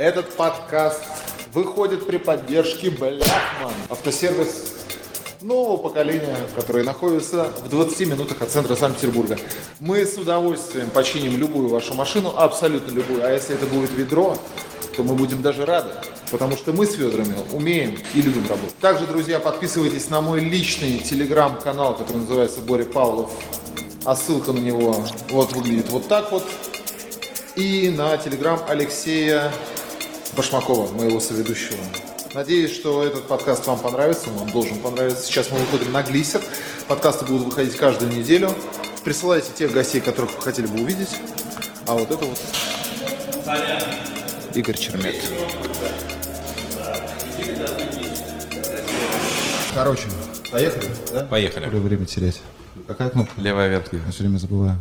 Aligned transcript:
Этот 0.00 0.34
подкаст 0.34 1.02
выходит 1.52 2.06
при 2.06 2.16
поддержке 2.16 2.88
Бляхман. 2.88 3.74
Автосервис 3.90 4.76
нового 5.42 5.76
поколения, 5.76 6.38
который 6.56 6.84
находится 6.84 7.52
в 7.62 7.68
20 7.68 8.08
минутах 8.08 8.40
от 8.40 8.48
центра 8.48 8.76
Санкт-Петербурга. 8.76 9.36
Мы 9.78 10.06
с 10.06 10.16
удовольствием 10.16 10.88
починим 10.88 11.36
любую 11.36 11.68
вашу 11.68 11.92
машину, 11.92 12.32
абсолютно 12.34 12.92
любую. 12.94 13.26
А 13.26 13.30
если 13.30 13.54
это 13.54 13.66
будет 13.66 13.90
ведро, 13.90 14.38
то 14.96 15.02
мы 15.02 15.14
будем 15.16 15.42
даже 15.42 15.66
рады. 15.66 15.90
Потому 16.30 16.56
что 16.56 16.72
мы 16.72 16.86
с 16.86 16.94
Федорами 16.94 17.34
умеем 17.52 17.98
и 18.14 18.22
любим 18.22 18.48
работать. 18.48 18.78
Также, 18.78 19.06
друзья, 19.06 19.38
подписывайтесь 19.38 20.08
на 20.08 20.22
мой 20.22 20.40
личный 20.40 20.96
телеграм-канал, 21.00 21.94
который 21.94 22.22
называется 22.22 22.62
Боря 22.62 22.86
Павлов. 22.86 23.30
А 24.06 24.16
ссылка 24.16 24.54
на 24.54 24.60
него 24.60 25.04
вот 25.28 25.52
выглядит 25.52 25.90
вот 25.90 26.08
так 26.08 26.32
вот. 26.32 26.46
И 27.54 27.92
на 27.94 28.16
телеграм 28.16 28.58
Алексея 28.66 29.52
Башмакова, 30.36 30.92
моего 30.92 31.20
соведущего. 31.20 31.78
Надеюсь, 32.34 32.72
что 32.72 33.02
этот 33.02 33.26
подкаст 33.26 33.66
вам 33.66 33.78
понравится, 33.80 34.30
он 34.30 34.36
вам 34.36 34.50
должен 34.50 34.78
понравиться. 34.78 35.26
Сейчас 35.26 35.50
мы 35.50 35.58
выходим 35.58 35.92
на 35.92 36.02
глиссер. 36.02 36.40
Подкасты 36.86 37.24
будут 37.24 37.46
выходить 37.46 37.76
каждую 37.76 38.12
неделю. 38.12 38.54
Присылайте 39.04 39.50
тех 39.52 39.72
гостей, 39.72 40.00
которых 40.00 40.36
вы 40.36 40.42
хотели 40.42 40.66
бы 40.66 40.80
увидеть. 40.80 41.08
А 41.86 41.94
вот 41.94 42.10
это 42.10 42.24
вот 42.24 42.38
Игорь 44.54 44.76
Чермет. 44.76 45.16
Короче, 49.74 50.04
поехали, 50.52 50.88
да? 51.12 51.24
Поехали. 51.24 51.66
Время 51.66 52.06
терять. 52.06 52.40
Какая 52.86 53.10
кнопка? 53.10 53.40
Левая 53.40 53.68
верхняя. 53.68 54.04
Я 54.04 54.12
все 54.12 54.22
время 54.22 54.38
забываю. 54.38 54.76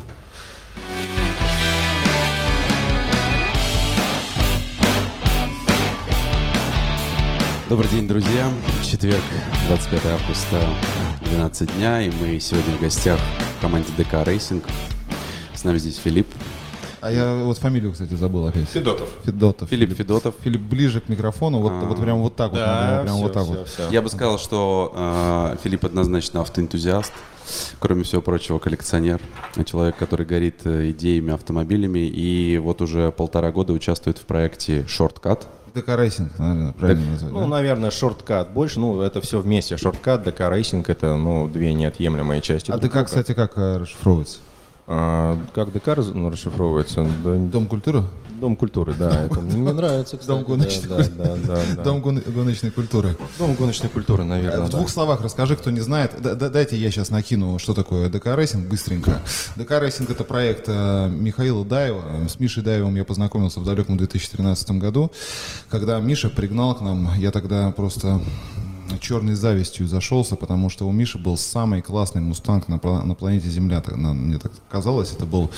Добрый 7.69 7.87
день, 7.91 8.07
друзья. 8.07 8.51
Четверг, 8.83 9.21
25 9.67 10.05
августа, 10.07 10.59
12 11.25 11.77
дня, 11.77 12.01
и 12.01 12.09
мы 12.09 12.39
сегодня 12.39 12.75
в 12.75 12.81
гостях 12.81 13.19
в 13.59 13.61
команде 13.61 13.89
DK 13.95 14.25
Racing. 14.25 14.63
С 15.53 15.63
нами 15.63 15.77
здесь 15.77 15.97
Филипп. 15.97 16.25
А 16.99 17.11
я 17.11 17.35
вот 17.35 17.59
фамилию, 17.59 17.91
кстати, 17.91 18.15
забыл 18.15 18.47
опять. 18.47 18.67
Федотов. 18.69 19.07
Федотов. 19.23 19.69
Филипп 19.69 19.95
Федотов. 19.95 20.33
Филипп 20.43 20.61
ближе 20.61 20.99
к 20.99 21.09
микрофону, 21.09 21.59
вот, 21.59 21.71
вот 21.83 22.01
прям 22.01 22.17
вот 22.21 22.35
так 22.35 22.53
вот, 22.53 22.59
наверное, 22.59 23.03
прям 23.03 23.17
вот 23.17 23.33
так 23.33 23.45
вот. 23.45 23.69
Я 23.91 24.01
бы 24.01 24.09
сказал, 24.09 24.39
что 24.39 24.91
э, 24.95 25.57
Филипп 25.63 25.85
однозначно 25.85 26.41
автоэнтузиаст. 26.41 27.13
Кроме 27.77 28.03
всего 28.03 28.23
прочего, 28.23 28.57
коллекционер. 28.57 29.21
Человек, 29.65 29.95
который 29.95 30.25
горит 30.25 30.61
э, 30.63 30.89
идеями, 30.89 31.33
автомобилями. 31.33 31.99
И 31.99 32.57
вот 32.57 32.81
уже 32.81 33.11
полтора 33.11 33.51
года 33.51 33.73
участвует 33.73 34.17
в 34.17 34.23
проекте 34.23 34.87
«Shortcut». 34.87 35.47
ДК 35.81 35.97
Racing, 35.97 36.37
наверное, 36.39 36.73
правильно 36.73 37.11
назвать. 37.11 37.31
Ну, 37.31 37.39
да? 37.41 37.47
наверное, 37.47 37.91
Shortcut 37.91 38.49
больше. 38.51 38.79
Ну, 38.79 39.01
это 39.01 39.21
все 39.21 39.39
вместе. 39.39 39.77
Shortcut, 39.77 40.23
ДК 40.23 40.49
Racing 40.49 40.89
это, 40.89 41.15
ну, 41.15 41.47
две 41.47 41.73
неотъемлемые 41.73 42.41
части. 42.41 42.71
А 42.71 42.77
ДК, 42.77 43.05
кстати, 43.05 43.33
как 43.33 43.57
э, 43.57 43.77
расшифровывается? 43.77 44.39
А, 44.91 45.37
как 45.53 45.71
ДК 45.71 45.95
ну, 46.15 46.31
расшифровывается? 46.31 47.07
Дом 47.23 47.67
культуры? 47.67 48.05
Дом 48.39 48.55
культуры, 48.55 48.95
да. 48.97 49.25
Это 49.25 49.39
мне 49.39 49.71
нравится, 49.71 50.17
кстати. 50.17 50.35
Дом 50.35 50.43
гоночной 50.43 50.89
да, 50.89 51.05
да, 51.15 51.35
да, 51.35 51.61
да. 51.75 51.83
Дом 51.83 52.01
гон- 52.01 52.23
гоночной 52.25 52.71
культуры. 52.71 53.15
Дом 53.37 53.53
гоночной 53.53 53.89
культуры, 53.89 54.23
наверное. 54.23 54.65
В 54.65 54.71
да. 54.71 54.77
двух 54.77 54.89
словах 54.89 55.21
расскажи, 55.21 55.55
кто 55.55 55.69
не 55.69 55.81
знает. 55.81 56.19
Дайте 56.19 56.75
я 56.75 56.89
сейчас 56.89 57.11
накину, 57.11 57.59
что 57.59 57.75
такое 57.75 58.09
ДК 58.09 58.35
Racing 58.35 58.67
быстренько. 58.67 59.21
ДК 59.57 59.79
Racing 59.79 60.09
это 60.09 60.23
проект 60.23 60.65
э, 60.67 61.07
Михаила 61.07 61.63
Даева. 61.63 62.27
С 62.27 62.39
Мишей 62.39 62.63
Даевым 62.63 62.95
я 62.95 63.05
познакомился 63.05 63.59
в 63.59 63.65
далеком 63.65 63.95
2013 63.95 64.71
году, 64.71 65.11
когда 65.69 65.99
Миша 65.99 66.31
пригнал 66.31 66.73
к 66.73 66.81
нам. 66.81 67.11
Я 67.17 67.29
тогда 67.29 67.71
просто 67.71 68.21
черной 68.97 69.35
завистью 69.35 69.87
зашелся, 69.87 70.35
потому 70.35 70.69
что 70.69 70.87
у 70.87 70.91
Миши 70.91 71.17
был 71.19 71.37
самый 71.37 71.81
классный 71.81 72.21
мустанг 72.21 72.67
на, 72.67 72.79
на 73.03 73.15
планете 73.15 73.49
Земля. 73.49 73.81
Так- 73.81 73.97
на- 73.97 74.13
Мне 74.13 74.37
так 74.39 74.51
казалось, 74.69 75.11
это 75.13 75.25
был 75.25 75.51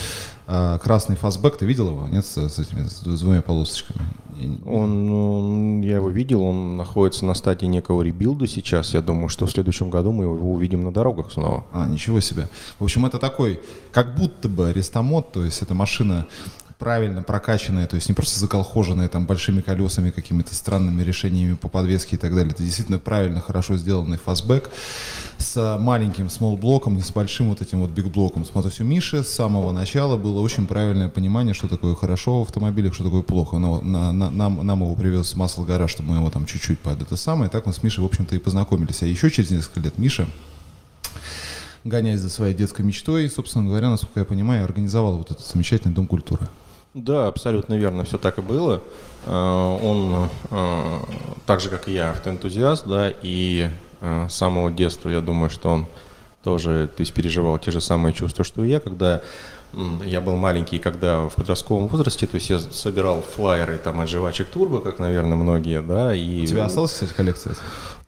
э, 0.47 0.79
красный 0.83 1.15
фастбэк. 1.15 1.57
Ты 1.57 1.65
видел 1.65 1.87
его? 1.87 2.07
Нет, 2.07 2.25
с, 2.25 2.37
с 2.37 2.59
этими 2.59 2.87
с 2.87 2.99
двумя 3.21 3.41
полосочками? 3.41 4.01
Он, 4.65 5.05
ну, 5.05 5.81
я 5.83 5.97
его 5.97 6.09
видел, 6.09 6.41
он 6.41 6.75
находится 6.75 7.25
на 7.25 7.35
стадии 7.35 7.67
некого 7.67 8.01
ребилда 8.01 8.47
сейчас. 8.47 8.93
Я 8.93 9.01
думаю, 9.01 9.29
что 9.29 9.45
в 9.45 9.51
следующем 9.51 9.89
году 9.91 10.11
мы 10.11 10.23
его 10.23 10.51
увидим 10.53 10.83
на 10.83 10.91
дорогах 10.91 11.31
снова. 11.31 11.63
А, 11.71 11.87
ничего 11.87 12.19
себе. 12.21 12.49
В 12.79 12.83
общем, 12.83 13.05
это 13.05 13.19
такой, 13.19 13.59
как 13.91 14.15
будто 14.15 14.49
бы 14.49 14.73
рестомод, 14.73 15.31
то 15.31 15.45
есть 15.45 15.61
это 15.61 15.75
машина 15.75 16.25
правильно 16.81 17.21
прокачанная, 17.21 17.85
то 17.85 17.95
есть 17.95 18.09
не 18.09 18.15
просто 18.15 18.39
заколхоженная 18.39 19.07
там 19.07 19.27
большими 19.27 19.61
колесами, 19.61 20.09
какими-то 20.09 20.55
странными 20.55 21.03
решениями 21.03 21.53
по 21.53 21.67
подвеске 21.69 22.15
и 22.15 22.19
так 22.19 22.33
далее. 22.33 22.51
Это 22.53 22.63
действительно 22.63 22.97
правильно, 22.97 23.39
хорошо 23.39 23.77
сделанный 23.77 24.17
фастбэк 24.17 24.71
с 25.37 25.77
маленьким 25.79 26.25
small 26.25 26.57
блоком, 26.57 26.95
не 26.95 27.03
с 27.03 27.11
большим 27.11 27.49
вот 27.49 27.61
этим 27.61 27.81
вот 27.81 27.91
big 27.91 28.09
блоком. 28.09 28.43
То 28.45 28.65
есть 28.65 28.81
у 28.81 28.83
Миши 28.83 29.23
с 29.23 29.29
самого 29.29 29.71
начала 29.71 30.17
было 30.17 30.39
очень 30.39 30.65
правильное 30.65 31.07
понимание, 31.07 31.53
что 31.53 31.67
такое 31.67 31.93
хорошо 31.93 32.39
в 32.39 32.47
автомобилях, 32.47 32.95
что 32.95 33.03
такое 33.03 33.21
плохо. 33.21 33.59
Но 33.59 33.79
на- 33.81 34.11
на- 34.11 34.31
нам, 34.31 34.65
нам 34.65 34.81
его 34.81 34.95
привез 34.95 35.35
Muscle 35.35 35.63
Garage, 35.63 35.91
чтобы 35.91 36.09
мы 36.09 36.15
его 36.17 36.31
там 36.31 36.47
чуть-чуть 36.47 36.79
под 36.79 36.99
это 36.99 37.15
самое. 37.15 37.47
И 37.47 37.51
так 37.51 37.67
мы 37.67 37.73
с 37.73 37.83
Мишей, 37.83 38.03
в 38.03 38.07
общем-то, 38.07 38.35
и 38.35 38.39
познакомились. 38.39 39.03
А 39.03 39.05
еще 39.05 39.29
через 39.29 39.51
несколько 39.51 39.81
лет 39.81 39.99
Миша 39.99 40.25
гоняясь 41.83 42.19
за 42.19 42.29
своей 42.29 42.53
детской 42.53 42.83
мечтой, 42.83 43.29
собственно 43.29 43.67
говоря, 43.67 43.89
насколько 43.89 44.19
я 44.19 44.25
понимаю, 44.25 44.63
организовал 44.65 45.17
вот 45.17 45.31
этот 45.31 45.47
замечательный 45.47 45.93
дом 45.93 46.05
культуры. 46.07 46.47
Да, 46.93 47.27
абсолютно 47.27 47.75
верно, 47.75 48.03
все 48.03 48.17
так 48.17 48.37
и 48.37 48.41
было. 48.41 48.81
Э, 49.25 49.77
Он, 49.81 50.29
э, 50.49 50.99
так 51.45 51.61
же 51.61 51.69
как 51.69 51.87
и 51.87 51.93
я, 51.93 52.11
автоэнтузиаст, 52.11 52.85
да, 52.85 53.13
и 53.21 53.69
э, 54.01 54.27
с 54.29 54.33
самого 54.33 54.71
детства, 54.71 55.09
я 55.09 55.21
думаю, 55.21 55.49
что 55.49 55.69
он 55.69 55.87
тоже, 56.43 56.89
то 56.95 57.01
есть 57.01 57.13
переживал 57.13 57.57
те 57.59 57.71
же 57.71 57.81
самые 57.81 58.13
чувства, 58.13 58.43
что 58.43 58.63
и 58.63 58.69
я, 58.69 58.79
когда 58.79 59.21
я 60.03 60.19
был 60.19 60.35
маленький, 60.35 60.79
когда 60.79 61.29
в 61.29 61.35
подростковом 61.35 61.87
возрасте, 61.87 62.27
то 62.27 62.35
есть 62.35 62.49
я 62.49 62.59
собирал 62.59 63.21
флайеры 63.21 63.77
там 63.77 64.01
от 64.01 64.09
жвачек 64.09 64.49
Турбо, 64.49 64.81
как, 64.81 64.99
наверное, 64.99 65.37
многие, 65.37 65.81
да, 65.81 66.13
и... 66.13 66.43
У 66.43 66.45
тебя 66.45 66.65
осталась, 66.65 66.91
кстати, 66.91 67.13
коллекция? 67.13 67.55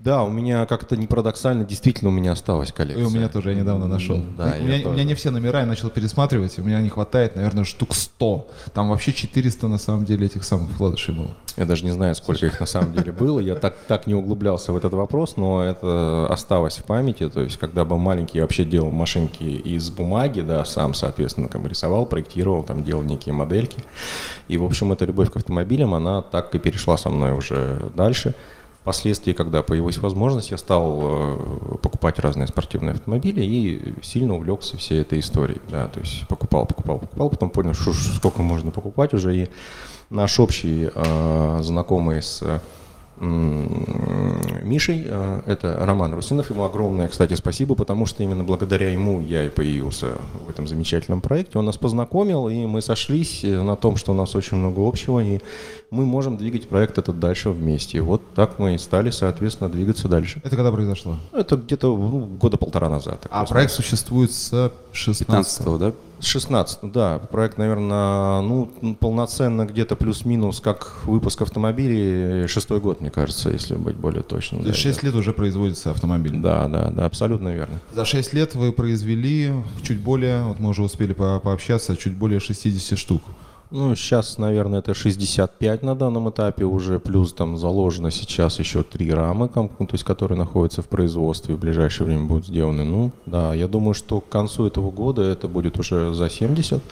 Да, 0.03 0.23
у 0.23 0.29
меня 0.29 0.65
как-то 0.65 0.97
не 0.97 1.07
парадоксально, 1.07 1.63
действительно 1.63 2.09
у 2.09 2.13
меня 2.13 2.33
осталась 2.33 2.71
И 2.71 2.73
коллекция. 2.73 3.07
у 3.07 3.09
меня 3.09 3.29
тоже, 3.29 3.51
я 3.51 3.55
недавно 3.55 3.87
нашел. 3.87 4.21
Да, 4.37 4.43
у, 4.43 4.47
меня, 4.47 4.57
у 4.57 4.63
меня 4.65 4.83
тоже. 4.83 5.03
не 5.05 5.15
все 5.15 5.31
номера, 5.31 5.61
я 5.61 5.65
начал 5.65 5.89
пересматривать, 5.89 6.57
и 6.57 6.61
у 6.61 6.65
меня 6.65 6.81
не 6.81 6.89
хватает, 6.89 7.37
наверное, 7.37 7.63
штук 7.63 7.95
100. 7.95 8.49
Там 8.73 8.89
вообще 8.89 9.13
400 9.13 9.69
на 9.69 9.77
самом 9.77 10.03
деле 10.03 10.25
этих 10.25 10.43
самых 10.43 10.71
вкладышей 10.71 11.13
было. 11.13 11.37
Я 11.55 11.65
даже 11.65 11.85
не 11.85 11.91
знаю, 11.91 12.15
сколько 12.15 12.45
их 12.45 12.59
на 12.59 12.65
самом 12.65 12.91
деле 12.91 13.13
было. 13.13 13.39
Я 13.39 13.55
так, 13.55 13.77
так 13.87 14.05
не 14.05 14.13
углублялся 14.13 14.73
в 14.73 14.75
этот 14.75 14.91
вопрос, 14.91 15.37
но 15.37 15.63
это 15.63 16.27
осталось 16.29 16.79
в 16.79 16.83
памяти. 16.83 17.29
То 17.29 17.39
есть, 17.39 17.57
когда 17.57 17.85
был 17.85 17.97
маленький, 17.97 18.39
я 18.39 18.43
вообще 18.43 18.65
делал 18.65 18.91
машинки 18.91 19.43
из 19.43 19.89
бумаги, 19.89 20.41
да, 20.41 20.65
сам, 20.65 20.95
соответственно, 20.95 21.47
там 21.47 21.65
рисовал, 21.65 22.05
проектировал, 22.07 22.63
там 22.63 22.83
делал 22.83 23.03
некие 23.03 23.33
модельки. 23.33 23.77
И, 24.49 24.57
в 24.57 24.65
общем, 24.65 24.91
эта 24.91 25.05
любовь 25.05 25.31
к 25.31 25.37
автомобилям, 25.37 25.93
она 25.93 26.21
так 26.21 26.53
и 26.55 26.59
перешла 26.59 26.97
со 26.97 27.09
мной 27.09 27.31
уже 27.31 27.89
дальше. 27.95 28.35
Впоследствии, 28.83 29.31
когда 29.31 29.63
появилась 29.63 29.97
возможность, 29.97 30.51
я 30.51 30.57
стал 30.57 30.99
э, 31.01 31.77
покупать 31.81 32.19
разные 32.19 32.47
спортивные 32.47 32.95
автомобили 32.95 33.41
и 33.41 33.93
сильно 34.03 34.35
увлекся 34.35 34.75
всей 34.75 34.99
этой 34.99 35.21
историей. 35.21 35.61
Да, 35.69 35.87
то 35.87 36.01
есть 36.01 36.27
покупал, 36.27 36.65
покупал, 36.65 36.99
покупал, 36.99 37.29
потом 37.29 37.49
понял, 37.49 37.73
что 37.73 37.93
сколько 37.93 38.41
можно 38.41 38.71
покупать 38.71 39.13
уже. 39.13 39.37
И 39.37 39.49
наш 40.09 40.37
общий 40.37 40.89
э, 40.93 41.59
знакомый 41.61 42.21
с 42.21 42.43
Мишей, 43.23 45.03
э, 45.05 45.41
это 45.45 45.77
Роман 45.79 46.13
Русинов, 46.13 46.49
ему 46.49 46.63
огромное, 46.63 47.07
кстати, 47.07 47.33
спасибо, 47.35 47.75
потому 47.75 48.05
что 48.05 48.23
именно 48.23 48.43
благодаря 48.43 48.91
ему 48.91 49.21
я 49.21 49.45
и 49.45 49.49
появился 49.49 50.17
в 50.45 50.49
этом 50.49 50.67
замечательном 50.67 51.21
проекте. 51.21 51.59
Он 51.59 51.65
нас 51.65 51.77
познакомил, 51.77 52.49
и 52.49 52.65
мы 52.65 52.81
сошлись 52.81 53.43
э, 53.43 53.61
на 53.61 53.75
том, 53.75 53.97
что 53.97 54.11
у 54.11 54.15
нас 54.15 54.35
очень 54.35 54.57
много 54.57 54.87
общего, 54.87 55.19
и 55.19 55.39
мы 55.89 56.05
можем 56.05 56.37
двигать 56.37 56.67
проект 56.67 56.97
этот 56.97 57.19
дальше 57.19 57.51
вместе. 57.51 57.99
И 57.99 58.01
вот 58.01 58.21
так 58.33 58.59
мы 58.59 58.75
и 58.75 58.77
стали, 58.77 59.11
соответственно, 59.11 59.69
двигаться 59.69 60.07
дальше. 60.07 60.41
Это 60.43 60.55
когда 60.55 60.71
произошло? 60.71 61.17
Это 61.31 61.55
где-то 61.55 61.95
ну, 61.95 62.25
года 62.25 62.57
полтора 62.57 62.89
назад. 62.89 63.27
А 63.29 63.45
проект 63.45 63.71
существует 63.71 64.31
с 64.31 64.71
16 64.91 65.27
15 65.27 65.79
да? 65.79 65.93
С 66.23 66.27
16 66.27 66.79
да. 66.83 67.19
Проект, 67.19 67.57
наверное, 67.57 68.39
ну, 68.39 68.71
полноценно 68.97 69.65
где-то 69.65 69.97
плюс-минус, 69.97 70.61
как 70.61 71.03
выпуск 71.03 71.41
автомобилей, 71.41 72.47
шестой 72.47 72.79
год, 72.79 73.01
мне 73.01 73.11
кажется, 73.11 73.49
если 73.49 73.75
быть 73.75 73.97
более 73.97 74.23
точным. 74.23 74.61
То 74.61 74.67
да, 74.67 74.71
есть 74.71 74.81
6 74.81 75.03
лет 75.03 75.15
уже 75.15 75.33
производится 75.33 75.91
автомобиль. 75.91 76.37
Да, 76.39 76.69
да, 76.69 76.89
да, 76.91 77.05
абсолютно 77.07 77.49
верно. 77.49 77.81
За 77.93 78.05
6 78.05 78.33
лет 78.33 78.55
вы 78.55 78.71
произвели 78.71 79.51
чуть 79.85 79.99
более, 79.99 80.43
вот 80.43 80.61
мы 80.61 80.69
уже 80.69 80.81
успели 80.81 81.11
по- 81.11 81.41
пообщаться, 81.41 81.97
чуть 81.97 82.13
более 82.13 82.39
60 82.39 82.97
штук. 82.97 83.21
Ну, 83.75 83.95
сейчас, 83.95 84.37
наверное, 84.37 84.81
это 84.81 84.93
65 84.93 85.81
на 85.81 85.95
данном 85.95 86.29
этапе 86.29 86.63
уже, 86.63 86.99
плюс 86.99 87.33
там 87.33 87.57
заложено 87.57 88.11
сейчас 88.11 88.59
еще 88.59 88.83
три 88.83 89.11
рамы, 89.11 89.49
ну, 89.55 89.87
то 89.87 89.93
есть, 89.93 90.03
которые 90.03 90.37
находятся 90.37 90.83
в 90.83 90.87
производстве, 90.87 91.55
в 91.55 91.59
ближайшее 91.59 92.05
время 92.05 92.25
будут 92.25 92.45
сделаны. 92.45 92.83
Ну, 92.83 93.11
да, 93.25 93.55
я 93.55 93.67
думаю, 93.67 93.95
что 93.95 94.21
к 94.21 94.29
концу 94.29 94.67
этого 94.67 94.91
года 94.91 95.23
это 95.23 95.47
будет 95.47 95.79
уже 95.79 96.13
за 96.13 96.29
70. 96.29 96.83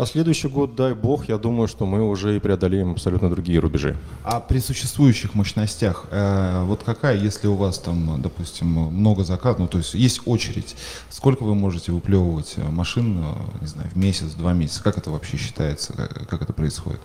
А 0.00 0.06
следующий 0.06 0.48
год, 0.48 0.76
дай 0.76 0.94
бог, 0.94 1.28
я 1.28 1.36
думаю, 1.36 1.68
что 1.68 1.84
мы 1.84 2.02
уже 2.08 2.34
и 2.34 2.40
преодолеем 2.40 2.92
абсолютно 2.92 3.28
другие 3.28 3.58
рубежи. 3.58 3.98
А 4.24 4.40
при 4.40 4.58
существующих 4.58 5.34
мощностях, 5.34 6.06
э, 6.10 6.62
вот 6.64 6.82
какая, 6.82 7.18
если 7.18 7.48
у 7.48 7.54
вас 7.54 7.78
там, 7.78 8.22
допустим, 8.22 8.66
много 8.66 9.24
заказов, 9.24 9.58
ну 9.58 9.68
то 9.68 9.76
есть 9.76 9.92
есть 9.92 10.22
очередь, 10.24 10.74
сколько 11.10 11.42
вы 11.42 11.54
можете 11.54 11.92
выплевывать 11.92 12.54
э, 12.56 12.62
машин, 12.62 13.18
э, 13.18 13.60
не 13.60 13.66
знаю, 13.66 13.90
в 13.90 13.96
месяц, 13.98 14.32
два 14.32 14.54
месяца? 14.54 14.82
Как 14.82 14.96
это 14.96 15.10
вообще 15.10 15.36
считается, 15.36 15.92
как, 15.92 16.26
как 16.26 16.40
это 16.40 16.54
происходит? 16.54 17.00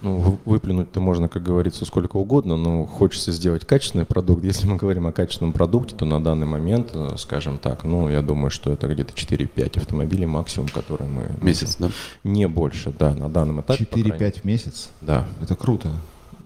Ну, 0.00 0.16
вы- 0.18 0.38
выплюнуть-то 0.44 1.00
можно, 1.00 1.28
как 1.28 1.42
говорится, 1.42 1.84
сколько 1.84 2.16
угодно, 2.18 2.56
но 2.56 2.86
хочется 2.86 3.32
сделать 3.32 3.64
качественный 3.66 4.04
продукт. 4.04 4.44
Если 4.44 4.66
мы 4.68 4.76
говорим 4.76 5.06
о 5.08 5.12
качественном 5.12 5.52
продукте, 5.52 5.96
то 5.96 6.04
на 6.04 6.22
данный 6.22 6.46
момент, 6.46 6.90
э, 6.94 7.14
скажем 7.18 7.58
так, 7.58 7.82
ну, 7.82 8.08
я 8.08 8.22
думаю, 8.22 8.50
что 8.50 8.70
это 8.70 8.86
где-то 8.86 9.12
4-5 9.14 9.76
автомобилей 9.78 10.26
максимум, 10.26 10.68
которые 10.68 11.10
мы... 11.10 11.30
Месяц, 11.42 11.76
да? 11.80 11.90
Не 12.22 12.46
больше, 12.46 12.94
да, 12.96 13.12
на 13.14 13.28
данном 13.28 13.60
этапе. 13.60 13.84
по 13.86 13.98
крайней 13.98 14.10
4-5 14.10 14.40
в 14.40 14.44
месяц? 14.44 14.90
Да. 15.00 15.26
Это 15.42 15.56
круто. 15.56 15.90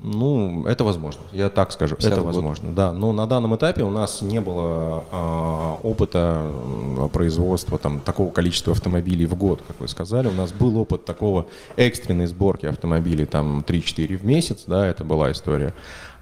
Ну, 0.05 0.67
это 0.67 0.83
возможно. 0.83 1.21
Я 1.33 1.49
так 1.49 1.71
скажу, 1.71 1.95
50 1.95 2.13
это 2.13 2.23
год. 2.23 2.35
возможно. 2.35 2.73
Да, 2.73 2.93
но 2.93 3.13
на 3.13 3.27
данном 3.27 3.55
этапе 3.55 3.85
у 3.85 3.91
нас 3.91 4.21
не 4.21 4.41
было 4.41 5.05
а, 5.13 5.79
опыта 5.83 6.51
производства 7.13 7.79
там 7.79 8.01
такого 8.01 8.33
количества 8.33 8.73
автомобилей 8.73 9.27
в 9.27 9.37
год, 9.37 9.63
как 9.67 9.79
вы 9.79 9.87
сказали. 9.87 10.27
У 10.27 10.33
нас 10.33 10.53
был 10.53 10.77
опыт 10.77 11.05
такого 11.05 11.47
экстренной 11.77 12.27
сборки 12.27 12.67
автомобилей 12.67 13.27
там 13.27 13.61
3-4 13.61 14.17
в 14.17 14.25
месяц, 14.25 14.65
да, 14.67 14.87
это 14.87 15.05
была 15.05 15.31
история. 15.31 15.73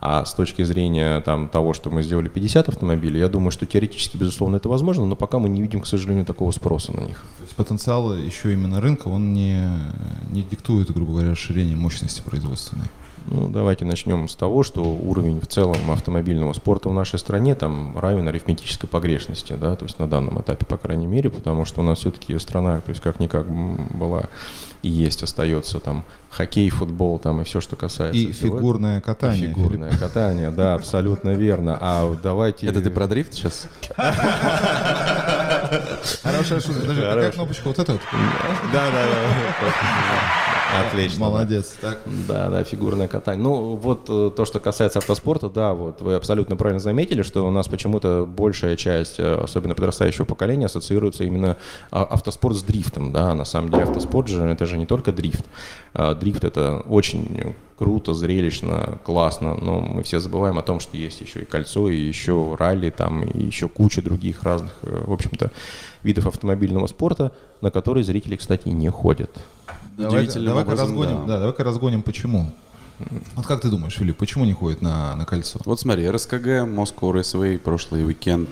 А 0.02 0.24
с 0.24 0.32
точки 0.32 0.62
зрения 0.62 1.20
там, 1.20 1.48
того, 1.48 1.74
что 1.74 1.90
мы 1.90 2.02
сделали 2.02 2.28
50 2.28 2.70
автомобилей, 2.70 3.20
я 3.20 3.28
думаю, 3.28 3.50
что 3.50 3.66
теоретически, 3.66 4.16
безусловно, 4.16 4.56
это 4.56 4.68
возможно, 4.68 5.04
но 5.04 5.14
пока 5.14 5.38
мы 5.38 5.48
не 5.50 5.60
видим, 5.60 5.80
к 5.82 5.86
сожалению, 5.86 6.24
такого 6.24 6.50
спроса 6.52 6.92
на 6.92 7.00
них. 7.00 7.22
То 7.38 7.44
есть 7.44 7.54
потенциал 7.54 8.14
еще 8.14 8.52
именно 8.52 8.80
рынка, 8.80 9.08
он 9.08 9.34
не, 9.34 9.62
не 10.30 10.42
диктует, 10.42 10.90
грубо 10.90 11.12
говоря, 11.12 11.32
расширение 11.32 11.76
мощности 11.76 12.22
производственной. 12.22 12.86
Ну, 13.26 13.48
давайте 13.48 13.84
начнем 13.84 14.28
с 14.28 14.34
того, 14.34 14.62
что 14.62 14.82
уровень 14.82 15.40
в 15.40 15.46
целом 15.46 15.90
автомобильного 15.90 16.52
спорта 16.52 16.88
в 16.88 16.94
нашей 16.94 17.18
стране 17.18 17.54
там 17.54 17.98
равен 17.98 18.26
арифметической 18.28 18.88
погрешности, 18.88 19.52
да, 19.52 19.76
то 19.76 19.84
есть 19.84 19.98
на 19.98 20.08
данном 20.08 20.40
этапе, 20.40 20.64
по 20.66 20.76
крайней 20.78 21.06
мере, 21.06 21.30
потому 21.30 21.64
что 21.64 21.80
у 21.80 21.84
нас 21.84 21.98
все-таки 21.98 22.38
страна, 22.38 22.80
то 22.80 22.90
есть 22.90 23.00
как-никак 23.02 23.46
была 23.46 24.24
и 24.82 24.88
есть, 24.88 25.22
остается 25.22 25.78
там 25.78 26.04
хоккей, 26.30 26.70
футбол 26.70 27.18
там 27.18 27.42
и 27.42 27.44
все, 27.44 27.60
что 27.60 27.76
касается 27.76 28.18
И 28.18 28.32
всего 28.32 28.56
фигурное 28.56 28.98
этого. 28.98 29.14
катание. 29.14 29.44
И 29.44 29.48
фигурное 29.48 29.90
катание, 29.90 30.50
да, 30.50 30.74
абсолютно 30.74 31.30
верно. 31.30 31.76
А 31.80 32.16
давайте... 32.22 32.66
Это 32.66 32.80
ты 32.80 32.90
про 32.90 33.06
дрифт 33.06 33.34
сейчас? 33.34 33.68
Хорошая 36.22 36.60
шутка. 36.60 36.80
Подожди, 36.80 37.00
какая 37.00 37.10
Хорошая. 37.10 37.32
кнопочка? 37.32 37.68
Вот 37.68 37.78
эта 37.78 37.92
вот? 37.92 38.00
Да, 38.72 38.86
да, 38.90 39.04
да. 39.06 40.39
Отлично. 40.78 41.18
да. 41.18 41.24
Молодец. 41.24 41.76
Так. 41.80 42.00
Да, 42.28 42.48
да, 42.48 42.64
фигурное 42.64 43.08
катание. 43.08 43.42
Ну, 43.42 43.76
вот 43.76 44.06
э, 44.08 44.30
то, 44.34 44.44
что 44.44 44.60
касается 44.60 44.98
автоспорта, 44.98 45.48
да, 45.48 45.74
вот 45.74 46.00
вы 46.00 46.14
абсолютно 46.14 46.56
правильно 46.56 46.80
заметили, 46.80 47.22
что 47.22 47.46
у 47.46 47.50
нас 47.50 47.68
почему-то 47.68 48.26
большая 48.26 48.76
часть, 48.76 49.18
э, 49.18 49.34
особенно 49.34 49.74
подрастающего 49.74 50.24
поколения, 50.24 50.66
ассоциируется 50.66 51.24
именно 51.24 51.56
а, 51.90 52.04
автоспорт 52.04 52.56
с 52.56 52.62
дрифтом, 52.62 53.12
да, 53.12 53.34
на 53.34 53.44
самом 53.44 53.70
деле 53.70 53.84
автоспорт 53.84 54.28
же, 54.28 54.42
это 54.44 54.66
же 54.66 54.76
не 54.78 54.86
только 54.86 55.12
дрифт. 55.12 55.44
А, 55.92 56.14
Дрифт 56.14 56.44
это 56.44 56.80
очень 56.88 57.54
круто, 57.80 58.12
зрелищно, 58.12 58.98
классно, 59.04 59.54
но 59.54 59.80
мы 59.80 60.02
все 60.02 60.20
забываем 60.20 60.58
о 60.58 60.62
том, 60.62 60.80
что 60.80 60.96
есть 60.96 61.22
еще 61.22 61.40
и 61.40 61.44
кольцо, 61.46 61.88
и 61.88 61.96
еще 61.96 62.54
ралли, 62.58 62.90
там, 62.90 63.22
и 63.22 63.42
еще 63.42 63.68
куча 63.68 64.02
других 64.02 64.42
разных, 64.42 64.72
э, 64.82 65.04
в 65.06 65.12
общем-то, 65.12 65.50
видов 66.02 66.26
автомобильного 66.26 66.86
спорта, 66.88 67.32
на 67.62 67.70
которые 67.70 68.04
зрители, 68.04 68.36
кстати, 68.36 68.68
не 68.68 68.90
ходят. 68.90 69.30
Удивительным 69.96 70.46
давай-ка 70.46 70.68
образом, 70.68 70.88
разгоним, 70.88 71.26
да. 71.26 71.34
да, 71.34 71.38
давай-ка 71.40 71.64
разгоним, 71.64 72.02
почему. 72.02 72.52
Вот 73.34 73.46
как 73.46 73.62
ты 73.62 73.68
думаешь, 73.68 73.94
Филипп, 73.94 74.18
почему 74.18 74.44
не 74.44 74.52
ходит 74.52 74.82
на, 74.82 75.14
на 75.16 75.24
кольцо? 75.24 75.58
Вот 75.64 75.80
смотри, 75.80 76.08
РСКГ, 76.08 76.66
Moscow 76.66 77.12
Raceway, 77.12 77.58
прошлый 77.58 78.04
уикенд. 78.04 78.50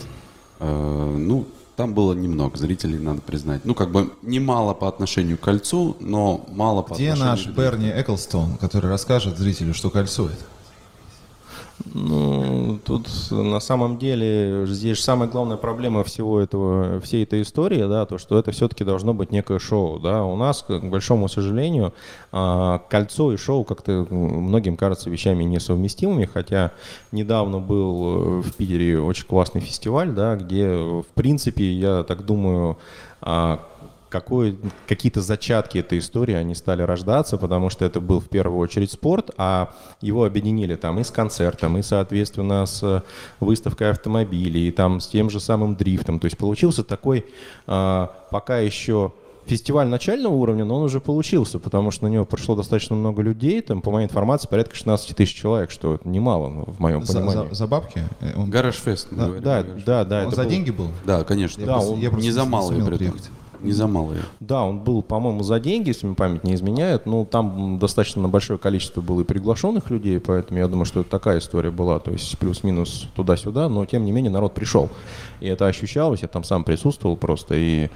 Э, 0.59 1.17
ну, 1.19 1.47
там 1.77 1.95
было 1.95 2.13
немного 2.13 2.57
зрителей, 2.57 2.99
надо 2.99 3.21
признать. 3.21 3.65
Ну, 3.65 3.75
как 3.75 3.93
бы 3.93 4.11
немало 4.23 4.75
по 4.75 4.89
отношению 4.89 5.39
к 5.39 5.43
кольцу, 5.43 5.97
но 6.01 6.45
мало 6.49 6.83
по 6.83 6.95
Где 6.95 7.13
отношению 7.13 7.31
наш 7.31 7.45
к 7.45 7.51
Берни 7.51 7.89
Эклстон, 7.89 8.57
который 8.57 8.91
расскажет 8.91 9.39
зрителю, 9.39 9.75
что 9.75 9.91
кольцо 9.91 10.27
это? 10.27 10.45
Ну, 11.95 12.79
тут 12.85 13.09
на 13.31 13.61
самом 13.61 13.99
деле 13.99 14.67
здесь 14.67 15.01
самая 15.01 15.29
главная 15.29 15.57
проблема 15.57 16.05
всего 16.05 16.41
этого, 16.41 17.01
всей 17.01 17.25
этой 17.25 17.43
истории, 17.43 17.87
да, 17.89 18.07
то, 18.07 18.19
что 18.19 18.39
это 18.39 18.53
все-таки 18.53 18.85
должно 18.85 19.15
быть 19.15 19.33
некое 19.33 19.59
шоу, 19.59 19.99
да. 19.99 20.25
У 20.25 20.37
нас, 20.37 20.63
к 20.63 20.81
большому 20.81 21.29
сожалению, 21.29 21.95
а, 22.33 22.79
кольцо 22.91 23.33
и 23.33 23.37
шоу 23.37 23.65
как-то 23.65 24.07
многим 24.11 24.77
кажутся 24.77 25.11
вещами 25.11 25.45
несовместимыми, 25.45 26.27
хотя 26.27 26.73
недавно 27.13 27.59
был 27.59 28.41
э, 28.41 28.43
в 28.43 28.55
Питере 28.55 29.01
очень 29.01 29.27
классный 29.27 29.61
фестиваль, 29.61 30.11
да, 30.11 30.37
где, 30.37 30.69
в 30.69 31.07
принципе, 31.15 31.73
я 31.73 32.03
так 32.03 32.25
думаю, 32.25 32.79
а, 33.21 33.61
какие-то 34.09 35.21
зачатки 35.21 35.79
этой 35.79 35.99
истории, 35.99 36.35
они 36.35 36.55
стали 36.55 36.83
рождаться, 36.83 37.37
потому 37.39 37.71
что 37.71 37.85
это 37.85 38.01
был 38.01 38.21
в 38.21 38.29
первую 38.29 38.59
очередь 38.59 38.91
спорт, 38.93 39.31
а 39.37 39.75
его 40.01 40.25
объединили 40.25 40.75
там 40.77 40.99
и 40.99 41.05
с 41.05 41.11
концертом, 41.11 41.79
и, 41.79 41.83
соответственно, 41.83 42.67
с 42.67 43.05
выставкой 43.41 43.91
автомобилей, 43.91 44.69
и 44.69 44.71
там 44.71 45.01
с 45.01 45.09
тем 45.09 45.31
же 45.31 45.41
самым 45.41 45.77
дрифтом. 45.77 46.21
То 46.21 46.27
есть 46.27 46.39
получился 46.39 46.85
такой 46.85 47.27
а, 47.67 48.11
пока 48.31 48.59
еще 48.59 49.13
фестиваль 49.47 49.89
начального 49.89 50.35
уровня, 50.35 50.67
но 50.67 50.77
он 50.77 50.83
уже 50.83 51.01
получился, 51.01 51.59
потому 51.59 51.91
что 51.91 52.05
на 52.05 52.09
него 52.09 52.27
пришло 52.27 52.55
достаточно 52.55 52.95
много 52.95 53.23
людей, 53.23 53.63
там, 53.63 53.81
по 53.81 53.91
моей 53.91 54.05
информации, 54.07 54.47
порядка 54.47 54.75
16 54.77 55.17
тысяч 55.17 55.35
человек, 55.35 55.71
что 55.71 55.95
это 55.95 56.07
немало, 56.07 56.49
ну, 56.51 56.65
в 56.67 56.79
моем 56.81 57.03
За, 57.07 57.15
понимании. 57.15 57.49
за- 57.49 57.55
за 57.55 57.67
бабки? 57.67 58.03
Э, 58.21 58.33
Он, 58.37 58.51
Гараж 58.51 58.75
Фест. 58.77 59.09
мы 59.11 59.17
Да, 59.17 59.25
говорим, 59.25 59.43
да, 59.45 59.63
Гараж 59.63 59.83
да, 59.85 60.05
да, 60.05 60.21
он 60.21 60.27
это 60.27 60.37
за 60.37 60.43
был- 60.43 60.51
деньги 60.51 60.71
был? 60.71 60.89
Да, 61.07 61.25
конечно. 61.25 61.65
Да, 61.65 61.73
просто- 61.75 61.93
он 61.93 62.01
я 62.01 62.11
просто 62.11 62.27
не 62.27 62.31
за 62.31 62.45
малые 62.45 62.85
приехать. 62.85 63.31
Не 63.61 63.73
за 63.73 63.87
малые. 63.87 64.23
Да, 64.41 64.65
он 64.65 64.81
был, 64.81 65.03
по-моему, 65.03 65.43
за 65.43 65.59
деньги, 65.61 65.89
если 65.89 66.07
мне 66.07 66.15
память 66.15 66.45
не 66.45 66.55
изменяет. 66.55 67.07
Ну, 67.07 67.25
там 67.25 67.79
достаточно 67.79 68.29
большое 68.29 68.59
количество 68.59 69.01
было 69.01 69.23
и 69.23 69.25
приглашенных 69.25 69.91
людей, 69.91 70.21
поэтому 70.21 70.59
я 70.59 70.69
думаю, 70.69 70.85
что 70.85 71.01
это 71.01 71.11
такая 71.11 71.39
история 71.39 71.71
была. 71.71 71.99
То 71.99 72.11
есть 72.11 72.39
плюс-минус 72.39 73.09
туда-сюда, 73.15 73.69
но 73.69 73.85
тем 73.87 74.05
не 74.05 74.13
менее 74.13 74.31
народ 74.31 74.55
пришел. 74.55 74.91
И 75.41 75.47
это 75.47 75.67
ощущалось, 75.67 76.23
я 76.23 76.29
там 76.29 76.45
сам 76.45 76.65
присутствовал 76.65 77.17
просто. 77.17 77.55
И 77.57 77.89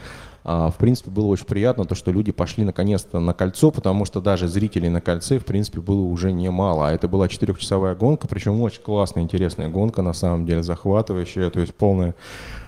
а, 0.44 0.70
в 0.70 0.76
принципе, 0.76 1.10
было 1.10 1.26
очень 1.26 1.46
приятно 1.46 1.84
то, 1.84 1.94
что 1.94 2.10
люди 2.10 2.32
пошли 2.32 2.64
наконец-то 2.64 3.20
на 3.20 3.32
кольцо, 3.32 3.70
потому 3.70 4.04
что 4.04 4.20
даже 4.20 4.48
зрителей 4.48 4.88
на 4.88 5.00
кольце, 5.00 5.38
в 5.38 5.44
принципе, 5.44 5.80
было 5.80 6.00
уже 6.00 6.32
немало. 6.32 6.88
А 6.88 6.92
это 6.92 7.06
была 7.06 7.28
четырехчасовая 7.28 7.94
гонка, 7.94 8.26
причем 8.26 8.60
очень 8.60 8.82
классная, 8.82 9.22
интересная 9.22 9.68
гонка, 9.68 10.02
на 10.02 10.12
самом 10.12 10.44
деле, 10.44 10.62
захватывающая, 10.62 11.50
то 11.50 11.60
есть 11.60 11.74
полная 11.74 12.14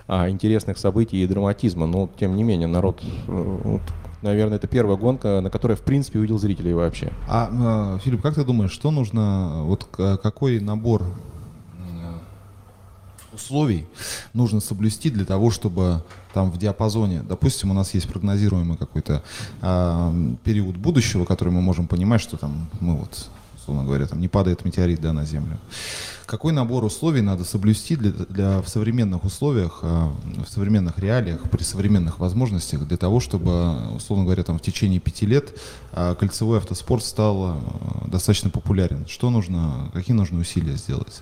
а, 0.07 0.29
интересных 0.29 0.77
событий 0.77 1.23
и 1.23 1.27
драматизма. 1.27 1.87
Но, 1.87 2.09
тем 2.19 2.35
не 2.35 2.43
менее, 2.43 2.67
народ, 2.67 3.01
э, 3.03 3.59
вот, 3.63 3.81
наверное, 4.21 4.57
это 4.57 4.67
первая 4.67 4.97
гонка, 4.97 5.41
на 5.41 5.49
которой, 5.49 5.75
в 5.75 5.81
принципе, 5.81 6.19
увидел 6.19 6.37
зрителей 6.37 6.73
вообще. 6.73 7.11
А, 7.27 7.97
э, 7.97 7.99
Филипп, 8.03 8.21
как 8.21 8.35
ты 8.35 8.43
думаешь, 8.43 8.71
что 8.71 8.91
нужно, 8.91 9.63
вот 9.63 9.85
какой 9.85 10.59
набор 10.59 11.01
м, 11.01 12.19
условий 13.33 13.87
нужно 14.33 14.59
соблюсти 14.59 15.09
для 15.09 15.25
того, 15.25 15.49
чтобы 15.49 16.03
там 16.33 16.51
в 16.51 16.57
диапазоне, 16.57 17.23
допустим, 17.27 17.71
у 17.71 17.73
нас 17.73 17.93
есть 17.93 18.07
прогнозируемый 18.07 18.77
какой-то 18.77 19.23
м, 19.61 20.37
период 20.43 20.77
будущего, 20.77 21.25
который 21.25 21.49
мы 21.49 21.61
можем 21.61 21.87
понимать, 21.87 22.21
что 22.21 22.37
там 22.37 22.67
мы 22.79 22.95
вот, 22.97 23.29
условно 23.57 23.85
говоря, 23.85 24.05
там 24.05 24.21
не 24.21 24.27
падает 24.27 24.65
метеорит 24.65 25.01
да, 25.01 25.13
на 25.13 25.25
Землю. 25.25 25.57
Какой 26.25 26.53
набор 26.53 26.83
условий 26.83 27.21
надо 27.21 27.43
соблюсти 27.43 27.95
для, 27.95 28.11
для 28.11 28.61
в 28.61 28.67
современных 28.67 29.23
условиях, 29.23 29.79
а, 29.83 30.11
в 30.23 30.49
современных 30.49 30.97
реалиях, 30.97 31.49
при 31.49 31.63
современных 31.63 32.19
возможностях, 32.19 32.87
для 32.87 32.97
того, 32.97 33.19
чтобы, 33.19 33.93
условно 33.95 34.25
говоря, 34.25 34.43
там 34.43 34.57
в 34.57 34.61
течение 34.61 34.99
пяти 34.99 35.25
лет 35.25 35.53
а, 35.91 36.15
кольцевой 36.15 36.57
автоспорт 36.57 37.03
стал 37.03 37.43
а, 37.43 38.07
достаточно 38.07 38.49
популярен? 38.49 39.05
Что 39.07 39.29
нужно, 39.29 39.91
какие 39.93 40.15
нужно 40.15 40.39
усилия 40.39 40.75
сделать? 40.77 41.21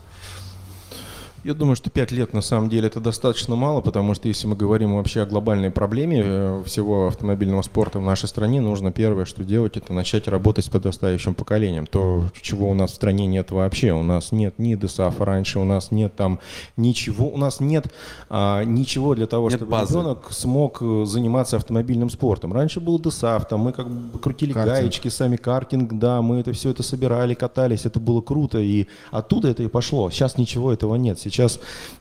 Я 1.43 1.53
думаю, 1.53 1.75
что 1.75 1.89
5 1.89 2.11
лет 2.11 2.31
на 2.33 2.39
самом 2.41 2.69
деле 2.69 2.87
это 2.87 3.01
достаточно 3.01 3.57
мало, 3.57 3.81
потому 3.81 4.13
что 4.13 4.29
если 4.29 4.47
мы 4.47 4.55
говорим 4.55 4.95
вообще 4.95 5.23
о 5.23 5.25
глобальной 5.25 5.71
проблеме 5.71 6.21
э, 6.23 6.63
всего 6.65 7.07
автомобильного 7.07 7.61
спорта 7.63 7.99
в 7.99 8.01
нашей 8.01 8.29
стране, 8.29 8.61
нужно 8.61 8.93
первое, 8.93 9.25
что 9.25 9.43
делать, 9.43 9.75
это 9.75 9.91
начать 9.91 10.29
работать 10.29 10.63
с 10.63 10.69
подрастающим 10.69 11.35
поколением. 11.35 11.85
То, 11.85 12.29
чего 12.41 12.69
у 12.69 12.73
нас 12.73 12.91
в 12.91 12.95
стране 12.95 13.25
нет 13.27 13.51
вообще. 13.51 13.91
У 13.91 14.03
нас 14.03 14.31
нет 14.31 14.57
ни 14.57 14.75
ДСАФа 14.75 15.25
раньше, 15.25 15.59
у 15.59 15.65
нас 15.65 15.91
нет 15.91 16.15
там 16.15 16.39
ничего, 16.77 17.27
у 17.27 17.35
нас 17.35 17.59
нет 17.59 17.87
а, 18.29 18.63
ничего 18.63 19.13
для 19.13 19.27
того, 19.27 19.49
Нет 19.49 19.59
чтобы 19.59 19.71
базы. 19.73 19.95
ребенок 19.95 20.31
смог 20.31 20.77
э, 20.81 21.03
заниматься 21.05 21.57
автомобильным 21.57 22.09
спортом. 22.09 22.53
Раньше 22.53 22.79
был 22.79 22.99
ДСАФ, 22.99 23.49
там 23.49 23.59
мы 23.59 23.73
как 23.73 23.89
бы 23.89 24.17
крутили 24.17 24.53
Картинг. 24.53 24.77
гаечки, 24.77 25.09
сами 25.09 25.35
картинг, 25.35 25.91
да, 25.91 26.21
мы 26.21 26.37
это 26.39 26.53
все 26.53 26.69
это 26.69 26.83
собирали, 26.83 27.33
катались, 27.33 27.85
это 27.85 27.99
было 27.99 28.21
круто, 28.21 28.59
и 28.59 28.87
оттуда 29.11 29.49
это 29.49 29.61
и 29.63 29.67
пошло. 29.67 30.09
Сейчас 30.09 30.37
ничего 30.37 30.71
этого 30.71 30.95
нет. 30.95 31.19
сейчас 31.19 31.32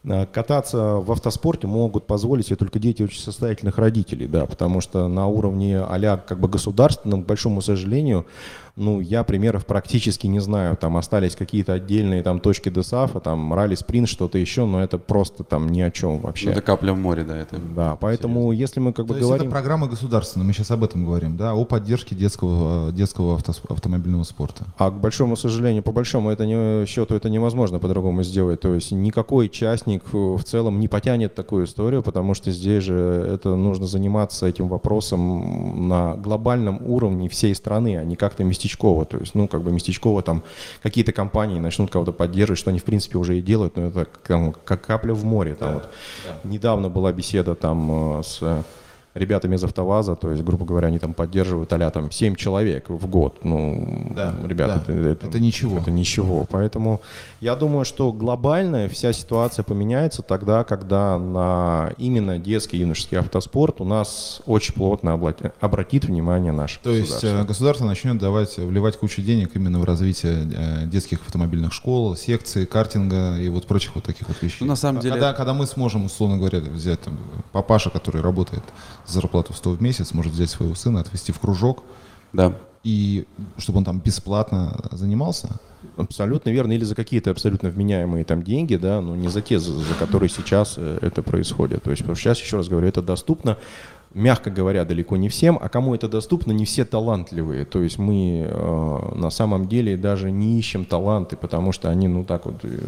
э, 0.05 0.27
кататься 0.27 0.97
в 0.97 1.11
автоспорте 1.11 1.67
могут 1.67 2.07
позволить 2.07 2.47
себе 2.47 2.57
только 2.57 2.79
дети 2.79 3.03
очень 3.03 3.21
состоятельных 3.21 3.79
родителей, 3.79 4.27
да, 4.27 4.47
потому 4.47 4.81
что 4.81 5.09
на 5.09 5.27
уровне 5.27 5.79
а 5.79 6.17
как 6.17 6.41
бы 6.41 6.49
государственном, 6.49 7.25
к 7.25 7.27
большому 7.27 7.63
сожалению, 7.63 8.27
ну, 8.77 9.01
я 9.01 9.23
примеров 9.23 9.67
практически 9.67 10.27
не 10.27 10.41
знаю. 10.41 10.77
Там 10.77 10.97
остались 10.97 11.37
какие-то 11.37 11.75
отдельные 11.75 12.23
там 12.23 12.41
точки 12.41 12.71
ДСАФа, 12.71 13.21
там 13.21 13.53
ралли 13.53 13.75
спринт, 13.75 14.09
что-то 14.09 14.39
еще, 14.39 14.65
но 14.65 14.83
это 14.83 14.99
просто 14.99 15.45
там 15.45 15.69
ни 15.69 15.81
о 15.83 15.91
чем 15.91 16.21
вообще. 16.21 16.47
Ну, 16.47 16.53
это 16.53 16.63
капля 16.63 16.93
в 16.93 16.97
море, 16.97 17.25
да. 17.25 17.37
Это 17.37 17.59
да, 17.59 17.97
поэтому 17.97 18.41
серьезно. 18.41 18.61
если 18.61 18.81
мы 18.81 18.93
как 18.93 19.07
бы 19.07 19.15
То 19.15 19.21
говорим... 19.21 19.47
это 19.47 19.51
программа 19.51 19.89
государственная, 19.89 20.47
мы 20.47 20.53
сейчас 20.55 20.71
об 20.71 20.85
этом 20.85 21.05
говорим, 21.05 21.37
да, 21.37 21.53
о 21.53 21.65
поддержке 21.65 22.15
детского, 22.15 22.93
детского 22.93 23.35
авто, 23.35 23.53
автомобильного 23.69 24.25
спорта. 24.25 24.65
А 24.79 24.91
к 24.91 24.95
большому 24.95 25.37
сожалению, 25.37 25.83
по 25.83 25.93
большому 25.93 26.31
это 26.31 26.47
не, 26.47 26.87
счету 26.87 27.15
это 27.15 27.29
невозможно 27.29 27.79
по-другому 27.79 28.23
сделать. 28.23 28.61
То 28.61 28.75
есть 28.75 28.93
никакой 28.93 29.51
частник 29.51 30.03
в 30.13 30.43
целом 30.45 30.81
не 30.81 30.89
потянет 30.89 31.35
такую 31.35 31.67
историю, 31.67 32.03
потому 32.03 32.33
что 32.35 32.51
здесь 32.51 32.85
же 32.85 32.95
это 32.95 33.55
нужно 33.55 33.87
заниматься 33.87 34.47
этим 34.47 34.69
вопросом 34.69 35.89
на 35.89 36.15
глобальном 36.15 36.81
уровне 36.85 37.29
всей 37.29 37.55
страны, 37.55 37.99
а 37.99 38.05
не 38.05 38.17
как-то 38.17 38.45
местечково. 38.63 39.05
То 39.05 39.19
есть, 39.19 39.35
ну, 39.35 39.49
как 39.49 39.63
бы 39.63 39.73
местечково 39.73 40.23
там 40.23 40.43
какие-то 40.83 41.13
компании 41.13 41.59
начнут 41.59 41.91
кого-то 41.91 42.13
поддерживать, 42.13 42.59
что 42.59 42.71
они, 42.71 42.79
в 42.79 42.85
принципе, 42.85 43.19
уже 43.19 43.39
и 43.39 43.43
делают, 43.43 43.77
но 43.77 43.87
это 43.87 44.07
там, 44.27 44.53
как 44.53 44.87
капля 44.87 45.15
в 45.15 45.25
море. 45.25 45.55
Там, 45.55 45.69
да, 45.69 45.75
вот. 45.75 45.89
да. 46.27 46.49
Недавно 46.49 46.89
была 46.89 47.13
беседа 47.13 47.55
там 47.55 48.19
э, 48.19 48.23
с 48.23 48.65
ребятами 49.15 49.57
из 49.57 49.65
АвтоВАЗа, 49.65 50.17
то 50.17 50.31
есть, 50.31 50.43
грубо 50.43 50.65
говоря, 50.65 50.89
они 50.89 50.99
там 50.99 51.13
поддерживают 51.13 51.73
а 51.73 51.91
там 51.91 52.11
7 52.11 52.35
человек 52.37 52.89
в 52.89 53.07
год. 53.09 53.45
Ну, 53.45 54.13
да, 54.15 54.35
ребята, 54.45 54.83
да. 54.87 54.93
Это, 54.93 55.09
это, 55.09 55.27
это 55.27 55.41
ничего. 55.41 55.79
Это 55.79 55.91
ничего. 55.91 56.47
Поэтому 56.51 57.01
я 57.41 57.57
думаю, 57.57 57.85
что 57.85 58.13
глобально 58.13 58.89
вся 58.89 59.13
ситуация 59.13 59.63
поменяется 59.65 60.23
тогда, 60.23 60.65
когда 60.65 61.19
на 61.19 61.93
именно 61.99 62.39
детский 62.39 62.79
юношеский 62.79 63.19
автоспорт 63.19 63.81
у 63.81 63.85
нас 63.85 64.41
очень 64.47 64.75
плотно 64.75 65.15
обратит 65.61 66.05
внимание 66.05 66.53
наше 66.53 66.79
То 66.81 66.91
есть 66.91 67.25
э, 67.25 67.45
государство 67.45 67.85
начнет 67.85 68.19
давать, 68.19 68.57
вливать 68.57 68.99
кучу 68.99 69.23
денег 69.23 69.51
именно 69.55 69.79
в 69.81 69.85
развитие 69.85 70.49
э, 70.55 70.87
детских 70.87 71.21
автомобильных 71.27 71.73
школ, 71.73 72.17
секций, 72.17 72.67
картинга 72.67 73.39
и 73.39 73.49
вот 73.49 73.67
прочих 73.67 73.95
вот 73.95 74.05
таких 74.05 74.29
вот 74.29 74.41
вещей. 74.41 74.59
Ну, 74.61 74.67
на 74.67 74.77
самом 74.77 75.01
деле... 75.01 75.15
Когда, 75.15 75.33
когда 75.33 75.55
мы 75.55 75.67
сможем, 75.67 76.05
условно 76.05 76.39
говоря, 76.39 76.61
взять 76.61 77.01
там, 77.01 77.19
папаша, 77.53 77.91
который 77.91 78.23
работает 78.23 78.63
зарплату 79.07 79.53
в 79.53 79.57
100 79.57 79.71
в 79.71 79.83
месяц, 79.83 80.13
может 80.13 80.33
взять 80.33 80.51
своего 80.51 80.75
сына, 80.75 81.01
отвезти 81.01 81.33
в 81.33 81.39
кружок, 81.39 81.83
да. 82.33 82.55
и 82.85 83.27
чтобы 83.59 83.79
он 83.79 83.85
там 83.85 84.01
бесплатно 84.01 84.77
занимался. 84.91 85.61
Абсолютно 85.97 86.51
верно. 86.51 86.73
Или 86.73 86.85
за 86.85 86.95
какие-то 86.95 87.31
абсолютно 87.31 87.69
вменяемые 87.69 88.25
там 88.25 88.43
деньги, 88.43 88.77
да, 88.77 89.01
но 89.01 89.17
не 89.17 89.29
за 89.29 89.43
те, 89.43 89.59
за, 89.59 89.73
за 89.73 89.95
которые 89.95 90.29
сейчас 90.29 90.75
э, 90.77 90.99
это 91.03 91.23
происходит. 91.23 91.83
То 91.83 91.91
есть, 91.91 92.03
потому 92.03 92.15
что 92.15 92.23
сейчас, 92.23 92.41
еще 92.41 92.57
раз 92.57 92.69
говорю, 92.69 92.87
это 92.87 93.03
доступно 93.03 93.59
мягко 94.15 94.51
говоря, 94.51 94.85
далеко 94.85 95.17
не 95.17 95.29
всем, 95.29 95.59
а 95.61 95.69
кому 95.69 95.95
это 95.95 96.09
доступно, 96.09 96.53
не 96.53 96.65
все 96.65 96.85
талантливые. 96.85 97.65
То 97.65 97.83
есть 97.83 97.99
мы 97.99 98.47
э, 98.47 99.15
на 99.15 99.31
самом 99.31 99.69
деле 99.69 99.97
даже 99.97 100.31
не 100.31 100.59
ищем 100.59 100.85
таланты, 100.85 101.37
потому 101.37 101.73
что 101.73 101.91
они, 101.91 102.09
ну 102.09 102.25
так 102.25 102.47
вот, 102.47 102.57
э, 102.65 102.79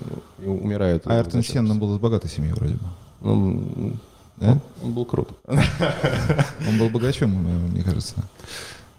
умирают. 0.45 1.07
А 1.07 1.19
Эртон 1.19 1.43
Сенна 1.43 1.75
был 1.75 1.95
из 1.95 1.99
богатой 1.99 2.31
семьи 2.31 2.53
вроде 2.53 2.75
бы. 2.75 2.85
Ну, 3.21 3.93
да? 4.37 4.59
Он 4.83 4.93
был 4.93 5.05
крут. 5.05 5.29
Он 5.47 6.79
был 6.79 6.89
богачом, 6.91 7.31
мне 7.71 7.83
кажется. 7.83 8.17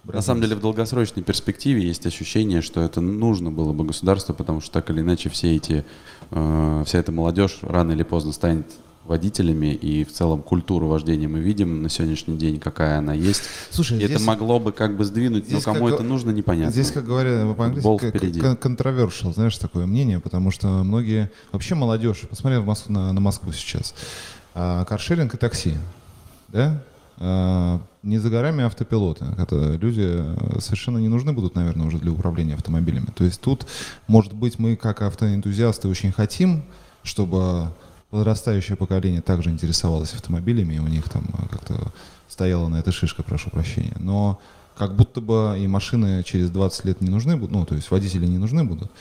На 0.05 0.21
самом 0.21 0.41
деле 0.41 0.55
в 0.55 0.61
долгосрочной 0.61 1.23
перспективе 1.23 1.81
есть 1.81 2.05
ощущение, 2.05 2.61
что 2.61 2.81
это 2.81 3.01
нужно 3.01 3.51
было 3.51 3.73
бы 3.73 3.85
государству, 3.85 4.35
потому 4.35 4.61
что 4.61 4.71
так 4.71 4.89
или 4.91 5.01
иначе 5.01 5.29
все 5.29 5.55
эти, 5.55 5.83
э, 6.29 6.83
вся 6.85 6.99
эта 6.99 7.11
молодежь 7.11 7.59
рано 7.63 7.91
или 7.93 8.03
поздно 8.03 8.31
станет 8.31 8.67
водителями 9.05 9.67
и 9.67 10.03
в 10.03 10.11
целом 10.11 10.41
культуру 10.41 10.87
вождения 10.87 11.27
мы 11.27 11.39
видим 11.39 11.83
на 11.83 11.89
сегодняшний 11.89 12.37
день, 12.37 12.59
какая 12.59 12.97
она 12.97 13.13
есть. 13.13 13.43
Слушай, 13.69 13.97
и 13.99 14.05
здесь, 14.05 14.17
это 14.17 14.25
могло 14.25 14.59
бы 14.59 14.71
как 14.71 14.97
бы 14.97 15.05
сдвинуть, 15.05 15.51
но 15.51 15.61
кому 15.61 15.85
как, 15.85 15.95
это 15.95 16.03
нужно, 16.03 16.31
непонятно. 16.31 16.71
Здесь, 16.71 16.91
как 16.91 17.05
говорят 17.05 17.55
по-английски, 17.55 18.55
контровершил, 18.55 19.33
знаешь, 19.33 19.57
такое 19.57 19.85
мнение, 19.85 20.19
потому 20.19 20.51
что 20.51 20.67
многие, 20.67 21.31
вообще 21.51 21.75
молодежь, 21.75 22.21
посмотри 22.29 22.57
в 22.59 22.65
Москву, 22.65 22.93
на, 22.93 23.13
на 23.13 23.21
Москву 23.21 23.51
сейчас, 23.53 23.93
а, 24.55 24.85
каршеринг 24.85 25.35
и 25.35 25.37
такси. 25.37 25.75
Да? 26.47 26.81
А, 27.17 27.81
не 28.03 28.17
за 28.17 28.29
горами 28.29 28.63
автопилоты. 28.63 29.25
Это 29.37 29.75
люди 29.75 30.05
э, 30.05 30.59
совершенно 30.59 30.97
не 30.99 31.09
нужны 31.09 31.33
будут, 31.33 31.55
наверное, 31.55 31.87
уже 31.87 31.97
для 31.97 32.11
управления 32.11 32.53
автомобилями. 32.53 33.07
То 33.15 33.23
есть 33.23 33.41
тут, 33.41 33.67
может 34.07 34.33
быть, 34.33 34.59
мы 34.59 34.75
как 34.75 35.01
автоэнтузиасты 35.01 35.87
очень 35.87 36.11
хотим, 36.11 36.63
чтобы 37.03 37.69
подрастающее 38.11 38.77
поколение 38.77 39.21
также 39.21 39.49
интересовалось 39.49 40.13
автомобилями, 40.13 40.75
и 40.75 40.79
у 40.79 40.87
них 40.87 41.09
там 41.09 41.25
э, 41.33 41.47
как-то 41.49 41.91
стояла 42.29 42.67
на 42.69 42.77
этой 42.77 42.93
шишка, 42.93 43.23
прошу 43.23 43.49
прощения. 43.49 43.95
Но 43.99 44.39
как 44.77 44.95
будто 44.95 45.19
бы 45.19 45.55
и 45.57 45.67
машины 45.67 46.23
через 46.23 46.49
20 46.49 46.85
лет 46.85 47.01
не 47.01 47.09
нужны 47.09 47.35
будут, 47.37 47.51
ну, 47.51 47.65
то 47.65 47.75
есть 47.75 47.89
водители 47.91 48.25
не 48.25 48.37
нужны 48.37 48.63
будут. 48.63 48.91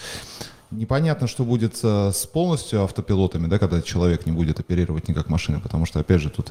Непонятно, 0.76 1.26
что 1.26 1.44
будет 1.44 1.76
с 1.76 2.26
полностью 2.32 2.82
автопилотами, 2.82 3.46
да, 3.46 3.58
когда 3.58 3.80
человек 3.80 4.26
не 4.26 4.32
будет 4.32 4.58
оперировать 4.58 5.08
никак 5.08 5.28
машины, 5.28 5.60
потому 5.60 5.86
что, 5.86 6.00
опять 6.00 6.20
же, 6.20 6.30
тут 6.30 6.48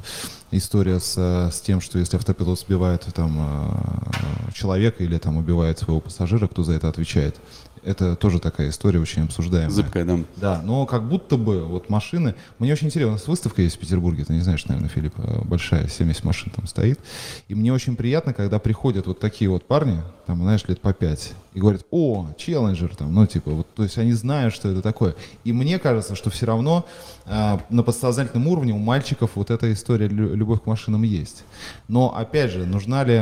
история 0.51 1.00
с, 1.00 1.18
с 1.18 1.62
тем, 1.62 1.82
что 1.82 2.00
если 2.00 2.18
автопилот 2.18 2.60
сбивает 2.60 3.06
там, 3.13 3.38
э, 3.38 4.51
человека 4.53 5.03
или 5.03 5.18
там 5.18 5.38
убивает 5.38 5.80
своего 5.80 6.00
пассажира, 6.00 6.48
кто 6.48 6.63
за 6.63 6.74
это 6.74 6.88
отвечает? 6.88 7.36
Это 7.86 8.16
тоже 8.16 8.40
такая 8.40 8.70
история 8.70 9.00
очень 9.00 9.24
обсуждаемая. 9.24 9.70
Зыбкая, 9.70 10.06
да. 10.06 10.20
Да, 10.38 10.62
но 10.63 10.86
как 10.86 11.08
будто 11.08 11.36
бы 11.36 11.63
вот 11.66 11.90
машины... 11.90 12.36
Мне 12.60 12.72
очень 12.72 12.88
интересно, 12.88 13.13
у 13.13 13.16
нас 13.18 13.28
выставка 13.28 13.62
есть 13.62 13.75
в 13.75 13.80
Петербурге, 13.80 14.24
ты 14.24 14.34
не 14.34 14.40
знаешь, 14.40 14.66
наверное, 14.66 14.90
Филипп, 14.90 15.13
э, 15.18 15.42
большая, 15.44 15.88
70 15.88 16.24
машин 16.24 16.52
там 16.56 16.66
стоит. 16.68 17.00
И 17.50 17.56
мне 17.56 17.74
очень 17.74 17.98
приятно, 17.98 18.34
когда 18.34 18.60
приходят 18.60 19.06
вот 19.06 19.20
такие 19.20 19.50
вот 19.50 19.68
парни, 19.68 20.02
там, 20.25 20.42
знаешь, 20.42 20.63
лет 20.68 20.80
по 20.80 20.94
5, 20.94 21.34
и 21.54 21.60
говорят, 21.60 21.86
о, 21.92 22.30
челленджер 22.38 22.96
там, 22.96 23.13
ну, 23.13 23.28
типа, 23.28 23.52
вот, 23.52 23.68
то 23.75 23.84
есть 23.84 23.98
они 23.98 24.13
знают, 24.13 24.54
что 24.54 24.70
это 24.70 24.82
такое. 24.82 25.16
И 25.44 25.52
мне 25.52 25.78
кажется, 25.78 26.16
что 26.16 26.30
все 26.30 26.46
равно 26.46 26.86
э, 27.25 27.58
на 27.70 27.84
подсознательном 27.84 28.48
уровне 28.48 28.74
у 28.74 28.78
мальчиков 28.78 29.32
вот 29.36 29.52
эта 29.52 29.72
история 29.74 30.08
любовь 30.08 30.63
к 30.63 30.66
машинам 30.68 31.04
есть. 31.04 31.44
Но, 31.90 32.16
опять 32.16 32.52
же, 32.52 32.66
нужна 32.66 33.04
ли, 33.04 33.22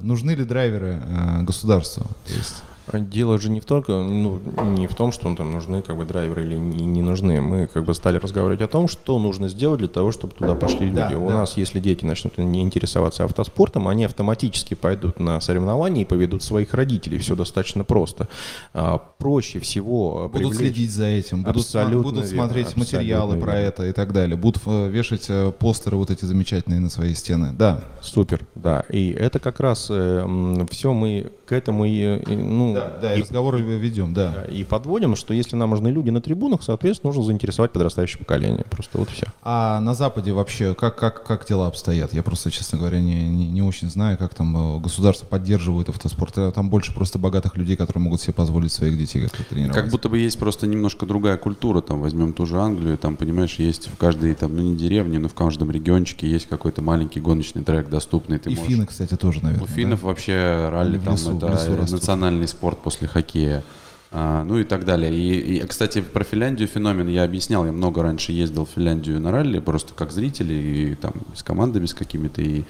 нужны 0.00 0.30
ли 0.30 0.44
драйверы 0.44 1.02
э, 1.04 1.42
государству? 1.42 2.06
То 2.26 2.32
есть 2.32 2.62
Дело 2.92 3.38
же 3.38 3.50
не 3.50 3.60
в 3.60 3.64
только, 3.64 3.92
ну, 3.92 4.40
не 4.62 4.86
в 4.86 4.94
том, 4.94 5.12
что 5.12 5.34
там 5.34 5.52
нужны 5.52 5.82
как 5.82 5.96
бы 5.96 6.04
драйверы 6.04 6.42
или 6.44 6.56
не, 6.56 6.84
не 6.86 7.02
нужны. 7.02 7.40
Мы 7.40 7.66
как 7.66 7.84
бы 7.84 7.94
стали 7.94 8.18
разговаривать 8.18 8.62
о 8.62 8.68
том, 8.68 8.88
что 8.88 9.18
нужно 9.18 9.48
сделать 9.48 9.78
для 9.78 9.88
того, 9.88 10.12
чтобы 10.12 10.34
туда 10.34 10.54
пошли 10.54 10.86
люди. 10.86 10.96
Да, 10.96 11.18
У 11.18 11.28
да. 11.28 11.38
нас, 11.38 11.56
если 11.56 11.80
дети 11.80 12.04
начнут 12.04 12.38
не 12.38 12.62
интересоваться 12.62 13.24
автоспортом, 13.24 13.88
они 13.88 14.04
автоматически 14.04 14.74
пойдут 14.74 15.20
на 15.20 15.40
соревнования 15.40 16.02
и 16.02 16.04
поведут 16.04 16.42
своих 16.42 16.74
родителей. 16.74 17.18
Все 17.18 17.36
достаточно 17.36 17.84
просто. 17.84 18.28
А, 18.72 18.98
проще 18.98 19.60
всего 19.60 20.28
будут 20.32 20.32
привлечь... 20.32 20.58
следить 20.58 20.90
за 20.92 21.06
этим, 21.06 21.42
будут, 21.42 21.56
абсолютно 21.64 22.02
будут 22.02 22.26
смотреть 22.26 22.68
верно, 22.68 22.80
материалы 22.80 23.36
про 23.36 23.52
верно. 23.52 23.66
это 23.66 23.86
и 23.86 23.92
так 23.92 24.12
далее, 24.12 24.36
будут 24.36 24.62
э, 24.66 24.88
вешать 24.88 25.26
э, 25.28 25.52
постеры 25.52 25.96
вот 25.96 26.10
эти 26.10 26.24
замечательные 26.24 26.80
на 26.80 26.90
свои 26.90 27.14
стены. 27.14 27.52
Да. 27.52 27.82
Супер, 28.00 28.46
да. 28.54 28.84
И 28.88 29.10
это 29.10 29.38
как 29.38 29.60
раз 29.60 29.88
э, 29.90 30.66
все 30.70 30.92
мы 30.92 31.32
к 31.46 31.52
этому 31.52 31.84
и, 31.84 32.22
ну, 32.26 32.77
да, 32.78 32.98
да, 33.00 33.14
и, 33.14 33.22
разговоры 33.22 33.60
ведем, 33.60 34.14
да. 34.14 34.44
И 34.50 34.64
подводим, 34.64 35.16
что 35.16 35.34
если 35.34 35.56
нам 35.56 35.70
нужны 35.70 35.88
люди 35.88 36.10
на 36.10 36.20
трибунах, 36.20 36.62
соответственно, 36.62 37.10
нужно 37.10 37.24
заинтересовать 37.24 37.72
подрастающее 37.72 38.18
поколение. 38.18 38.64
Просто 38.70 38.98
вот 38.98 39.10
все. 39.10 39.26
А 39.42 39.80
на 39.80 39.94
Западе 39.94 40.32
вообще 40.32 40.74
как, 40.74 40.96
как, 40.96 41.24
как 41.24 41.46
дела 41.46 41.66
обстоят? 41.66 42.12
Я 42.12 42.22
просто, 42.22 42.50
честно 42.50 42.78
говоря, 42.78 43.00
не, 43.00 43.28
не, 43.28 43.48
не 43.48 43.62
очень 43.62 43.90
знаю, 43.90 44.18
как 44.18 44.34
там 44.34 44.76
э, 44.76 44.80
государство 44.80 45.26
поддерживает 45.26 45.88
автоспорт. 45.88 46.36
Э, 46.38 46.52
там 46.54 46.70
больше 46.70 46.94
просто 46.94 47.18
богатых 47.18 47.56
людей, 47.56 47.76
которые 47.76 48.02
могут 48.02 48.20
себе 48.20 48.34
позволить 48.34 48.72
своих 48.72 48.98
детей 48.98 49.22
как-то 49.22 49.44
тренировать. 49.44 49.76
Как 49.76 49.90
будто 49.90 50.08
бы 50.08 50.18
есть 50.18 50.38
просто 50.38 50.66
немножко 50.66 51.06
другая 51.06 51.36
культура. 51.36 51.80
Там 51.80 52.00
возьмем 52.00 52.32
ту 52.32 52.46
же 52.46 52.60
Англию, 52.60 52.98
там, 52.98 53.16
понимаешь, 53.16 53.54
есть 53.54 53.88
в 53.88 53.96
каждой, 53.96 54.34
там, 54.34 54.54
ну 54.56 54.62
не 54.62 54.76
деревне, 54.76 55.18
но 55.18 55.28
в 55.28 55.34
каждом 55.34 55.70
региончике 55.70 56.28
есть 56.28 56.48
какой-то 56.48 56.82
маленький 56.82 57.20
гоночный 57.20 57.64
трек 57.64 57.88
доступный. 57.88 58.38
Ты 58.38 58.50
И 58.50 58.54
можешь... 58.54 58.70
финны, 58.70 58.86
кстати, 58.86 59.16
тоже, 59.16 59.42
наверное. 59.42 59.64
У 59.64 59.68
финнов 59.68 60.00
да? 60.00 60.06
вообще 60.06 60.68
ралли 60.70 60.98
там 60.98 61.14
лесу, 61.14 61.36
это 61.36 61.90
национальный 61.90 62.48
спорт 62.48 62.67
после 62.76 63.08
хоккея. 63.08 63.64
А, 64.10 64.42
ну 64.44 64.58
и 64.58 64.64
так 64.64 64.84
далее. 64.84 65.12
И, 65.12 65.56
и, 65.56 65.66
кстати, 65.66 66.00
про 66.00 66.24
Финляндию 66.24 66.68
феномен 66.68 67.08
я 67.08 67.24
объяснял. 67.24 67.66
Я 67.66 67.72
много 67.72 68.02
раньше 68.02 68.32
ездил 68.32 68.64
в 68.64 68.70
Финляндию 68.70 69.20
на 69.20 69.30
ралли, 69.30 69.58
просто 69.58 69.92
как 69.94 70.12
зритель, 70.12 70.52
и 70.52 70.94
там 70.94 71.12
с 71.34 71.42
командами 71.42 71.86
с 71.86 71.94
какими-то, 71.94 72.40
и 72.40 72.64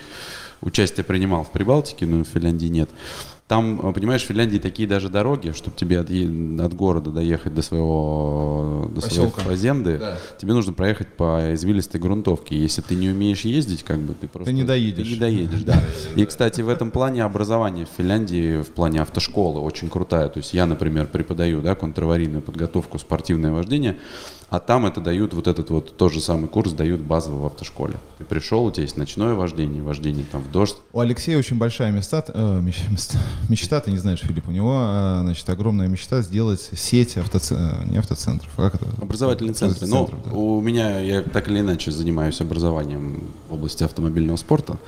участие 0.61 1.05
принимал 1.05 1.45
в 1.45 1.53
Прибалтике, 1.53 2.07
но 2.07 2.25
в 2.25 2.29
Финляндии 2.29 2.67
нет. 2.67 2.91
Там, 3.49 3.81
э, 3.83 3.93
понимаешь, 3.95 4.23
в 4.23 4.27
Финляндии 4.27 4.59
такие 4.59 4.87
даже 4.87 5.09
дороги, 5.09 5.53
чтобы 5.53 5.75
тебе 5.75 6.01
от, 6.01 6.11
от 6.11 6.75
города 6.75 7.11
доехать 7.11 7.55
до 7.55 7.63
своего, 7.63 8.91
до 8.95 9.01
своей 9.01 9.31
Поселка. 9.31 9.41
фазенды, 9.41 9.97
Да. 9.97 10.19
тебе 10.37 10.53
нужно 10.53 10.75
проехать 10.75 11.09
по 11.17 11.55
извилистой 11.55 11.99
грунтовке. 11.99 12.59
Если 12.59 12.83
ты 12.83 12.95
не 12.95 13.09
умеешь 13.09 13.41
ездить, 13.41 13.85
как 13.85 14.01
бы 14.01 14.13
ты 14.13 14.29
просто... 14.29 14.53
не 14.53 14.65
доедешь. 14.65 15.07
Ты 15.07 15.13
не 15.15 15.19
доедешь, 15.19 15.63
да. 15.63 15.83
И, 16.15 16.27
кстати, 16.27 16.61
в 16.61 16.69
этом 16.69 16.91
плане 16.91 17.25
образование 17.25 17.87
в 17.87 17.91
Финляндии, 17.97 18.61
в 18.61 18.69
плане 18.69 19.01
автошколы 19.01 19.61
очень 19.61 19.89
крутая. 19.89 20.29
То 20.29 20.39
есть 20.41 20.53
я, 20.53 20.67
например, 20.67 21.07
преподаю, 21.07 21.63
да, 21.63 21.75
контраварийную 21.75 22.43
подготовку, 22.43 22.99
спортивное 22.99 23.51
вождение, 23.53 23.97
а 24.51 24.61
там 24.61 24.87
это 24.87 25.01
дают, 25.01 25.35
вот 25.35 25.47
этот 25.47 25.69
вот 25.71 25.97
тот 25.97 26.13
же 26.13 26.21
самый 26.21 26.49
курс 26.49 26.73
дают 26.73 27.01
базово 27.01 27.43
в 27.43 27.47
автошколе. 27.47 27.97
Ты 28.17 28.25
пришел, 28.25 28.65
у 28.65 28.71
тебя 28.71 28.85
есть 28.85 28.97
ночное 28.97 29.35
вождение, 29.35 29.83
вождение 29.83 30.25
там 30.25 30.43
в 30.43 30.51
дождь, 30.51 30.77
У 30.93 31.01
Алексея 31.01 31.39
очень 31.39 31.59
большая 31.59 31.93
мечта, 31.93 32.25
э, 32.29 32.61
меч- 32.61 32.91
мечта, 32.91 33.19
мечта, 33.49 33.81
ты 33.81 33.91
не 33.91 33.99
знаешь, 33.99 34.21
Филипп, 34.21 34.49
у 34.49 34.53
него, 34.53 34.75
э, 34.81 35.21
значит, 35.23 35.49
огромная 35.51 35.89
мечта 35.89 36.23
сделать 36.23 36.71
сеть 36.75 37.19
автоцентров, 37.19 37.87
не 37.87 37.99
автоцентров, 37.99 38.51
а 38.57 38.71
как 38.71 38.83
это? 38.83 38.91
Образовательные 39.03 39.55
центры. 39.55 39.87
Ну, 39.87 40.09
да. 40.25 40.33
у 40.33 40.61
меня, 40.63 40.99
я 41.01 41.23
так 41.23 41.49
или 41.49 41.61
иначе 41.61 41.91
занимаюсь 41.91 42.41
образованием 42.41 43.25
в 43.49 43.55
области 43.55 43.85
автомобильного 43.85 44.37
спорта. 44.37 44.79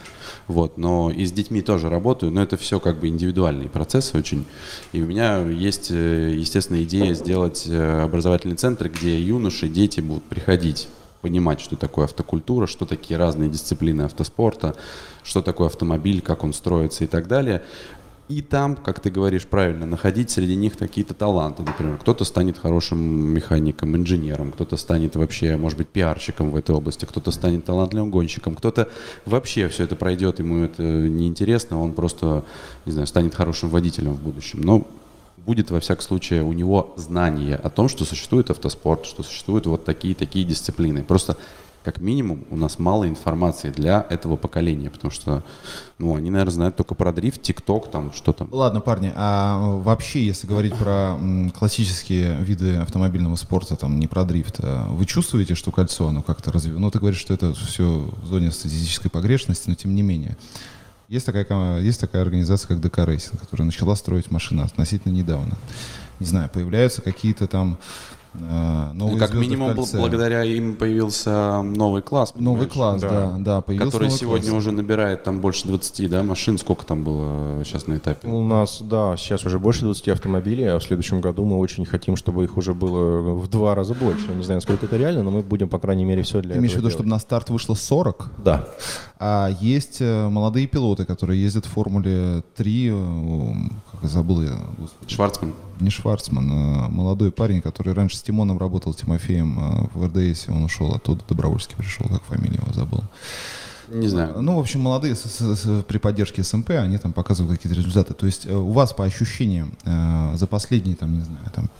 Вот, 0.48 0.78
но 0.78 1.12
и 1.12 1.26
с 1.26 1.32
детьми 1.32 1.62
тоже 1.62 1.88
работаю, 1.88 2.32
но 2.32 2.42
это 2.42 2.56
все 2.56 2.80
как 2.80 2.98
бы 2.98 3.06
индивидуальные 3.06 3.68
процессы 3.68 4.18
очень. 4.18 4.46
И 4.92 5.00
у 5.00 5.06
меня 5.06 5.38
есть, 5.42 5.92
э, 5.92 6.34
естественно, 6.36 6.82
идея 6.82 7.14
сделать 7.14 7.64
э, 7.68 8.02
образовательный 8.02 8.56
центр, 8.56 8.88
где 8.88 9.20
юноши, 9.20 9.49
дети 9.50 10.00
будут 10.00 10.24
приходить 10.24 10.88
понимать, 11.20 11.60
что 11.60 11.76
такое 11.76 12.06
автокультура, 12.06 12.66
что 12.66 12.86
такие 12.86 13.18
разные 13.18 13.50
дисциплины 13.50 14.02
автоспорта, 14.02 14.74
что 15.22 15.42
такое 15.42 15.68
автомобиль, 15.68 16.20
как 16.20 16.44
он 16.44 16.52
строится 16.52 17.04
и 17.04 17.06
так 17.06 17.28
далее. 17.28 17.62
И 18.28 18.42
там, 18.42 18.76
как 18.76 19.00
ты 19.00 19.10
говоришь 19.10 19.44
правильно, 19.44 19.86
находить 19.86 20.30
среди 20.30 20.54
них 20.54 20.78
какие-то 20.78 21.14
таланты. 21.14 21.64
Например, 21.64 21.98
кто-то 21.98 22.24
станет 22.24 22.56
хорошим 22.58 23.00
механиком, 23.00 23.96
инженером, 23.96 24.52
кто-то 24.52 24.76
станет 24.76 25.16
вообще, 25.16 25.56
может 25.56 25.76
быть, 25.76 25.88
пиарщиком 25.88 26.52
в 26.52 26.56
этой 26.56 26.72
области, 26.72 27.06
кто-то 27.06 27.32
станет 27.32 27.64
талантливым 27.64 28.12
гонщиком, 28.12 28.54
кто-то 28.54 28.88
вообще 29.26 29.66
все 29.68 29.82
это 29.82 29.96
пройдет, 29.96 30.38
ему 30.38 30.62
это 30.62 30.82
неинтересно, 30.84 31.82
он 31.82 31.92
просто, 31.92 32.44
не 32.86 32.92
знаю, 32.92 33.08
станет 33.08 33.34
хорошим 33.34 33.68
водителем 33.68 34.12
в 34.12 34.22
будущем. 34.22 34.60
Но 34.60 34.86
будет, 35.50 35.72
во 35.72 35.80
всяком 35.80 36.04
случае, 36.04 36.44
у 36.44 36.52
него 36.52 36.94
знание 36.96 37.56
о 37.56 37.70
том, 37.70 37.88
что 37.88 38.04
существует 38.04 38.50
автоспорт, 38.50 39.04
что 39.04 39.24
существуют 39.24 39.66
вот 39.66 39.84
такие-такие 39.84 40.44
дисциплины. 40.44 41.02
Просто 41.02 41.36
как 41.82 41.98
минимум, 41.98 42.44
у 42.50 42.56
нас 42.56 42.78
мало 42.78 43.08
информации 43.08 43.70
для 43.70 44.06
этого 44.10 44.36
поколения, 44.36 44.90
потому 44.90 45.10
что, 45.10 45.42
ну, 45.98 46.14
они, 46.14 46.30
наверное, 46.30 46.52
знают 46.52 46.76
только 46.76 46.94
про 46.94 47.12
дрифт, 47.12 47.42
TikTok, 47.42 47.90
там, 47.90 48.12
что 48.12 48.32
там. 48.32 48.48
Ладно, 48.52 48.80
парни, 48.80 49.12
а 49.16 49.58
вообще, 49.58 50.24
если 50.24 50.46
говорить 50.46 50.76
про 50.76 51.18
классические 51.58 52.36
виды 52.36 52.76
автомобильного 52.76 53.34
спорта, 53.34 53.74
там, 53.74 53.98
не 53.98 54.06
про 54.06 54.22
дрифт, 54.22 54.60
а 54.62 54.86
вы 54.88 55.04
чувствуете, 55.04 55.56
что 55.56 55.72
кольцо, 55.72 56.06
оно 56.06 56.22
как-то 56.22 56.52
развивается? 56.52 56.80
Ну, 56.80 56.90
ты 56.92 57.00
говоришь, 57.00 57.18
что 57.18 57.34
это 57.34 57.54
все 57.54 58.08
в 58.22 58.26
зоне 58.26 58.52
статистической 58.52 59.10
погрешности, 59.10 59.68
но 59.68 59.74
тем 59.74 59.96
не 59.96 60.02
менее. 60.02 60.36
Есть 61.10 61.26
такая, 61.26 61.80
есть 61.80 62.00
такая 62.00 62.22
организация, 62.22 62.68
как 62.68 62.80
ДК 62.80 62.98
Racing, 62.98 63.40
которая 63.40 63.66
начала 63.66 63.96
строить 63.96 64.30
машины 64.30 64.60
относительно 64.60 65.10
недавно. 65.12 65.56
Не 66.20 66.26
знаю, 66.26 66.48
появляются 66.48 67.02
какие-то 67.02 67.48
там 67.48 67.78
э, 68.34 68.90
новые 68.94 69.14
Ну, 69.14 69.18
как 69.18 69.34
минимум, 69.34 69.74
кольце. 69.74 69.98
благодаря 69.98 70.44
им 70.44 70.76
появился 70.76 71.62
новый 71.62 72.02
класс. 72.02 72.32
Новый 72.36 72.68
понимаешь? 72.68 73.00
класс, 73.00 73.00
да, 73.00 73.08
Да. 73.08 73.36
да, 73.38 73.60
появился 73.60 73.90
Который 73.90 74.04
новый 74.04 74.18
сегодня 74.20 74.50
класс. 74.50 74.58
уже 74.60 74.70
набирает 74.70 75.24
там 75.24 75.40
больше 75.40 75.66
20, 75.66 76.06
да, 76.08 76.22
машин. 76.22 76.58
Сколько 76.58 76.86
там 76.86 77.02
было 77.02 77.64
сейчас 77.64 77.88
на 77.88 77.96
этапе? 77.96 78.28
У 78.28 78.44
нас, 78.44 78.80
да, 78.80 79.16
сейчас 79.16 79.44
уже 79.44 79.58
больше 79.58 79.80
20 79.80 80.06
автомобилей, 80.10 80.66
а 80.66 80.78
в 80.78 80.84
следующем 80.84 81.20
году 81.20 81.44
мы 81.44 81.58
очень 81.58 81.86
хотим, 81.86 82.14
чтобы 82.14 82.44
их 82.44 82.56
уже 82.56 82.72
было 82.72 83.34
в 83.34 83.48
два 83.48 83.74
раза 83.74 83.94
больше. 83.94 84.28
Не 84.28 84.44
знаю, 84.44 84.58
насколько 84.58 84.86
это 84.86 84.96
реально, 84.96 85.24
но 85.24 85.32
мы 85.32 85.42
будем, 85.42 85.68
по 85.68 85.80
крайней 85.80 86.04
мере, 86.04 86.22
все 86.22 86.40
для 86.40 86.52
Ты 86.52 86.58
имеешь 86.60 86.74
в 86.74 86.76
виду, 86.76 86.90
чтобы 86.90 87.08
на 87.08 87.18
старт 87.18 87.50
вышло 87.50 87.74
40? 87.74 88.30
Да. 88.44 88.68
А 89.22 89.50
есть 89.60 89.98
э, 90.00 90.28
молодые 90.30 90.66
пилоты, 90.66 91.04
которые 91.04 91.42
ездят 91.42 91.66
в 91.66 91.68
Формуле 91.68 92.42
3, 92.56 92.88
э, 92.90 93.54
как 93.92 94.08
забыл 94.08 94.42
я, 94.42 94.58
господи, 94.78 95.12
Шварцман. 95.12 95.54
не 95.78 95.90
Шварцман, 95.90 96.50
а 96.50 96.88
молодой 96.88 97.30
парень, 97.30 97.60
который 97.60 97.92
раньше 97.92 98.16
с 98.16 98.22
Тимоном 98.22 98.56
работал, 98.56 98.94
Тимофеем 98.94 99.58
э, 99.58 99.88
в 99.92 100.06
РДС, 100.06 100.48
он 100.48 100.64
ушел 100.64 100.94
оттуда, 100.94 101.22
Добровольский 101.28 101.76
пришел, 101.76 102.06
как 102.08 102.22
фамилию 102.22 102.62
его 102.62 102.72
забыл. 102.72 103.02
Не 103.90 104.08
знаю. 104.08 104.40
Ну, 104.40 104.56
в 104.56 104.60
общем, 104.60 104.80
молодые 104.80 105.14
с- 105.14 105.22
с- 105.24 105.56
с- 105.56 105.82
при 105.84 105.98
поддержке 105.98 106.42
СМП, 106.42 106.70
они 106.70 106.98
там 106.98 107.12
показывают 107.12 107.56
какие-то 107.58 107.76
результаты. 107.78 108.14
То 108.14 108.26
есть 108.26 108.46
э, 108.46 108.54
у 108.54 108.70
вас 108.70 108.92
по 108.92 109.04
ощущениям 109.04 109.72
э, 109.84 110.36
за 110.36 110.46
последние, 110.46 110.96
там, 110.96 111.12
не 111.12 111.24
знаю, 111.24 111.40
там, 111.54 111.70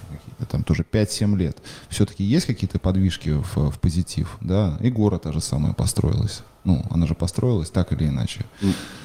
там 0.51 0.65
тоже 0.65 0.85
5-7 0.91 1.37
лет 1.37 1.57
все-таки 1.89 2.25
есть 2.25 2.47
какие-то 2.47 2.79
подвижки 2.79 3.31
в, 3.31 3.71
в 3.71 3.79
позитив, 3.79 4.37
да? 4.41 4.77
И 4.81 4.91
город 4.91 5.23
та 5.23 5.33
же 5.33 5.41
самая 5.41 5.73
построилась. 5.73 6.43
Ну, 6.65 6.85
она 6.91 7.07
же 7.07 7.15
построилась 7.15 7.71
так 7.71 7.93
или 7.93 8.09
иначе. 8.09 8.45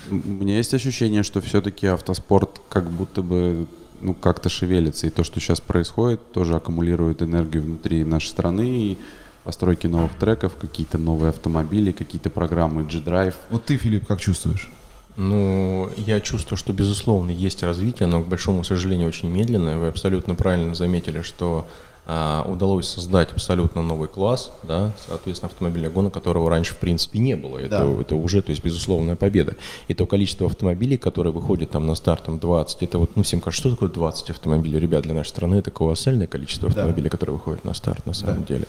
У 0.09 0.15
меня 0.15 0.57
есть 0.57 0.73
ощущение, 0.73 1.23
что 1.23 1.41
все-таки 1.41 1.87
автоспорт 1.87 2.61
как 2.69 2.89
будто 2.91 3.21
бы 3.21 3.67
ну, 4.01 4.13
как-то 4.13 4.49
шевелится. 4.49 5.07
И 5.07 5.09
то, 5.09 5.23
что 5.23 5.39
сейчас 5.39 5.61
происходит, 5.61 6.31
тоже 6.33 6.55
аккумулирует 6.55 7.21
энергию 7.21 7.63
внутри 7.63 8.03
нашей 8.03 8.27
страны. 8.27 8.67
И 8.67 8.97
постройки 9.45 9.88
новых 9.88 10.13
треков, 10.15 10.55
какие-то 10.60 10.97
новые 10.97 11.29
автомобили, 11.29 11.91
какие-то 11.91 12.29
программы 12.29 12.84
G-Drive. 12.84 13.36
Вот 13.49 13.65
ты, 13.65 13.77
Филипп, 13.77 14.08
как 14.08 14.19
чувствуешь? 14.19 14.69
Ну, 15.17 15.89
я 15.95 16.19
чувствую, 16.19 16.58
что, 16.58 16.73
безусловно, 16.73 17.31
есть 17.31 17.63
развитие, 17.63 18.08
но, 18.08 18.21
к 18.21 18.27
большому 18.27 18.65
сожалению, 18.65 19.08
очень 19.08 19.29
медленное. 19.29 19.77
Вы 19.77 19.88
абсолютно 19.88 20.36
правильно 20.36 20.75
заметили, 20.75 21.21
что 21.21 21.67
удалось 22.07 22.87
создать 22.87 23.31
абсолютно 23.31 23.81
новый 23.81 24.07
класс, 24.07 24.51
да, 24.63 24.91
соответственно, 25.07 25.49
автомобильных 25.49 25.91
гонок, 25.91 26.13
которого 26.13 26.49
раньше, 26.49 26.73
в 26.73 26.77
принципе, 26.77 27.19
не 27.19 27.35
было. 27.35 27.57
Это, 27.57 27.79
Да. 27.79 28.01
это 28.01 28.15
уже, 28.15 28.41
то 28.41 28.51
есть, 28.51 28.63
безусловная 28.63 29.15
победа. 29.15 29.55
И 29.87 29.93
то 29.93 30.05
количество 30.05 30.47
автомобилей, 30.47 30.97
которые 30.97 31.33
выходят 31.33 31.71
там 31.71 31.87
на 31.87 31.95
старт, 31.95 32.25
там 32.25 32.37
20, 32.37 32.83
это 32.83 32.99
вот, 32.99 33.15
ну, 33.15 33.23
всем 33.23 33.41
кажется, 33.41 33.61
что 33.61 33.71
такое 33.71 33.89
20 33.89 34.29
автомобилей? 34.29 34.79
Ребят, 34.79 35.03
для 35.03 35.13
нашей 35.15 35.29
страны 35.29 35.55
это 35.55 35.71
колоссальное 35.71 36.27
количество 36.27 36.69
автомобилей, 36.69 37.09
которые 37.09 37.37
выходят 37.37 37.65
на 37.65 37.73
старт, 37.73 38.05
на 38.05 38.13
самом 38.13 38.43
деле. 38.45 38.65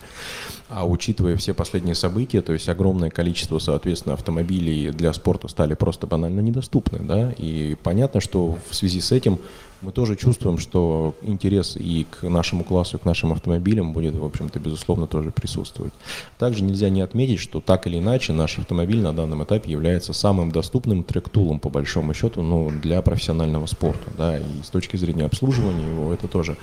А 0.69 0.85
учитывая 0.87 1.37
все 1.37 1.55
последние 1.55 1.95
события, 1.95 2.41
то 2.43 2.53
есть 2.53 2.69
огромное 2.69 3.11
количество, 3.11 3.59
соответственно, 3.59 4.15
автомобилей 4.15 4.91
для 4.91 5.13
спорта 5.13 5.47
стали 5.47 5.75
просто 5.75 6.07
банально 6.07 6.41
недоступны, 6.41 6.99
да, 7.01 7.33
и 7.39 7.77
понятно, 7.83 8.21
что 8.21 8.59
в 8.69 8.75
связи 8.75 9.01
с 9.01 9.13
этим 9.13 9.39
мы 9.83 9.93
тоже 9.93 10.17
чувствуем, 10.17 10.59
что 10.59 11.15
интерес 11.23 11.77
и 11.77 12.07
к 12.11 12.29
нашему 12.29 12.65
классу, 12.65 12.97
и 12.97 13.01
к 13.01 13.05
нашим 13.05 13.33
автомобилям 13.33 13.93
будет, 13.93 14.15
в 14.15 14.25
общем-то, 14.25 14.59
безусловно, 14.59 15.07
тоже 15.07 15.31
присутствовать. 15.31 15.93
Также 16.39 16.63
нельзя 16.63 16.89
не 16.89 17.01
отметить, 17.01 17.41
что 17.41 17.61
так 17.61 17.87
или 17.87 17.99
иначе 17.99 18.33
наш 18.33 18.59
автомобиль 18.59 19.01
на 19.01 19.13
данном 19.13 19.45
этапе 19.45 19.71
является 19.71 20.13
самым 20.13 20.51
доступным 20.51 21.05
трек-тулом, 21.05 21.61
по 21.61 21.69
большому 21.69 22.15
счету, 22.15 22.43
ну, 22.43 22.71
для 22.71 23.03
профессионального 23.03 23.67
спорта, 23.67 24.11
да, 24.17 24.39
и 24.39 24.63
с 24.65 24.69
точки 24.69 24.97
зрения 24.97 25.25
обслуживания 25.25 25.89
его 25.89 26.13
это 26.13 26.29
тоже, 26.29 26.57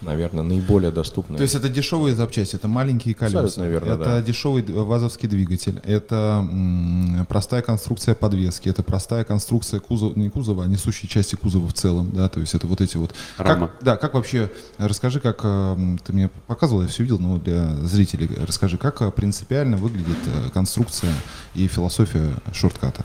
наверное, 0.00 0.42
наиболее 0.42 0.90
доступно. 0.90 1.36
То 1.36 1.42
есть 1.42 1.54
это 1.54 1.68
дешевые 1.68 2.14
запчасти, 2.14 2.56
это 2.56 2.68
маленькие 2.68 3.14
колеса, 3.14 3.40
Абсолютно 3.40 3.70
верно, 3.70 3.92
это 3.92 4.04
да. 4.04 4.22
дешевый 4.22 4.62
вазовский 4.62 5.28
двигатель, 5.28 5.80
это 5.84 6.46
м, 6.48 7.26
простая 7.28 7.62
конструкция 7.62 8.14
подвески, 8.14 8.68
это 8.68 8.82
простая 8.82 9.24
конструкция 9.24 9.80
кузова, 9.80 10.14
не 10.16 10.30
кузова, 10.30 10.64
а 10.64 10.66
несущей 10.66 11.08
части 11.08 11.34
кузова 11.34 11.68
в 11.68 11.74
целом, 11.74 12.10
да, 12.12 12.28
то 12.28 12.40
есть 12.40 12.54
это 12.54 12.66
вот 12.66 12.80
эти 12.80 12.96
вот. 12.96 13.14
Рама. 13.38 13.68
Как, 13.68 13.76
да, 13.82 13.96
как 13.96 14.14
вообще, 14.14 14.50
расскажи, 14.78 15.20
как 15.20 15.40
э, 15.42 15.96
ты 16.04 16.12
мне 16.12 16.30
показывал, 16.46 16.82
я 16.82 16.88
все 16.88 17.02
видел, 17.02 17.18
но 17.18 17.38
для 17.38 17.74
зрителей 17.76 18.28
расскажи, 18.46 18.78
как 18.78 19.02
э, 19.02 19.10
принципиально 19.10 19.76
выглядит 19.76 20.18
э, 20.26 20.50
конструкция 20.50 21.12
и 21.54 21.66
философия 21.68 22.34
шортката. 22.52 23.04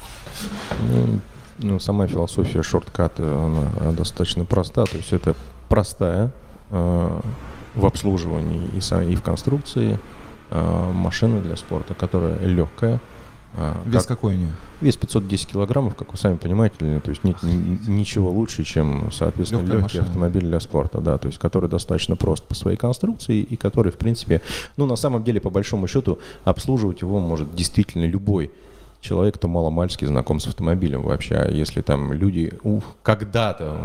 Ну, 0.89 1.21
ну, 1.59 1.79
сама 1.79 2.07
философия 2.07 2.63
шортката, 2.63 3.23
она 3.23 3.91
достаточно 3.91 4.45
проста. 4.45 4.85
То 4.85 4.97
есть 4.97 5.13
это 5.13 5.35
простая 5.69 6.31
в 6.71 7.85
обслуживании 7.85 8.69
и, 8.73 9.11
и 9.11 9.15
в 9.15 9.21
конструкции 9.21 9.99
э, 10.49 10.91
машина 10.93 11.41
для 11.41 11.55
спорта, 11.55 11.93
которая 11.93 12.39
легкая. 12.39 12.99
э, 13.55 13.73
Вес 13.85 14.05
как- 14.05 14.17
какой 14.17 14.35
у 14.35 14.37
нее? 14.37 14.51
вес 14.81 14.97
510 14.97 15.47
килограммов, 15.49 15.93
как 15.95 16.11
вы 16.11 16.17
сами 16.17 16.37
понимаете, 16.37 16.75
то 17.03 17.09
есть 17.11 17.23
нет 17.23 17.37
ни- 17.43 17.77
ничего 17.87 18.31
лучше, 18.31 18.63
чем, 18.63 19.11
соответственно, 19.11 19.59
Легкая 19.61 19.77
легкий 19.81 19.97
машина. 19.99 20.03
автомобиль 20.05 20.41
для 20.43 20.59
спорта, 20.59 21.01
да, 21.01 21.17
то 21.19 21.27
есть 21.27 21.37
который 21.37 21.69
достаточно 21.69 22.15
прост 22.15 22.45
по 22.47 22.55
своей 22.55 22.77
конструкции 22.77 23.41
и 23.41 23.55
который, 23.57 23.91
в 23.91 23.97
принципе, 23.97 24.41
ну, 24.77 24.87
на 24.87 24.95
самом 24.95 25.23
деле, 25.23 25.39
по 25.39 25.49
большому 25.51 25.87
счету, 25.87 26.17
обслуживать 26.45 27.01
его 27.01 27.19
может 27.19 27.53
действительно 27.53 28.05
любой 28.05 28.51
человек, 29.01 29.35
кто 29.35 29.47
маломальски 29.47 30.05
знаком 30.05 30.39
с 30.39 30.47
автомобилем 30.47 31.01
вообще. 31.01 31.35
А 31.35 31.49
если 31.49 31.81
там 31.81 32.13
люди 32.13 32.53
ух, 32.63 32.83
когда-то, 33.03 33.77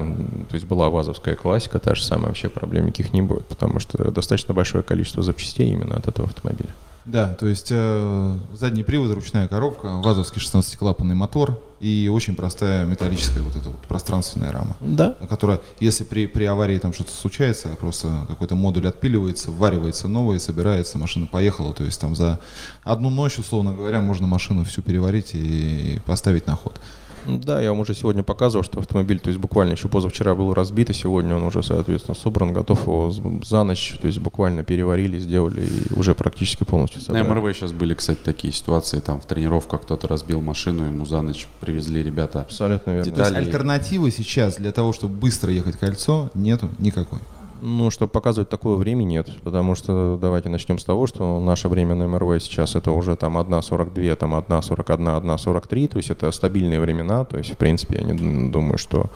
то 0.48 0.55
есть 0.55 0.66
была 0.66 0.90
вазовская 0.90 1.35
классика, 1.35 1.79
та 1.79 1.94
же 1.94 2.05
самая, 2.05 2.29
вообще 2.29 2.48
проблем 2.48 2.87
никаких 2.87 3.12
не 3.12 3.22
будет, 3.22 3.46
потому 3.46 3.81
что 3.81 4.11
достаточно 4.11 4.55
большое 4.55 4.85
количество 4.85 5.22
запчастей 5.22 5.70
именно 5.72 5.96
от 5.96 6.07
этого 6.07 6.29
автомобиля. 6.29 6.70
Да, 7.07 7.35
то 7.35 7.47
есть 7.47 7.69
э, 7.71 8.38
задний 8.53 8.83
привод, 8.83 9.12
ручная 9.12 9.47
коробка, 9.47 9.87
вазовский 10.03 10.42
16-клапанный 10.42 11.14
мотор 11.14 11.62
и 11.79 12.11
очень 12.12 12.35
простая 12.35 12.85
металлическая 12.85 13.45
вот 13.45 13.55
эта 13.55 13.69
вот 13.69 13.81
пространственная 13.83 14.51
рама. 14.51 14.77
Да. 14.81 15.14
Которая, 15.29 15.61
если 15.79 16.03
при, 16.03 16.27
при 16.27 16.45
аварии 16.45 16.79
там 16.79 16.92
что-то 16.92 17.12
случается, 17.12 17.69
просто 17.79 18.27
какой-то 18.27 18.57
модуль 18.57 18.88
отпиливается, 18.88 19.53
вваривается 19.53 20.09
новый, 20.09 20.40
собирается, 20.40 20.99
машина 20.99 21.29
поехала. 21.29 21.73
То 21.73 21.85
есть 21.85 22.01
там 22.01 22.16
за 22.16 22.40
одну 22.83 23.11
ночь, 23.11 23.38
условно 23.38 23.73
говоря, 23.73 24.01
можно 24.01 24.27
машину 24.27 24.64
всю 24.64 24.83
переварить 24.83 25.31
и 25.35 26.01
поставить 26.07 26.49
на 26.49 26.57
ход. 26.57 26.81
Да, 27.27 27.61
я 27.61 27.71
вам 27.71 27.81
уже 27.81 27.95
сегодня 27.95 28.23
показывал, 28.23 28.65
что 28.65 28.79
автомобиль, 28.79 29.19
то 29.19 29.29
есть 29.29 29.41
буквально 29.41 29.73
еще 29.73 29.89
позавчера 29.89 30.35
был 30.35 30.55
разбит, 30.55 30.91
и 30.91 30.93
сегодня 30.93 31.37
он 31.37 31.43
уже, 31.43 31.62
соответственно, 31.62 32.15
собран, 32.15 32.53
готов 32.53 32.83
его 32.83 33.11
за 33.45 33.65
ночь, 33.65 33.97
то 34.01 34.07
есть 34.07 34.19
буквально 34.19 34.65
переварили, 34.65 35.19
сделали 35.19 35.67
и 35.67 35.95
уже 35.95 36.15
практически 36.15 36.65
полностью 36.65 37.01
На 37.01 37.21
собрали. 37.21 37.41
МРВ 37.41 37.57
сейчас 37.57 37.73
были, 37.73 37.95
кстати, 37.95 38.19
такие 38.23 38.53
ситуации. 38.53 39.01
Там 39.01 39.21
в 39.21 39.27
тренировках 39.27 39.83
кто-то 39.83 40.09
разбил 40.09 40.41
машину, 40.41 40.85
ему 40.85 41.07
за 41.07 41.23
ночь 41.23 41.47
привезли 41.61 42.03
ребята. 42.03 42.43
Абсолютно 42.43 42.91
верно. 42.93 43.12
То 43.12 43.21
есть 43.23 43.35
альтернативы 43.35 44.11
сейчас 44.11 44.57
для 44.57 44.73
того, 44.73 44.93
чтобы 44.93 45.15
быстро 45.15 45.53
ехать 45.53 45.77
кольцо, 45.79 46.31
нету 46.35 46.69
никакой. 46.79 47.21
Ну, 47.61 47.90
чтобы 47.90 48.11
показывать 48.11 48.49
такое 48.49 48.77
время, 48.77 49.05
нет. 49.05 49.29
Потому 49.42 49.75
что 49.75 50.19
давайте 50.21 50.49
начнем 50.49 50.79
с 50.79 50.85
того, 50.85 51.07
что 51.07 51.40
наше 51.40 51.69
время 51.69 51.95
на 51.95 52.07
МРВ 52.07 52.42
сейчас 52.42 52.75
это 52.75 52.92
уже 52.92 53.16
там 53.16 53.38
1.42, 53.38 54.16
там 54.16 54.35
1.41, 54.35 55.23
1.43, 55.23 55.88
то 55.88 55.97
есть 55.97 56.11
это 56.11 56.31
стабильные 56.33 56.81
времена, 56.81 57.25
то 57.25 57.38
есть, 57.38 57.53
в 57.53 57.57
принципе, 57.57 57.97
я 57.97 58.03
не 58.05 58.51
думаю, 58.51 58.79
что 58.79 59.11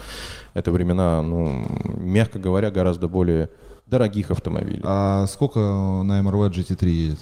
это 0.54 0.72
времена, 0.72 1.22
ну, 1.22 1.66
мягко 1.84 2.38
говоря, 2.38 2.70
гораздо 2.70 3.08
более 3.08 3.50
дорогих 3.86 4.30
автомобилей. 4.30 4.80
А 4.84 5.26
сколько 5.26 5.58
на 5.58 6.22
МРВ 6.22 6.52
GT3 6.56 6.86
едет? 6.88 7.18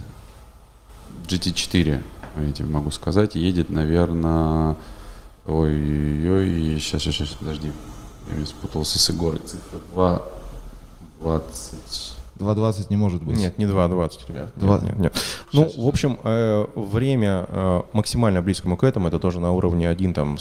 GT4, 1.26 2.02
я 2.36 2.52
тебе 2.52 2.68
могу 2.68 2.90
сказать, 2.90 3.34
едет, 3.34 3.70
наверное... 3.70 4.76
Ой-ой-ой, 5.46 6.78
сейчас, 6.78 7.00
сейчас, 7.00 7.14
сейчас, 7.14 7.28
подожди. 7.30 7.72
Я 8.38 8.44
спутался 8.44 8.98
с 8.98 9.08
Егорой. 9.08 9.40
Цифра 9.46 9.78
2, 9.94 10.22
20... 11.20 12.14
2.20 12.38 12.86
не 12.90 12.96
может 12.96 13.22
быть. 13.22 13.36
Нет, 13.36 13.58
не 13.58 13.64
2.20, 13.64 14.10
ребят. 14.28 14.50
Два- 14.54 14.74
Нет, 14.78 14.82
нет, 14.84 14.98
нет. 14.98 15.22
Ну, 15.52 15.72
в 15.76 15.88
общем, 15.88 16.18
э, 16.22 16.66
время 16.76 17.46
э, 17.48 17.82
максимально 17.92 18.42
близкому 18.42 18.76
к 18.76 18.84
этому, 18.84 19.08
это 19.08 19.18
тоже 19.18 19.40
на 19.40 19.50
уровне 19.52 19.86
1.41, 19.90 20.38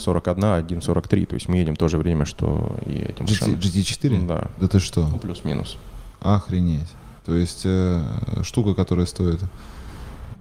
1.43, 0.64 1.26
то 1.26 1.34
есть 1.34 1.48
мы 1.48 1.56
едем 1.56 1.74
то 1.74 1.88
же 1.88 1.98
время, 1.98 2.24
что 2.24 2.76
и 2.86 2.92
этим 2.92 3.24
GT, 3.24 3.30
машинам. 3.30 3.60
GT4? 3.60 4.26
Да. 4.28 4.46
Да 4.58 4.68
ты 4.68 4.78
что? 4.78 5.08
Ну, 5.08 5.18
плюс-минус. 5.18 5.76
Охренеть. 6.20 6.88
То 7.26 7.34
есть 7.34 7.62
э, 7.64 8.00
штука, 8.42 8.74
которая 8.74 9.06
стоит 9.06 9.40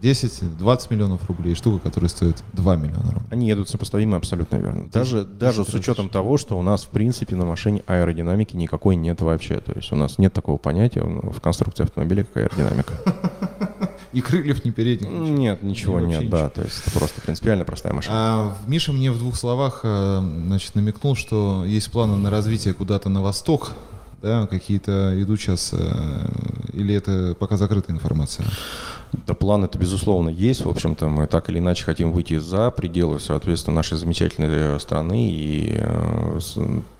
10-20 0.01 0.87
миллионов 0.91 1.27
рублей, 1.27 1.55
штука, 1.55 1.79
которая 1.79 2.09
стоит 2.09 2.43
2 2.53 2.75
миллиона 2.75 3.11
рублей. 3.11 3.27
Они 3.31 3.47
едут 3.47 3.69
сопоставимы 3.69 4.17
абсолютно 4.17 4.57
верно. 4.57 4.89
Даже, 4.91 5.25
даже 5.25 5.65
с 5.65 5.73
учетом 5.73 6.09
того, 6.09 6.37
что 6.37 6.57
у 6.57 6.61
нас, 6.61 6.83
в 6.83 6.89
принципе, 6.89 7.35
на 7.35 7.45
машине 7.45 7.83
аэродинамики 7.87 8.55
никакой 8.55 8.95
нет 8.95 9.21
вообще. 9.21 9.59
То 9.59 9.73
есть 9.73 9.91
у 9.91 9.95
нас 9.95 10.17
нет 10.19 10.33
такого 10.33 10.57
понятия 10.57 11.03
ну, 11.03 11.31
в 11.31 11.41
конструкции 11.41 11.83
автомобиля, 11.83 12.23
как 12.23 12.37
аэродинамика. 12.37 12.93
Ни 14.13 14.21
крыльев, 14.21 14.63
ни 14.63 14.71
передних. 14.71 15.09
ничего. 15.09 15.27
Нет, 15.27 15.63
ничего 15.63 15.99
И 15.99 16.05
нет, 16.05 16.29
да. 16.29 16.49
То 16.49 16.63
есть 16.63 16.81
это 16.81 16.97
просто 16.97 17.21
принципиально 17.21 17.65
простая 17.65 17.93
машина. 17.93 18.15
А 18.17 18.57
Миша 18.65 18.93
мне 18.93 19.11
в 19.11 19.19
двух 19.19 19.35
словах 19.35 19.81
э, 19.83 20.21
значит, 20.45 20.75
намекнул, 20.75 21.15
что 21.15 21.65
есть 21.65 21.91
планы 21.91 22.15
на 22.15 22.29
развитие 22.29 22.73
куда-то 22.73 23.09
на 23.09 23.21
восток. 23.21 23.73
Да, 24.21 24.47
какие-то 24.47 25.21
идут 25.21 25.39
сейчас, 25.39 25.71
э, 25.73 26.29
или 26.73 26.95
это 26.95 27.35
пока 27.37 27.57
закрытая 27.57 27.95
информация? 27.95 28.47
Да, 29.11 29.33
план 29.33 29.63
это, 29.63 29.77
безусловно, 29.77 30.29
есть. 30.29 30.65
В 30.65 30.69
общем-то, 30.69 31.07
мы 31.07 31.27
так 31.27 31.49
или 31.49 31.59
иначе 31.59 31.83
хотим 31.83 32.11
выйти 32.11 32.37
за 32.37 32.71
пределы, 32.71 33.19
соответственно, 33.19 33.75
нашей 33.75 33.97
замечательной 33.97 34.49
э, 34.49 34.79
страны 34.79 35.29
и 35.29 35.75
э, 35.77 36.39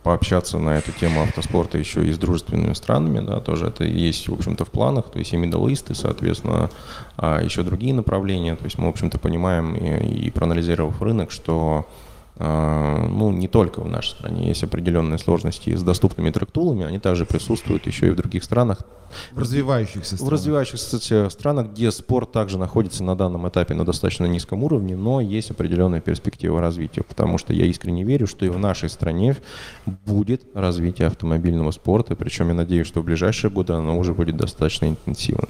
пообщаться 0.03 0.57
на 0.57 0.77
эту 0.77 0.91
тему 0.93 1.21
автоспорта 1.21 1.77
еще 1.77 2.05
и 2.07 2.13
с 2.13 2.17
дружественными 2.17 2.73
странами, 2.73 3.19
да, 3.25 3.41
тоже 3.41 3.67
это 3.67 3.83
есть, 3.83 4.29
в 4.29 4.33
общем-то, 4.33 4.63
в 4.63 4.69
планах, 4.69 5.09
то 5.11 5.19
есть 5.19 5.33
и 5.33 5.37
и, 5.37 5.93
соответственно, 5.93 6.69
а 7.17 7.41
еще 7.41 7.63
другие 7.63 7.93
направления. 7.93 8.55
То 8.55 8.65
есть 8.65 8.77
мы, 8.77 8.87
в 8.87 8.89
общем-то, 8.89 9.19
понимаем 9.19 9.75
и, 9.75 10.27
и 10.27 10.31
проанализировав 10.31 11.01
рынок, 11.01 11.31
что 11.31 11.87
ну, 12.39 13.31
не 13.31 13.47
только 13.47 13.81
в 13.81 13.87
нашей 13.87 14.11
стране. 14.11 14.47
Есть 14.47 14.63
определенные 14.63 15.17
сложности 15.17 15.75
с 15.75 15.83
доступными 15.83 16.29
трактулами, 16.29 16.85
они 16.85 16.99
также 16.99 17.25
присутствуют 17.25 17.87
еще 17.87 18.07
и 18.07 18.09
в 18.11 18.15
других 18.15 18.43
странах, 18.43 18.79
В 19.31 19.39
развивающихся 19.39 20.15
в 20.15 20.17
странах. 20.17 20.33
развивающихся 20.33 20.85
кстати, 20.85 21.29
странах, 21.29 21.71
где 21.71 21.91
спорт 21.91 22.31
также 22.31 22.57
находится 22.57 23.03
на 23.03 23.15
данном 23.15 23.47
этапе 23.47 23.73
на 23.73 23.85
достаточно 23.85 24.25
низком 24.25 24.63
уровне, 24.63 24.95
но 24.95 25.21
есть 25.21 25.51
определенная 25.51 26.01
перспектива 26.01 26.61
развития, 26.61 27.03
потому 27.03 27.37
что 27.37 27.53
я 27.53 27.65
искренне 27.65 28.03
верю, 28.03 28.27
что 28.27 28.45
и 28.45 28.49
в 28.49 28.59
нашей 28.59 28.89
стране 28.89 29.35
будет 29.85 30.43
развитие 30.53 31.07
автомобильного 31.07 31.71
спорта, 31.71 32.15
причем 32.15 32.49
я 32.49 32.53
надеюсь, 32.53 32.87
что 32.87 33.01
в 33.01 33.05
ближайшие 33.05 33.49
годы 33.49 33.73
оно 33.73 33.97
уже 33.97 34.13
будет 34.13 34.37
достаточно 34.37 34.85
интенсивным. 34.85 35.49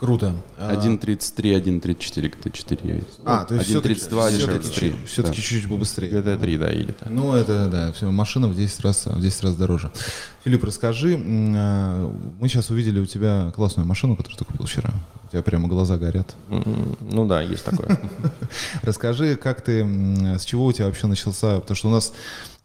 Круто. 0.00 0.34
А, 0.56 0.74
1.33, 0.76 1.62
1.34 1.62 2.34
GT4 2.40 2.88
едет. 2.88 3.08
А, 3.26 3.44
то 3.44 3.54
есть 3.54 3.68
1.32, 3.68 4.30
все-таки, 4.30 4.86
1.33. 4.86 5.06
все-таки 5.06 5.36
да. 5.36 5.42
чуть-чуть 5.42 5.68
побыстрее. 5.68 6.10
GT3, 6.10 6.58
да, 6.58 6.72
или 6.72 6.92
так. 6.92 7.10
Ну, 7.10 7.34
это, 7.34 7.68
да, 7.68 7.92
все, 7.92 8.10
машина 8.10 8.48
в 8.48 8.56
10 8.56 8.80
раз, 8.80 9.04
в 9.04 9.20
10 9.20 9.42
раз 9.42 9.56
дороже. 9.56 9.92
Филипп, 10.42 10.64
расскажи, 10.64 11.22
а, 11.22 12.10
мы 12.40 12.48
сейчас 12.48 12.70
увидели 12.70 12.98
у 12.98 13.04
тебя 13.04 13.52
классную 13.54 13.86
машину, 13.86 14.16
которую 14.16 14.38
ты 14.38 14.44
купил 14.46 14.64
вчера. 14.64 14.90
У 15.26 15.28
тебя 15.32 15.42
прямо 15.42 15.68
глаза 15.68 15.98
горят. 15.98 16.34
Ну 16.48 17.26
да, 17.26 17.42
есть 17.42 17.66
такое. 17.66 18.00
Расскажи, 18.82 19.36
как 19.36 19.60
ты, 19.60 19.84
с 20.38 20.46
чего 20.46 20.64
у 20.64 20.72
тебя 20.72 20.86
вообще 20.86 21.08
начался, 21.08 21.60
потому 21.60 21.76
что 21.76 21.88
у 21.88 21.92
нас 21.92 22.14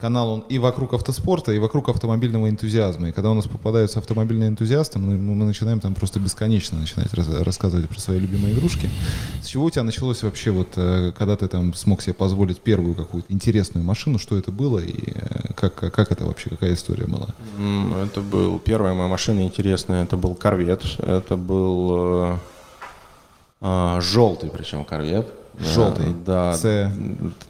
канал, 0.05 0.29
он 0.29 0.43
и 0.49 0.59
вокруг 0.59 0.93
автоспорта, 0.93 1.51
и 1.51 1.57
вокруг 1.57 1.89
автомобильного 1.89 2.47
энтузиазма. 2.47 3.09
И 3.09 3.11
когда 3.11 3.31
у 3.31 3.33
нас 3.33 3.47
попадаются 3.47 3.97
автомобильные 3.97 4.49
энтузиасты, 4.49 4.99
мы, 4.99 5.17
мы 5.17 5.45
начинаем 5.45 5.79
там 5.79 5.95
просто 5.95 6.19
бесконечно 6.19 6.77
начинать 6.77 7.11
раз- 7.15 7.41
рассказывать 7.41 7.89
про 7.89 7.99
свои 7.99 8.19
любимые 8.19 8.53
игрушки. 8.53 8.87
С 9.41 9.47
чего 9.47 9.65
у 9.65 9.69
тебя 9.71 9.81
началось 9.81 10.21
вообще, 10.21 10.51
вот, 10.51 10.67
э, 10.75 11.11
когда 11.17 11.35
ты 11.35 11.47
там 11.47 11.73
смог 11.73 12.03
себе 12.03 12.13
позволить 12.13 12.59
первую 12.59 12.93
какую-то 12.93 13.33
интересную 13.33 13.83
машину, 13.83 14.19
что 14.19 14.37
это 14.37 14.51
было 14.51 14.77
и 14.77 15.11
э, 15.15 15.53
как, 15.55 15.73
как 15.73 16.11
это 16.11 16.25
вообще, 16.25 16.51
какая 16.51 16.75
история 16.75 17.07
была? 17.07 17.29
Это 18.05 18.21
был 18.21 18.59
первая 18.59 18.93
моя 18.93 19.07
машина 19.07 19.41
интересная, 19.41 20.03
это 20.03 20.17
был 20.17 20.35
корвет, 20.35 20.83
это 20.99 21.35
был 21.35 21.89
э, 21.97 22.37
а, 23.61 24.01
желтый 24.01 24.51
причем 24.51 24.85
корвет. 24.85 25.27
Желтый. 25.59 26.07
Э, 26.09 26.13
Да. 26.25 26.53
С- 26.53 26.91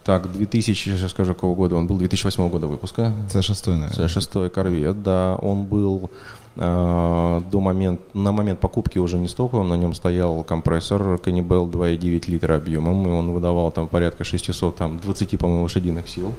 Так, 0.03 0.31
2000, 0.31 0.97
сейчас 0.97 1.11
скажу, 1.11 1.33
какого 1.33 1.55
года 1.55 1.75
он 1.75 1.87
был, 1.87 1.97
2008 1.97 2.49
года 2.49 2.67
выпуска. 2.67 3.13
С6, 3.33 3.69
наверное. 3.71 4.07
С6 4.07 4.49
корвет, 4.49 5.01
да, 5.03 5.35
он 5.41 5.63
был 5.65 6.09
э, 6.57 7.41
до 7.51 7.59
момента, 7.59 8.01
на 8.13 8.31
момент 8.31 8.59
покупки 8.59 8.97
уже 8.99 9.17
не 9.17 9.27
стоковым, 9.27 9.67
на 9.69 9.75
нем 9.75 9.93
стоял 9.93 10.43
компрессор 10.43 11.01
Cannibal 11.15 11.69
2,9 11.69 12.29
литра 12.31 12.55
объемом, 12.55 13.07
и 13.07 13.11
он 13.11 13.31
выдавал 13.31 13.71
там 13.71 13.87
порядка 13.87 14.23
600, 14.23 14.75
там 14.75 14.99
20, 14.99 15.37
по-моему, 15.37 15.63
лошадиных 15.63 16.07
сил. 16.07 16.33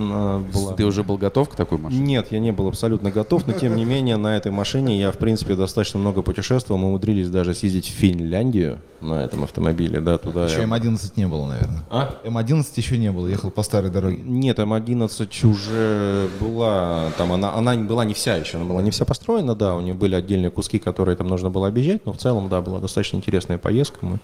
Э, 0.00 0.38
была- 0.52 0.74
Ты 0.74 0.84
уже 0.86 1.02
был 1.04 1.16
готов 1.18 1.48
к 1.48 1.54
такой 1.56 1.78
машине? 1.78 2.00
нет, 2.04 2.28
я 2.30 2.38
не 2.38 2.52
был 2.52 2.68
абсолютно 2.68 3.10
готов, 3.10 3.46
но 3.46 3.52
тем 3.52 3.76
не 3.76 3.84
менее 3.84 4.16
на 4.16 4.36
этой 4.36 4.50
машине 4.52 4.98
я, 4.98 5.12
в 5.12 5.18
принципе, 5.18 5.54
достаточно 5.56 5.98
много 6.00 6.22
путешествовал. 6.22 6.80
Мы 6.80 6.88
умудрились 6.88 7.28
даже 7.28 7.54
съездить 7.54 7.86
в 7.88 7.92
Финляндию 7.92 8.78
на 9.00 9.24
этом 9.24 9.44
автомобиле, 9.44 10.00
да, 10.00 10.18
туда. 10.18 10.44
Еще 10.46 10.58
я- 10.60 10.64
М11 10.64 11.12
не 11.16 11.26
было, 11.26 11.46
наверное. 11.46 11.82
А? 11.90 12.14
М11 12.24 12.64
еще 12.76 12.98
не 12.98 13.10
было, 13.10 13.26
ехал 13.28 13.50
по 13.50 13.62
старой 13.62 13.90
дороге. 13.90 14.18
Нет, 14.22 14.58
М11 14.58 15.46
уже 15.46 16.28
была, 16.40 17.10
там 17.16 17.32
она, 17.32 17.54
она 17.54 17.74
была 17.76 18.04
не 18.04 18.14
вся 18.14 18.36
еще, 18.36 18.58
она 18.58 18.66
была 18.66 18.82
не 18.82 18.90
вся 18.90 19.04
построена, 19.04 19.54
да, 19.54 19.74
у 19.74 19.80
нее 19.80 19.94
были 19.94 20.14
отдельные 20.14 20.50
куски, 20.50 20.78
которые 20.78 21.16
там 21.16 21.28
нужно 21.28 21.50
было 21.50 21.68
объезжать, 21.68 22.04
но 22.06 22.12
в 22.12 22.18
целом, 22.18 22.48
да, 22.48 22.60
была 22.60 22.78
достаточно 22.80 23.16
интересная 23.16 23.58
поездка. 23.58 23.98
Мы 24.04 24.18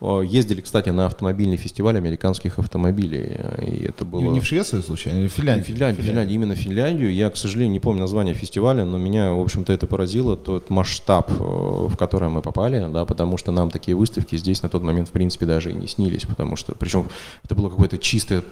о, 0.00 0.22
ездили, 0.22 0.60
кстати, 0.60 0.90
на 0.90 1.06
автомобильный 1.06 1.56
фестиваль 1.56 1.96
американских 1.96 2.58
автомобилей, 2.58 3.36
и 3.66 3.84
это 3.86 4.04
было... 4.04 4.20
Не, 4.20 4.28
не 4.28 4.40
в 4.40 4.44
Швецию, 4.46 4.82
случайно, 4.82 5.17
в 5.26 5.32
Финляндию? 5.32 5.64
Финляндию, 5.64 6.06
Финляндию, 6.06 6.34
именно 6.34 6.54
Финляндию. 6.54 7.12
Я, 7.12 7.30
к 7.30 7.36
сожалению, 7.36 7.72
не 7.72 7.80
помню 7.80 8.00
название 8.00 8.34
фестиваля, 8.34 8.84
но 8.84 8.98
меня, 8.98 9.32
в 9.32 9.40
общем-то, 9.40 9.72
это 9.72 9.86
поразило, 9.86 10.36
тот 10.36 10.70
масштаб, 10.70 11.30
э, 11.30 11.34
в 11.34 11.96
который 11.96 12.28
мы 12.28 12.42
попали, 12.42 12.86
да, 12.92 13.04
потому 13.04 13.36
что 13.36 13.50
нам 13.52 13.70
такие 13.70 13.96
выставки 13.96 14.36
здесь 14.36 14.62
на 14.62 14.68
тот 14.68 14.82
момент, 14.82 15.08
в 15.08 15.12
принципе, 15.12 15.46
даже 15.46 15.70
и 15.70 15.74
не 15.74 15.88
снились, 15.88 16.22
потому 16.22 16.56
что, 16.56 16.74
причем 16.74 17.08
это 17.42 17.54
было 17.54 17.68
какое-то 17.68 17.98
чистое 17.98 18.42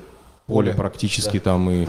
поле 0.47 0.73
практически 0.73 1.41
там 1.41 1.69
и 1.71 1.87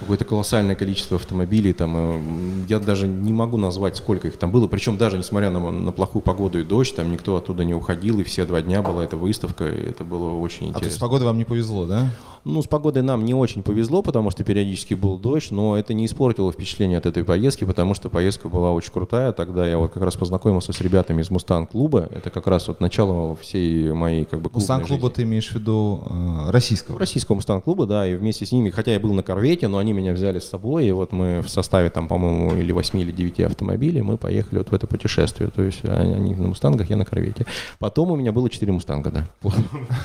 какое-то 0.00 0.24
колоссальное 0.24 0.74
количество 0.74 1.16
автомобилей 1.16 1.74
там 1.74 1.94
э, 1.96 2.64
я 2.68 2.78
даже 2.78 3.06
не 3.06 3.32
могу 3.32 3.58
назвать 3.58 3.96
сколько 3.96 4.28
их 4.28 4.38
там 4.38 4.50
было 4.50 4.66
причем 4.66 4.96
даже 4.96 5.18
несмотря 5.18 5.50
на, 5.50 5.70
на 5.70 5.92
плохую 5.92 6.22
погоду 6.22 6.58
и 6.58 6.64
дождь 6.64 6.96
там 6.96 7.12
никто 7.12 7.36
оттуда 7.36 7.64
не 7.64 7.74
уходил 7.74 8.18
и 8.20 8.24
все 8.24 8.46
два 8.46 8.62
дня 8.62 8.82
была 8.82 9.04
эта 9.04 9.16
выставка 9.16 9.68
и 9.68 9.90
это 9.90 10.04
было 10.04 10.30
очень 10.30 10.70
А 10.70 10.72
то 10.72 10.78
есть 10.78 10.78
интересно 10.78 11.00
погодой 11.00 11.26
вам 11.26 11.36
не 11.36 11.44
повезло, 11.44 11.84
да? 11.84 12.10
Ну, 12.44 12.62
с 12.62 12.66
погодой 12.66 13.02
нам 13.02 13.24
не 13.24 13.34
очень 13.34 13.62
повезло, 13.62 14.02
потому 14.02 14.30
что 14.30 14.44
периодически 14.44 14.94
был 14.94 15.18
дождь, 15.18 15.50
но 15.50 15.76
это 15.76 15.94
не 15.94 16.06
испортило 16.06 16.52
впечатление 16.52 16.98
от 16.98 17.06
этой 17.06 17.24
поездки, 17.24 17.64
потому 17.64 17.94
что 17.94 18.10
поездка 18.10 18.48
была 18.48 18.72
очень 18.72 18.92
крутая. 18.92 19.32
Тогда 19.32 19.66
я 19.66 19.78
вот 19.78 19.92
как 19.92 20.02
раз 20.02 20.16
познакомился 20.16 20.72
с 20.72 20.80
ребятами 20.80 21.22
из 21.22 21.30
Мустанг-клуба. 21.30 22.08
Это 22.10 22.30
как 22.30 22.46
раз 22.46 22.68
вот 22.68 22.80
начало 22.80 23.36
всей 23.36 23.92
моей 23.92 24.24
как 24.24 24.40
бы 24.40 24.50
Мустанг-клуба 24.52 25.10
ты 25.10 25.22
имеешь 25.22 25.48
в 25.48 25.54
виду 25.54 26.02
э, 26.08 26.50
российского? 26.50 26.98
Российского 26.98 27.36
Мустанг-клуба, 27.36 27.86
да, 27.86 28.06
и 28.06 28.14
вместе 28.14 28.46
с 28.46 28.52
ними, 28.52 28.70
хотя 28.70 28.92
я 28.92 29.00
был 29.00 29.12
на 29.14 29.22
корвете, 29.22 29.68
но 29.68 29.78
они 29.78 29.92
меня 29.92 30.12
взяли 30.12 30.38
с 30.38 30.48
собой, 30.48 30.86
и 30.86 30.92
вот 30.92 31.12
мы 31.12 31.40
в 31.42 31.48
составе 31.48 31.90
там, 31.90 32.08
по-моему, 32.08 32.54
или 32.56 32.72
8 32.72 32.98
или 33.00 33.12
9 33.12 33.40
автомобилей, 33.40 34.02
мы 34.02 34.16
поехали 34.16 34.58
вот 34.58 34.70
в 34.70 34.74
это 34.74 34.86
путешествие. 34.86 35.50
То 35.50 35.62
есть 35.62 35.84
они 35.84 36.18
они 36.18 36.34
на 36.34 36.48
Мустангах, 36.48 36.90
я 36.90 36.96
на 36.96 37.04
корвете. 37.04 37.46
Потом 37.78 38.10
у 38.10 38.16
меня 38.16 38.32
было 38.32 38.50
4 38.50 38.70
Мустанга, 38.72 39.10
да. 39.10 39.28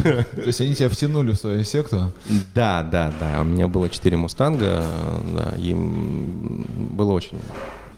То 0.03 0.41
есть 0.45 0.61
они 0.61 0.75
тебя 0.75 0.89
втянули 0.89 1.31
в 1.31 1.35
свою 1.35 1.63
секту? 1.63 2.13
Да, 2.53 2.83
да, 2.83 3.11
да. 3.19 3.41
У 3.41 3.43
меня 3.43 3.67
было 3.67 3.89
4 3.89 4.15
Мустанга, 4.17 4.85
да, 5.35 5.53
и 5.57 5.73
было 5.73 7.11
очень, 7.11 7.39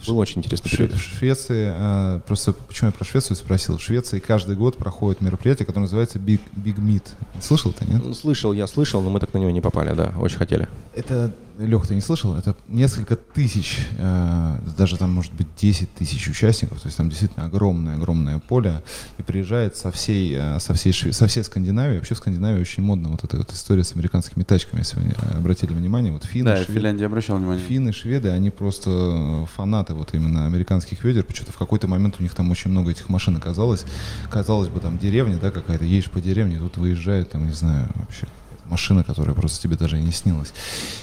было 0.07 0.17
очень 0.21 0.39
интересно. 0.39 0.67
Шве- 0.69 0.87
в 0.93 0.99
Швеции, 0.99 1.73
э, 1.75 2.19
просто 2.27 2.53
почему 2.53 2.89
я 2.89 2.91
про 2.91 3.05
Швецию 3.05 3.35
спросил, 3.37 3.77
в 3.77 3.81
Швеции 3.81 4.19
каждый 4.19 4.55
год 4.55 4.77
проходит 4.77 5.21
мероприятие, 5.21 5.65
которое 5.65 5.83
называется 5.83 6.19
Big, 6.19 6.39
Big 6.55 6.77
Meet. 6.77 7.03
Слышал 7.41 7.71
ты, 7.71 7.85
нет? 7.85 8.15
Слышал, 8.17 8.51
я 8.53 8.67
слышал, 8.67 9.01
но 9.01 9.09
мы 9.09 9.19
так 9.19 9.33
на 9.33 9.37
него 9.39 9.51
не 9.51 9.61
попали, 9.61 9.93
да, 9.93 10.11
очень 10.19 10.37
хотели. 10.37 10.67
Это, 10.95 11.31
Лех, 11.57 11.87
ты 11.87 11.95
не 11.95 12.01
слышал? 12.01 12.35
Это 12.35 12.55
несколько 12.67 13.15
тысяч, 13.15 13.79
э, 13.97 14.57
даже 14.77 14.97
там 14.97 15.13
может 15.13 15.31
быть 15.33 15.47
10 15.57 15.93
тысяч 15.93 16.27
участников, 16.27 16.81
то 16.81 16.87
есть 16.87 16.97
там 16.97 17.09
действительно 17.09 17.45
огромное-огромное 17.45 18.39
поле, 18.39 18.83
и 19.17 19.23
приезжает 19.23 19.77
со 19.77 19.91
всей, 19.91 20.35
э, 20.35 20.59
со 20.59 20.73
всей, 20.73 20.91
со 20.93 21.27
всей 21.27 21.43
Скандинавии. 21.43 21.97
Вообще 21.97 22.13
в 22.15 22.17
Скандинавии 22.17 22.59
очень 22.61 22.83
модно 22.83 23.09
вот 23.09 23.23
эта 23.23 23.37
вот 23.37 23.51
история 23.53 23.83
с 23.83 23.93
американскими 23.93 24.43
тачками, 24.43 24.79
если 24.81 24.99
вы 24.99 25.05
э, 25.07 25.37
обратили 25.37 25.73
внимание. 25.73 26.11
Вот 26.11 26.25
финны, 26.25 26.45
Да, 26.51 26.57
шведы- 26.57 26.73
Финляндии 26.73 27.05
обращал 27.05 27.37
внимание. 27.37 27.65
Финны, 27.65 27.93
шведы, 27.93 28.29
они 28.29 28.49
просто 28.49 29.47
фанаты 29.55 29.93
вот 29.93 30.13
именно 30.13 30.45
американских 30.47 31.03
ведер. 31.03 31.23
Почему-то 31.23 31.53
в 31.53 31.57
какой-то 31.57 31.87
момент 31.87 32.15
у 32.19 32.23
них 32.23 32.33
там 32.35 32.51
очень 32.51 32.71
много 32.71 32.91
этих 32.91 33.07
машин 33.09 33.37
оказалось. 33.37 33.85
Казалось 34.29 34.67
бы, 34.67 34.79
там 34.81 34.97
деревня, 34.97 35.37
да, 35.37 35.51
какая-то, 35.51 35.85
едешь 35.85 36.11
по 36.11 36.19
деревне, 36.19 36.57
тут 36.59 36.77
выезжает, 36.77 37.31
там, 37.31 37.45
не 37.47 37.53
знаю, 37.53 37.87
вообще 37.95 38.27
машина, 38.69 39.03
которая 39.03 39.35
просто 39.35 39.61
тебе 39.61 39.75
даже 39.77 39.99
и 39.99 40.01
не 40.01 40.11
снилась. 40.11 40.53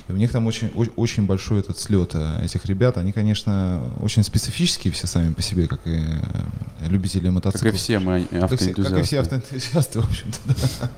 И 0.09 0.13
у 0.13 0.17
них 0.17 0.33
там 0.33 0.47
очень, 0.47 0.69
очень 0.97 1.27
большой 1.27 1.61
этот 1.61 1.79
слет 1.79 2.11
э, 2.15 2.45
этих 2.45 2.65
ребят. 2.67 2.97
Они, 2.99 3.13
конечно, 3.13 3.83
очень 4.01 4.23
специфические 4.25 4.93
все 4.93 5.07
сами 5.07 5.33
по 5.33 5.43
себе, 5.43 5.67
как 5.69 5.81
и 5.87 6.03
э, 6.03 6.89
любители 6.89 7.25
Как 7.27 7.33
мотоциклов. 7.35 7.75
и 7.75 7.77
все 7.77 7.99
мы 7.99 8.25
Как 8.25 8.53
и 8.53 8.57
все- 8.57 8.71
автоэнтузиасты. 8.71 8.83
Как 8.95 8.99
и 8.99 9.03
все 9.07 9.21
автоэнтузиасты, 9.21 10.01
в 10.03 10.05
общем-то, 10.05 10.39
да. 10.81 10.91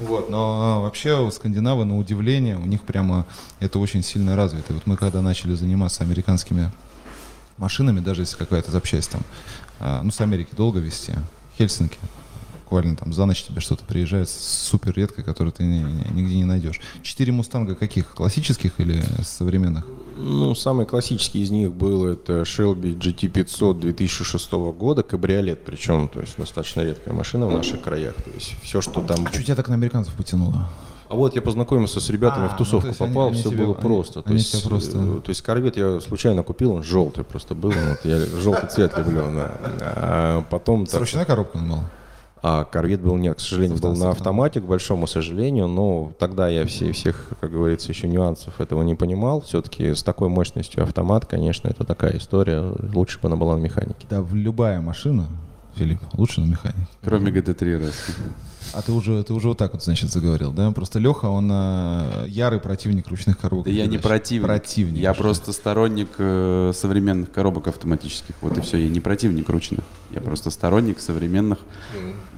Вот, 0.00 0.30
но 0.30 0.82
вообще 0.82 1.20
у 1.20 1.30
скандинавы, 1.30 1.84
на 1.84 1.96
удивление, 1.98 2.56
у 2.56 2.64
них 2.66 2.82
прямо 2.82 3.26
это 3.60 3.78
очень 3.78 4.02
сильно 4.02 4.34
развито. 4.36 4.72
Вот 4.74 4.86
мы 4.86 4.96
когда 4.96 5.20
начали 5.22 5.54
заниматься 5.54 6.02
американскими 6.02 6.70
машинами, 7.58 8.00
даже 8.00 8.22
если 8.22 8.36
какая-то 8.36 8.70
запчасть 8.70 9.10
там, 9.10 9.22
а, 9.78 10.02
ну, 10.02 10.10
с 10.10 10.20
Америки 10.20 10.50
долго 10.56 10.78
везти, 10.80 11.12
Хельсинки, 11.58 11.98
буквально 12.70 12.94
там 12.96 13.12
за 13.12 13.26
ночь 13.26 13.42
тебе 13.42 13.60
что-то 13.60 13.84
приезжает 13.84 14.28
супер 14.30 14.92
редко, 14.94 15.22
которое 15.24 15.50
ты 15.50 15.64
ни- 15.64 15.78
ни- 15.82 16.20
нигде 16.20 16.36
не 16.36 16.44
найдешь. 16.44 16.80
Четыре 17.02 17.32
мустанга 17.32 17.74
каких? 17.74 18.06
Классических 18.14 18.78
или 18.78 19.02
современных? 19.24 19.84
Ну, 20.16 20.54
самый 20.54 20.86
классический 20.86 21.42
из 21.42 21.50
них 21.50 21.72
был 21.72 22.06
это 22.06 22.42
Shelby 22.42 22.96
GT500 22.96 23.80
2006 23.80 24.52
года, 24.72 25.02
кабриолет, 25.02 25.64
причем, 25.64 26.08
то 26.08 26.20
есть 26.20 26.34
достаточно 26.36 26.82
редкая 26.82 27.12
машина 27.12 27.48
в 27.48 27.52
наших 27.52 27.80
краях. 27.82 28.14
То 28.14 28.30
есть 28.34 28.54
все, 28.62 28.80
что 28.80 29.00
там... 29.00 29.26
А 29.26 29.32
что 29.32 29.42
тебя 29.42 29.56
так 29.56 29.68
на 29.68 29.74
американцев 29.74 30.14
потянуло? 30.14 30.68
А 31.08 31.14
вот 31.16 31.34
я 31.34 31.42
познакомился 31.42 31.98
с 32.00 32.08
ребятами 32.08 32.44
А, 32.44 32.48
в 32.50 32.52
ну, 32.52 32.58
тусовку 32.58 32.86
они- 32.86 32.96
попал, 32.96 33.28
они 33.30 33.40
все 33.40 33.50
тебе- 33.50 33.64
было 33.64 33.74
они- 33.74 33.82
просто. 33.82 34.22
то 34.22 34.28
они 34.30 34.38
есть, 34.38 34.62
просто- 34.68 34.96
э, 34.96 35.20
то 35.24 35.30
есть 35.30 35.42
корвет 35.42 35.76
я 35.76 36.00
случайно 36.00 36.44
купил, 36.44 36.70
он 36.72 36.84
желтый 36.84 37.24
просто 37.24 37.56
был, 37.56 37.70
вот, 37.72 37.98
я 38.04 38.24
желтый 38.40 38.68
цвет 38.68 38.96
люблю, 38.96 39.22
да. 39.34 39.58
А 39.80 40.42
потом... 40.50 40.86
так- 40.86 40.94
Срочная 41.00 41.24
коробка 41.24 41.56
он 41.56 41.68
был? 41.68 41.78
А 42.42 42.64
корвет 42.64 43.00
был 43.02 43.16
нет, 43.16 43.36
к 43.36 43.40
сожалению, 43.40 43.78
был 43.78 43.94
на 43.94 44.10
автомате, 44.10 44.60
к 44.60 44.64
большому 44.64 45.06
сожалению, 45.06 45.68
но 45.68 46.12
тогда 46.18 46.48
я 46.48 46.64
все, 46.66 46.92
всех, 46.92 47.28
как 47.40 47.50
говорится, 47.50 47.90
еще 47.90 48.08
нюансов 48.08 48.60
этого 48.60 48.82
не 48.82 48.94
понимал. 48.94 49.42
Все-таки 49.42 49.94
с 49.94 50.02
такой 50.02 50.28
мощностью 50.28 50.82
автомат, 50.82 51.26
конечно, 51.26 51.68
это 51.68 51.84
такая 51.84 52.16
история. 52.16 52.60
Лучше 52.94 53.20
бы 53.20 53.28
она 53.28 53.36
была 53.36 53.56
на 53.56 53.60
механике. 53.60 54.06
Да, 54.08 54.22
в 54.22 54.34
любая 54.34 54.80
машина, 54.80 55.26
Филипп, 55.74 56.00
лучше 56.14 56.40
на 56.40 56.46
механике. 56.46 56.88
Кроме 57.02 57.30
GT3 57.30 57.80
RS. 57.80 57.94
А 58.72 58.82
ты 58.82 58.92
уже, 58.92 59.22
ты 59.24 59.32
уже 59.32 59.48
вот 59.48 59.58
так 59.58 59.72
вот, 59.72 59.82
значит, 59.82 60.10
заговорил, 60.10 60.52
да? 60.52 60.70
Просто 60.70 60.98
Леха, 60.98 61.26
он 61.26 61.50
э, 61.52 62.26
ярый 62.28 62.60
противник 62.60 63.08
ручных 63.08 63.38
коробок. 63.38 63.66
Да 63.66 63.70
я 63.70 63.86
не 63.86 63.98
противник. 63.98 64.46
Противник. 64.46 65.00
Я 65.00 65.14
что? 65.14 65.22
просто 65.22 65.52
сторонник 65.52 66.08
э, 66.18 66.72
современных 66.74 67.32
коробок 67.32 67.68
автоматических. 67.68 68.34
Вот 68.40 68.58
и 68.58 68.60
все. 68.60 68.78
Я 68.78 68.88
не 68.88 69.00
противник 69.00 69.48
ручных. 69.48 69.80
Я 70.10 70.20
просто 70.20 70.50
сторонник 70.50 71.00
современных, 71.00 71.58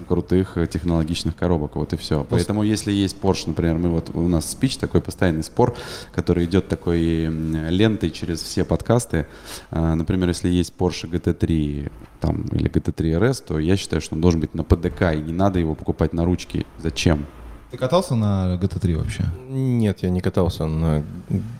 крутых 0.09 0.57
э, 0.57 0.67
технологичных 0.67 1.37
коробок. 1.37 1.77
Вот 1.77 1.93
и 1.93 1.97
все. 1.97 2.27
Поэтому, 2.29 2.63
если 2.63 2.93
есть 2.93 3.17
Porsche, 3.21 3.45
например, 3.49 3.77
мы 3.77 3.91
вот 3.91 4.11
у 4.15 4.29
нас 4.29 4.51
спич 4.51 4.77
такой 4.77 5.01
постоянный 5.01 5.45
спор, 5.45 5.77
который 6.15 6.45
идет 6.45 6.69
такой 6.69 7.27
лентой 7.27 8.11
через 8.11 8.43
все 8.43 8.65
подкасты. 8.65 9.27
А, 9.71 9.95
Например, 9.95 10.29
если 10.29 10.49
есть 10.49 10.75
Porsche 10.77 11.11
GT3 11.11 11.91
там, 12.21 12.43
или 12.53 12.71
GT3 12.71 13.19
RS, 13.21 13.45
то 13.47 13.59
я 13.59 13.77
считаю, 13.77 14.01
что 14.01 14.15
он 14.15 14.21
должен 14.21 14.41
быть 14.41 14.55
на 14.55 14.65
ПДК, 14.65 15.13
и 15.13 15.21
не 15.21 15.33
надо 15.33 15.59
его 15.59 15.75
покупать 15.75 16.13
на 16.13 16.22
ручки. 16.25 16.67
Зачем? 16.79 17.27
Ты 17.71 17.79
катался 17.79 18.15
на 18.15 18.59
GT3 18.61 18.97
вообще? 18.97 19.25
Нет, 19.49 20.03
я 20.03 20.11
не 20.11 20.21
катался 20.21 20.67
на 20.67 21.03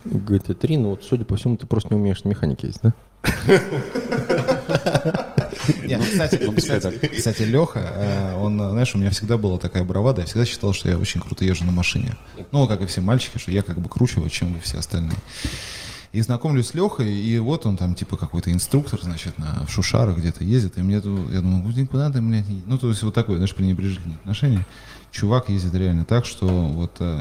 GT3, 0.05 0.77
но 0.77 0.89
вот, 0.91 1.03
судя 1.03 1.25
по 1.25 1.35
всему, 1.35 1.57
ты 1.57 1.65
просто 1.65 1.89
не 1.93 1.99
умеешь 1.99 2.23
на 2.23 2.29
механике 2.29 2.67
ездить, 2.67 2.83
да? 2.83 2.93
Нет, 5.85 5.99
ну, 5.99 6.05
кстати, 6.05 6.37
кстати, 6.55 7.07
кстати, 7.07 7.43
Леха, 7.43 8.35
он, 8.37 8.57
знаешь, 8.57 8.93
у 8.95 8.97
меня 8.97 9.09
всегда 9.11 9.37
была 9.37 9.57
такая 9.57 9.83
бравада, 9.83 10.21
я 10.21 10.27
всегда 10.27 10.45
считал, 10.45 10.73
что 10.73 10.89
я 10.89 10.97
очень 10.97 11.21
круто 11.21 11.45
езжу 11.45 11.63
на 11.65 11.71
машине. 11.71 12.15
Ну, 12.51 12.67
как 12.67 12.81
и 12.81 12.85
все 12.85 13.01
мальчики, 13.01 13.37
что 13.37 13.51
я 13.51 13.63
как 13.63 13.79
бы 13.79 13.89
круче, 13.89 14.21
чем 14.29 14.53
вы 14.53 14.59
все 14.59 14.77
остальные. 14.79 15.17
И 16.13 16.21
знакомлюсь 16.21 16.67
с 16.67 16.73
Лехой, 16.75 17.11
и 17.11 17.39
вот 17.39 17.65
он 17.65 17.75
там 17.75 17.95
типа 17.95 18.17
какой-то 18.17 18.51
инструктор, 18.51 19.01
значит, 19.01 19.39
на, 19.39 19.65
в 19.65 19.71
Шушарах 19.71 20.17
где-то 20.19 20.43
ездит, 20.43 20.77
и 20.77 20.81
мне 20.83 21.01
тут, 21.01 21.31
я 21.31 21.41
думаю, 21.41 21.73
«Ну, 21.75 21.87
куда 21.87 22.11
ты, 22.11 22.21
блядь, 22.21 22.47
не-» 22.47 22.61
ну, 22.67 22.77
то 22.77 22.89
есть 22.89 23.01
вот 23.01 23.15
такое, 23.15 23.37
знаешь, 23.37 23.55
пренебрежительное 23.55 24.17
отношение. 24.17 24.63
Чувак 25.13 25.49
ездит 25.49 25.75
реально 25.75 26.05
так, 26.05 26.25
что 26.25 26.47
вот 26.47 26.93
э, 26.99 27.19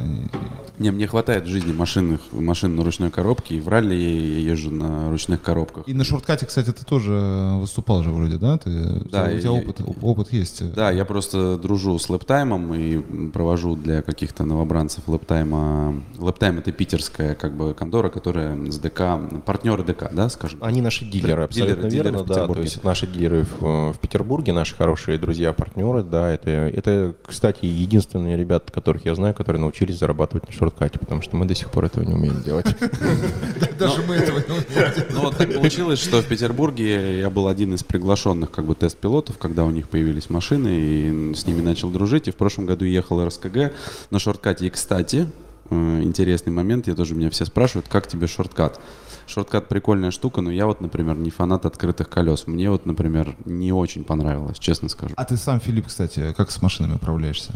Не, 0.78 0.90
мне 0.92 1.07
хватает 1.07 1.44
в 1.44 1.48
жизни 1.48 1.74
машинных, 1.74 2.20
машин 2.33 2.74
на 2.74 2.85
ручной 2.85 3.11
коробке, 3.11 3.57
и 3.57 3.61
в 3.61 3.68
ралли 3.68 3.94
я 3.94 4.38
езжу 4.52 4.70
на 4.70 5.11
ручных 5.11 5.42
коробках. 5.42 5.87
И 5.87 5.92
на 5.92 6.02
шорткате, 6.02 6.46
кстати, 6.46 6.72
ты 6.72 6.87
тоже 6.87 7.12
выступал 7.61 8.02
же 8.02 8.09
вроде, 8.11 8.38
да? 8.38 8.57
Ты, 8.57 8.70
Да, 9.11 9.24
у 9.24 9.38
тебя 9.38 9.40
я- 9.40 9.52
опыт, 9.52 9.83
опыт 10.00 10.33
есть. 10.33 10.72
Да, 10.72 10.90
я 10.90 11.05
просто 11.05 11.59
дружу 11.59 11.98
с 11.98 12.09
лэптаймом 12.09 12.72
и 12.72 13.28
провожу 13.28 13.76
для 13.76 14.00
каких-то 14.00 14.46
новобранцев 14.46 15.07
лэптайма. 15.07 16.02
Laptime 16.16 16.61
это 16.61 16.72
питерская 16.72 17.35
как 17.35 17.55
бы 17.55 17.74
контора, 17.75 18.09
которая 18.09 18.57
с 18.70 18.78
ДК, 18.78 19.20
партнеры 19.44 19.85
ДК, 19.85 20.09
да, 20.11 20.31
скажем? 20.31 20.61
Они 20.62 20.81
наши 20.81 21.05
дилеры, 21.05 21.42
абсолютно 21.42 21.74
Дилеры, 21.90 21.90
дилеры 21.90 22.11
верно, 22.11 22.24
в 22.24 22.26
да. 22.26 22.46
То 22.48 22.61
есть 22.62 22.83
наши 22.83 23.07
дилеры 23.07 23.46
в, 23.61 23.92
в 23.92 23.98
Петербурге, 23.98 24.55
наши 24.55 24.74
хорошие 24.74 25.18
друзья, 25.18 25.52
партнеры, 25.52 26.02
да. 26.02 26.31
Это, 26.31 26.50
это, 26.50 27.14
кстати, 27.26 27.82
единственные 27.83 28.37
ребята, 28.37 28.73
которых 28.73 29.05
я 29.05 29.14
знаю, 29.14 29.35
которые 29.35 29.61
научились 29.61 29.99
зарабатывать 29.99 30.47
на 30.47 30.53
шорткате, 30.53 30.99
потому 30.99 31.23
что 31.23 31.37
мы 31.37 31.47
до 31.47 31.55
сих 31.55 31.71
пор 31.71 31.87
этого 31.87 32.05
не 32.05 32.14
умеем 32.14 32.42
делать. 32.42 32.66
Даже 33.79 34.03
мы 34.03 34.16
этого 34.16 34.38
не 34.38 34.45
умеем. 34.45 34.92
Ну 35.12 35.21
вот 35.21 35.37
так 35.37 35.53
получилось, 35.53 35.99
что 35.99 36.23
в 36.23 36.27
Петербурге 36.27 37.21
я 37.21 37.31
был 37.31 37.49
один 37.49 37.75
из 37.75 37.85
приглашенных 37.85 38.51
как 38.51 38.64
бы 38.64 38.75
тест-пилотов, 38.75 39.38
когда 39.38 39.64
у 39.64 39.71
них 39.71 39.88
появились 39.88 40.31
машины, 40.31 40.68
и 40.73 41.35
с 41.35 41.47
ними 41.47 41.61
начал 41.61 41.90
дружить. 41.90 42.29
И 42.29 42.31
в 42.31 42.37
прошлом 42.37 42.66
году 42.66 42.85
ехал 42.85 43.25
РСКГ 43.25 43.73
на 44.11 44.18
шорткате. 44.18 44.66
И, 44.66 44.71
кстати, 44.71 45.29
э, 45.71 46.03
интересный 46.03 46.53
момент, 46.53 46.87
я 46.87 46.95
тоже 46.95 47.14
меня 47.14 47.31
все 47.31 47.45
спрашивают, 47.45 47.88
как 47.88 48.07
тебе 48.07 48.27
шорткат? 48.27 48.81
Шорткат 49.27 49.68
прикольная 49.68 50.11
штука, 50.11 50.40
но 50.40 50.51
я 50.51 50.66
вот, 50.66 50.81
например, 50.81 51.16
не 51.16 51.31
фанат 51.31 51.64
открытых 51.64 52.09
колес. 52.09 52.47
Мне 52.47 52.71
вот, 52.71 52.87
например, 52.87 53.37
не 53.45 53.73
очень 53.73 54.05
понравилось, 54.05 54.59
честно 54.59 54.88
скажу. 54.88 55.14
А 55.16 55.25
ты 55.25 55.37
сам, 55.37 55.61
Филипп, 55.61 55.87
кстати, 55.87 56.35
как 56.37 56.51
с 56.51 56.61
машинами 56.61 56.97
управляешься? 56.97 57.55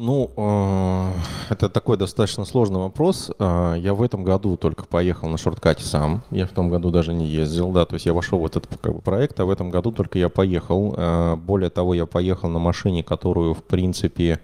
Ну, 0.00 0.30
э, 0.36 1.10
это 1.50 1.68
такой 1.68 1.96
достаточно 1.96 2.44
сложный 2.44 2.78
вопрос. 2.78 3.32
Э, 3.40 3.74
Я 3.76 3.94
в 3.94 4.02
этом 4.02 4.22
году 4.22 4.56
только 4.56 4.84
поехал 4.84 5.28
на 5.28 5.38
шорткате 5.38 5.82
сам. 5.82 6.22
Я 6.30 6.46
в 6.46 6.50
том 6.50 6.70
году 6.70 6.90
даже 6.92 7.12
не 7.12 7.26
ездил, 7.26 7.72
да. 7.72 7.84
То 7.84 7.94
есть 7.94 8.06
я 8.06 8.12
вошел 8.14 8.38
в 8.38 8.46
этот 8.46 8.68
как 8.80 8.94
бы, 8.94 9.00
проект, 9.00 9.40
а 9.40 9.44
в 9.44 9.50
этом 9.50 9.70
году 9.70 9.90
только 9.90 10.20
я 10.20 10.28
поехал. 10.28 10.94
Э, 10.96 11.34
Более 11.34 11.70
того, 11.70 11.94
я 11.94 12.06
поехал 12.06 12.48
на 12.48 12.60
машине, 12.60 13.02
которую, 13.02 13.54
в 13.54 13.64
принципе, 13.64 14.38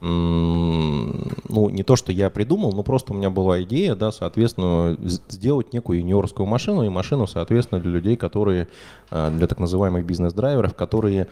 ну, 0.00 1.70
не 1.70 1.82
то, 1.82 1.96
что 1.96 2.12
я 2.12 2.30
придумал, 2.30 2.72
но 2.72 2.84
просто 2.84 3.12
у 3.12 3.16
меня 3.16 3.30
была 3.30 3.62
идея, 3.64 3.96
да, 3.96 4.12
соответственно, 4.12 4.96
сделать 5.28 5.72
некую 5.72 5.98
юниорскую 5.98 6.46
машину 6.46 6.84
и 6.84 6.88
машину, 6.88 7.26
соответственно, 7.26 7.80
для 7.80 7.90
людей, 7.90 8.14
которые, 8.16 8.68
для 9.10 9.46
так 9.48 9.58
называемых 9.58 10.06
бизнес-драйверов, 10.06 10.74
которые 10.76 11.26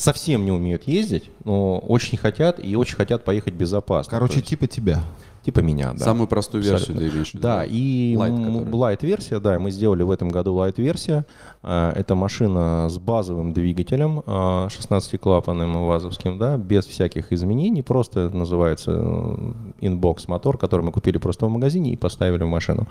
совсем 0.00 0.44
не 0.44 0.50
умеют 0.50 0.84
ездить, 0.88 1.30
но 1.44 1.78
очень 1.78 2.16
хотят 2.16 2.62
и 2.62 2.74
очень 2.74 2.96
хотят 2.96 3.22
поехать 3.24 3.54
безопасно. 3.54 4.10
Короче, 4.10 4.36
есть, 4.36 4.48
типа 4.48 4.66
тебя. 4.66 5.02
типа 5.44 5.60
меня, 5.60 5.92
да. 5.92 6.04
Самую 6.04 6.26
простую 6.26 6.62
версию 6.62 6.96
ты 6.96 7.08
имеешь? 7.08 7.30
Да, 7.34 7.64
и. 7.64 8.14
Light-версия, 8.16 9.40
да, 9.40 9.58
мы 9.58 9.70
сделали 9.70 10.02
в 10.02 10.10
этом 10.10 10.30
году 10.30 10.56
Light-версия. 10.56 11.26
А, 11.62 11.92
Это 11.92 12.14
машина 12.14 12.88
с 12.88 12.98
базовым 12.98 13.52
двигателем, 13.52 14.22
а, 14.26 14.68
16-клапанным 14.68 15.86
вазовским, 15.86 16.38
да, 16.38 16.56
без 16.56 16.86
всяких 16.86 17.30
изменений, 17.32 17.82
просто 17.82 18.30
называется 18.30 18.92
э, 18.94 19.52
inbox 19.82 20.28
мотор, 20.28 20.56
который 20.56 20.80
мы 20.80 20.92
купили 20.92 21.18
просто 21.18 21.44
в 21.44 21.50
магазине 21.50 21.92
и 21.92 21.96
поставили 21.96 22.42
в 22.42 22.48
машину. 22.48 22.88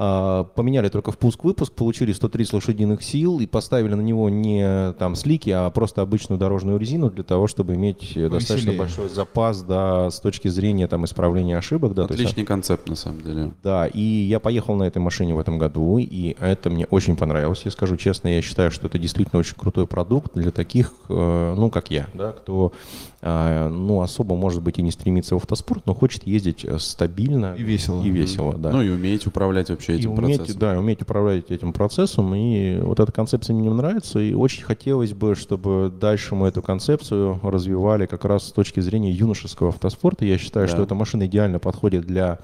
А, 0.00 0.44
Поменяли 0.44 0.88
только 0.90 1.10
впуск-выпуск, 1.10 1.72
получили 1.72 2.12
130 2.12 2.52
лошадиных 2.52 3.02
сил 3.02 3.40
и 3.40 3.46
поставили 3.46 3.94
на 3.94 4.00
него 4.00 4.28
не 4.28 4.92
там 4.92 5.16
слики, 5.16 5.50
а 5.50 5.68
просто 5.70 6.02
обычную 6.02 6.38
дорожную 6.38 6.78
резину 6.78 7.10
для 7.10 7.24
того, 7.24 7.48
чтобы 7.48 7.74
иметь 7.74 8.12
э, 8.14 8.28
достаточно 8.28 8.70
Повеселее. 8.70 8.78
большой 8.78 9.08
запас, 9.08 9.62
да, 9.62 10.08
с 10.12 10.20
точки 10.20 10.46
зрения 10.46 10.86
там 10.86 11.04
исправления 11.04 11.58
ошибок, 11.58 11.94
да. 11.94 12.06
то 12.06 12.12
есть, 12.12 12.22
Отличный 12.22 12.44
концепт, 12.44 12.88
на 12.88 12.94
самом 12.94 13.22
деле. 13.22 13.50
да, 13.64 13.88
и 13.88 14.00
я 14.00 14.38
поехал 14.38 14.76
на 14.76 14.84
этой 14.84 14.98
машине 14.98 15.34
в 15.34 15.38
этом 15.40 15.58
году, 15.58 15.98
и 15.98 16.36
это 16.38 16.70
мне 16.70 16.86
очень 16.86 17.16
понравилось. 17.16 17.62
Я 17.64 17.72
скажу 17.72 17.96
честно, 17.96 18.28
я 18.28 18.40
считаю, 18.40 18.70
что 18.70 18.86
это 18.86 19.00
действительно 19.00 19.40
очень 19.40 19.56
крутой 19.56 19.88
продукт 19.88 20.32
для 20.34 20.52
таких, 20.52 20.92
э, 21.08 21.54
ну, 21.56 21.70
как 21.70 21.90
я, 21.90 22.06
да, 22.14 22.30
кто, 22.30 22.72
э, 23.20 23.68
ну, 23.68 24.00
особо, 24.02 24.36
может 24.36 24.62
быть, 24.62 24.78
и 24.78 24.82
не 24.82 24.92
стремится 24.92 25.34
в 25.34 25.38
автоспорт, 25.38 25.86
но 25.86 25.94
хочет 25.94 26.24
ездить 26.24 26.64
э, 26.64 26.78
стабильно. 26.78 27.56
И 27.58 27.64
весело. 27.64 28.00
И 28.04 28.10
весело, 28.10 28.54
да. 28.54 28.70
Ну 28.70 28.80
и 28.80 28.90
уметь 28.90 29.26
управлять 29.26 29.70
вообще 29.70 29.87
И 29.88 29.96
этим 29.96 30.12
уметь, 30.12 30.38
процессом. 30.38 30.60
да, 30.60 30.78
уметь 30.78 31.02
управлять 31.02 31.50
этим 31.50 31.72
процессом. 31.72 32.34
И 32.34 32.78
вот 32.80 33.00
эта 33.00 33.10
концепция 33.12 33.54
мне 33.54 33.70
нравится. 33.70 34.18
И 34.18 34.34
очень 34.34 34.64
хотелось 34.64 35.12
бы, 35.12 35.34
чтобы 35.34 35.92
дальше 36.00 36.34
мы 36.34 36.48
эту 36.48 36.62
концепцию 36.62 37.40
развивали 37.42 38.06
как 38.06 38.24
раз 38.24 38.48
с 38.48 38.52
точки 38.52 38.80
зрения 38.80 39.10
юношеского 39.10 39.70
автоспорта. 39.70 40.24
Я 40.24 40.38
считаю, 40.38 40.66
Да. 40.66 40.72
что 40.72 40.82
эта 40.82 40.94
машина 40.94 41.26
идеально 41.26 41.58
подходит 41.58 42.06
для 42.06 42.38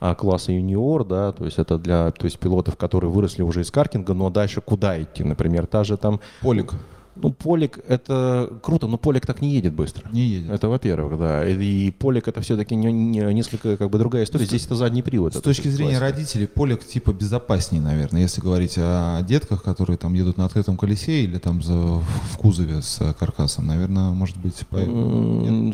а, 0.00 0.14
класса 0.14 0.52
юниор, 0.52 1.04
да, 1.04 1.32
то 1.32 1.44
есть 1.44 1.58
это 1.58 1.78
для 1.78 2.10
то 2.10 2.24
есть 2.26 2.38
пилотов, 2.38 2.76
которые 2.76 3.10
выросли 3.10 3.42
уже 3.42 3.62
из 3.62 3.70
картинга, 3.70 4.12
но 4.12 4.28
дальше 4.28 4.60
куда 4.60 5.00
идти? 5.00 5.24
Например, 5.24 5.66
та 5.66 5.84
же 5.84 5.96
там... 5.96 6.20
Полик 6.42 6.74
Ну, 7.16 7.32
Полик 7.32 7.78
это 7.88 8.50
круто, 8.62 8.86
но 8.86 8.98
Полик 8.98 9.24
так 9.26 9.40
не 9.40 9.50
едет 9.54 9.72
быстро. 9.74 10.08
не 10.10 10.22
едет. 10.26 10.50
Это 10.50 10.68
во-первых, 10.68 11.18
да. 11.18 11.46
И, 11.48 11.90
Полик 11.92 12.28
это 12.28 12.40
все-таки 12.40 12.74
не, 12.74 12.92
не- 12.92 13.32
несколько 13.34 13.76
как 13.76 13.90
бы 13.90 13.98
другая 13.98 14.24
история. 14.24 14.44
Здесь 14.46 14.66
это 14.66 14.74
задний 14.74 15.02
привод. 15.02 15.34
С 15.34 15.40
точки 15.40 15.62
классика. 15.62 15.76
зрения 15.84 15.98
родителей, 15.98 16.46
полик 16.46 16.84
типа 16.84 17.12
безопаснее, 17.12 17.82
наверное, 17.82 18.22
если 18.22 18.40
говорить 18.40 18.74
о 18.78 19.22
детках, 19.22 19.62
которые 19.62 19.96
там 19.96 20.14
едут 20.14 20.38
на 20.38 20.46
открытом 20.46 20.76
колесе 20.76 21.22
или 21.24 21.38
там 21.38 21.62
за, 21.62 21.74
в 21.74 22.36
кузове 22.38 22.82
с 22.82 22.98
каркасом, 23.18 23.66
наверное, 23.66 24.10
может 24.10 24.36
быть, 24.36 24.56
по- 24.68 24.78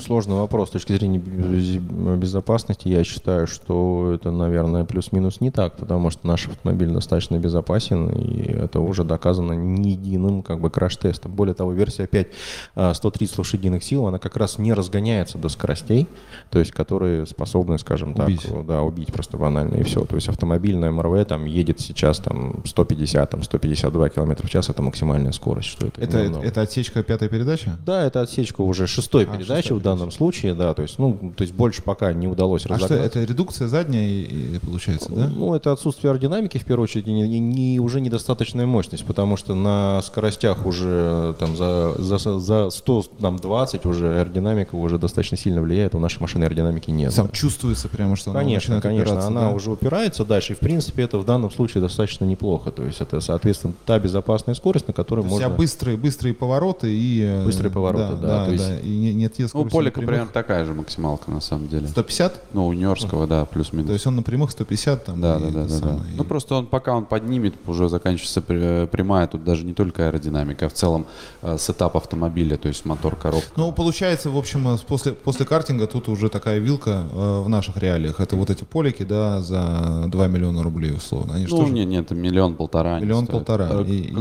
Сложный 0.04 0.34
вопрос. 0.36 0.68
С 0.68 0.72
точки 0.72 0.92
зрения 0.92 1.18
без- 1.18 1.76
безопасности 2.18 2.88
я 2.88 3.04
считаю, 3.04 3.46
что 3.46 4.12
это, 4.14 4.30
наверное, 4.30 4.84
плюс-минус 4.84 5.40
не 5.40 5.50
так, 5.50 5.76
потому 5.76 6.10
что 6.10 6.26
наш 6.26 6.46
автомобиль 6.46 6.88
достаточно 6.90 7.38
безопасен, 7.38 8.08
и 8.10 8.42
это 8.52 8.80
уже 8.80 9.04
доказано 9.04 9.52
не 9.52 9.92
единым 9.92 10.42
как 10.42 10.60
бы 10.60 10.70
краш-тестом. 10.70 11.29
Более 11.30 11.54
того, 11.54 11.72
версия 11.72 12.06
5 12.06 12.26
а, 12.74 12.94
130 12.94 13.38
лошадиных 13.38 13.82
сил, 13.84 14.06
она 14.06 14.18
как 14.18 14.36
раз 14.36 14.58
не 14.58 14.72
разгоняется 14.72 15.38
до 15.38 15.48
скоростей, 15.48 16.06
то 16.50 16.58
есть 16.58 16.72
которые 16.72 17.26
способны, 17.26 17.78
скажем 17.78 18.14
так, 18.14 18.26
Убить. 18.28 18.46
да, 18.66 18.82
убить 18.82 19.12
просто 19.12 19.36
банально 19.36 19.76
и 19.76 19.82
все. 19.82 20.04
То 20.04 20.16
есть 20.16 20.28
автомобиль 20.28 20.76
на 20.76 20.90
МРВ 20.90 21.26
там 21.26 21.44
едет 21.44 21.80
сейчас 21.80 22.18
там 22.18 22.62
150, 22.66 23.30
там 23.30 23.42
152 23.42 24.08
км 24.10 24.46
в 24.46 24.50
час, 24.50 24.68
это 24.68 24.82
максимальная 24.82 25.32
скорость, 25.32 25.68
что 25.68 25.86
это, 25.86 26.00
Это, 26.00 26.18
это 26.42 26.60
отсечка 26.62 27.02
пятой 27.02 27.28
передачи? 27.28 27.70
Да, 27.86 28.04
это 28.04 28.20
отсечка 28.22 28.60
уже 28.62 28.86
шестой 28.86 29.24
А, 29.24 29.26
передачи 29.26 29.62
шестая 29.62 29.78
в 29.78 29.82
данном 29.82 30.10
случае, 30.10 30.54
да, 30.54 30.74
то 30.74 30.82
есть, 30.82 30.98
ну, 30.98 31.32
то 31.36 31.42
есть 31.42 31.54
больше 31.54 31.82
пока 31.82 32.12
не 32.12 32.26
удалось 32.28 32.66
А 32.66 32.78
что, 32.78 32.94
это 32.94 33.22
редукция 33.24 33.68
задняя 33.68 34.06
и- 34.08 34.56
и 34.56 34.58
получается, 34.58 35.10
да? 35.12 35.28
Ну, 35.28 35.54
это 35.54 35.72
отсутствие 35.72 36.10
аэродинамики, 36.10 36.58
в 36.58 36.64
первую 36.64 36.84
очередь, 36.84 37.06
и 37.08 37.10
и 37.10 37.38
не- 37.38 37.80
уже 37.80 38.00
недостаточная 38.00 38.66
мощность, 38.66 39.04
потому 39.04 39.36
что 39.36 39.54
на 39.54 40.00
скоростях 40.02 40.66
уже 40.66 41.19
там 41.38 41.56
за, 41.56 41.94
за, 41.98 42.38
за 42.38 42.70
100, 42.70 43.04
там, 43.20 43.36
20 43.36 43.86
уже 43.86 44.18
аэродинамика 44.18 44.74
уже 44.76 44.98
достаточно 44.98 45.36
сильно 45.36 45.62
влияет, 45.62 45.94
у 45.94 45.98
нашей 45.98 46.20
машины 46.20 46.44
аэродинамики 46.44 46.90
нет. 46.90 47.12
Сам 47.12 47.30
чувствуется 47.30 47.88
прямо, 47.88 48.16
что 48.16 48.30
она 48.30 48.40
Конечно, 48.40 48.74
начинает 48.76 48.82
конечно, 48.82 49.12
упираться, 49.14 49.28
она 49.28 49.48
да? 49.50 49.54
уже 49.56 49.70
упирается 49.70 50.24
дальше, 50.24 50.52
и 50.52 50.56
в 50.56 50.60
принципе 50.60 51.02
это 51.02 51.18
в 51.18 51.24
данном 51.24 51.50
случае 51.50 51.82
достаточно 51.82 52.24
неплохо, 52.24 52.70
то 52.70 52.84
есть 52.84 53.00
это, 53.00 53.20
соответственно, 53.20 53.74
та 53.86 53.98
безопасная 53.98 54.54
скорость, 54.54 54.86
на 54.88 54.92
которой 54.94 55.20
То 55.22 55.26
есть, 55.28 55.32
можно... 55.40 55.54
а 55.54 55.56
быстрые, 55.56 55.96
быстрые 55.96 56.34
повороты 56.34 56.92
и... 56.94 57.22
э, 57.22 57.44
Быстрые 57.44 57.70
повороты, 57.70 58.16
да, 58.16 58.46
то 58.46 58.52
есть- 58.52 58.84
И 58.84 58.88
не- 58.88 59.12
нет 59.14 59.34
те 59.34 59.46
Ну, 59.52 59.64
Полика 59.66 59.94
прямых. 60.00 60.08
примерно 60.08 60.32
такая 60.32 60.64
же 60.64 60.74
максималка, 60.74 61.30
на 61.30 61.40
самом 61.40 61.68
деле. 61.68 61.86
150? 61.88 62.42
Ну, 62.52 62.66
у 62.66 62.72
Нью-Йоркского, 62.72 63.26
да, 63.26 63.44
То 63.44 63.52
плюс-минус. 63.52 63.90
есть 63.90 64.06
он 64.06 64.16
на 64.16 64.22
прямых 64.22 64.50
150 64.50 65.04
там? 65.04 65.20
Да, 65.20 65.36
и 65.36 65.40
да, 65.40 65.46
да, 65.46 65.52
да, 65.52 65.62
да. 65.64 65.68
самое, 65.68 66.00
Ну 66.16 66.22
и- 66.24 66.26
просто 66.26 66.54
он 66.54 66.66
пока 66.66 66.94
он 66.94 67.04
поднимет, 67.04 67.54
уже 67.66 67.88
заканчивается 67.88 68.40
при- 68.42 68.86
прямая, 68.86 69.26
тут 69.26 69.44
даже 69.44 69.64
не 69.64 69.74
только 69.74 70.06
аэродинамика, 70.06 70.66
а 70.66 70.68
в 70.68 70.72
целом 70.72 71.06
э, 71.42 71.56
сетап 71.58 71.96
автомобиля, 71.96 72.56
то 72.56 72.68
есть 72.68 72.84
мотор, 72.84 73.16
коробка. 73.16 73.50
Ну, 73.56 73.72
получается, 73.72 74.30
в 74.30 74.36
общем, 74.38 74.68
э, 74.68 74.78
после, 74.86 75.12
после 75.12 75.46
картинга 75.46 75.86
тут 75.86 76.08
уже 76.08 76.28
такая 76.28 76.58
вилка 76.58 77.04
э, 77.12 77.40
в 77.44 77.48
наших 77.48 77.76
реалиях. 77.76 78.20
Это 78.20 78.36
вот 78.36 78.50
эти 78.50 78.64
полики, 78.64 79.02
да, 79.02 79.40
за 79.40 80.04
2 80.08 80.26
миллиона 80.28 80.62
рублей, 80.62 80.92
условно. 80.92 81.34
Они 81.34 81.46
Ну, 81.50 81.56
тоже- 81.58 81.72
нет, 81.72 81.88
нет, 81.88 82.10
миллион-полтора. 82.10 83.00
Миллион-полтора. 83.00 83.68
Э, 83.70 83.84
И- 83.84 84.12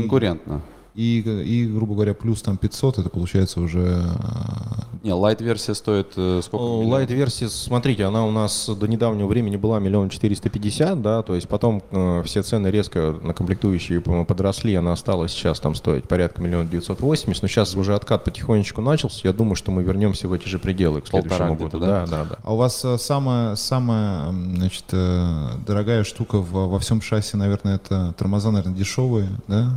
и-. 1.00 1.42
И, 1.44 1.66
грубо 1.66 1.94
говоря, 1.94 2.14
плюс 2.14 2.42
там 2.42 2.56
500, 2.56 2.98
это 2.98 3.08
получается 3.08 3.60
уже... 3.60 4.02
э, 4.04 4.98
Не, 5.02 5.12
лайт-версия 5.12 5.74
стоит 5.74 6.12
э, 6.16 6.40
сколько? 6.42 6.88
Лайт-версия, 6.88 7.48
смотрите, 7.48 8.04
она 8.04 8.26
у 8.26 8.30
нас 8.30 8.68
до 8.68 8.86
недавнего 8.86 9.26
времени 9.26 9.56
была 9.56 9.78
миллион 9.80 10.08
четыреста 10.10 10.50
пятьдесят, 10.50 11.00
да, 11.02 11.22
то 11.22 11.34
есть 11.34 11.48
потом 11.48 11.82
э, 11.90 12.22
все 12.24 12.42
цены 12.42 12.68
резко 12.68 13.16
на 13.22 13.32
комплектующие 13.34 14.00
подросли, 14.00 14.74
она 14.74 14.92
осталась 14.92 15.32
сейчас 15.32 15.60
там 15.60 15.74
стоить 15.74 16.04
порядка 16.08 16.42
миллион 16.42 16.68
девятьсот 16.68 17.00
восемьдесят, 17.00 17.42
но 17.42 17.48
сейчас 17.48 17.74
уже 17.74 17.94
откат 17.94 18.24
потихонечку 18.24 18.80
начался, 18.80 19.20
я 19.24 19.32
думаю, 19.32 19.54
что 19.56 19.70
мы 19.70 19.82
вернемся 19.82 20.28
в 20.28 20.32
эти 20.32 20.48
же 20.48 20.58
пределы 20.58 21.00
к 21.00 21.10
Полтора 21.10 21.36
следующему 21.36 21.56
году. 21.56 21.78
да? 21.78 22.06
Да, 22.06 22.06
да, 22.06 22.24
да. 22.24 22.38
А 22.42 22.54
у 22.54 22.56
вас 22.56 22.84
э, 22.84 22.98
самая, 22.98 23.56
самая 23.56 24.30
значит, 24.32 24.84
э, 24.92 25.48
дорогая 25.66 26.04
штука 26.04 26.36
во, 26.38 26.68
во 26.68 26.78
всем 26.78 27.00
шасси, 27.00 27.36
наверное, 27.36 27.76
это 27.76 28.14
тормоза, 28.18 28.50
наверное, 28.50 28.76
дешевые, 28.76 29.28
да? 29.48 29.70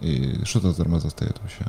И 0.00 0.44
что 0.44 0.58
это 0.60 0.70
за 0.70 0.76
тормоза 0.76 1.10
стоят 1.10 1.38
вообще? 1.40 1.64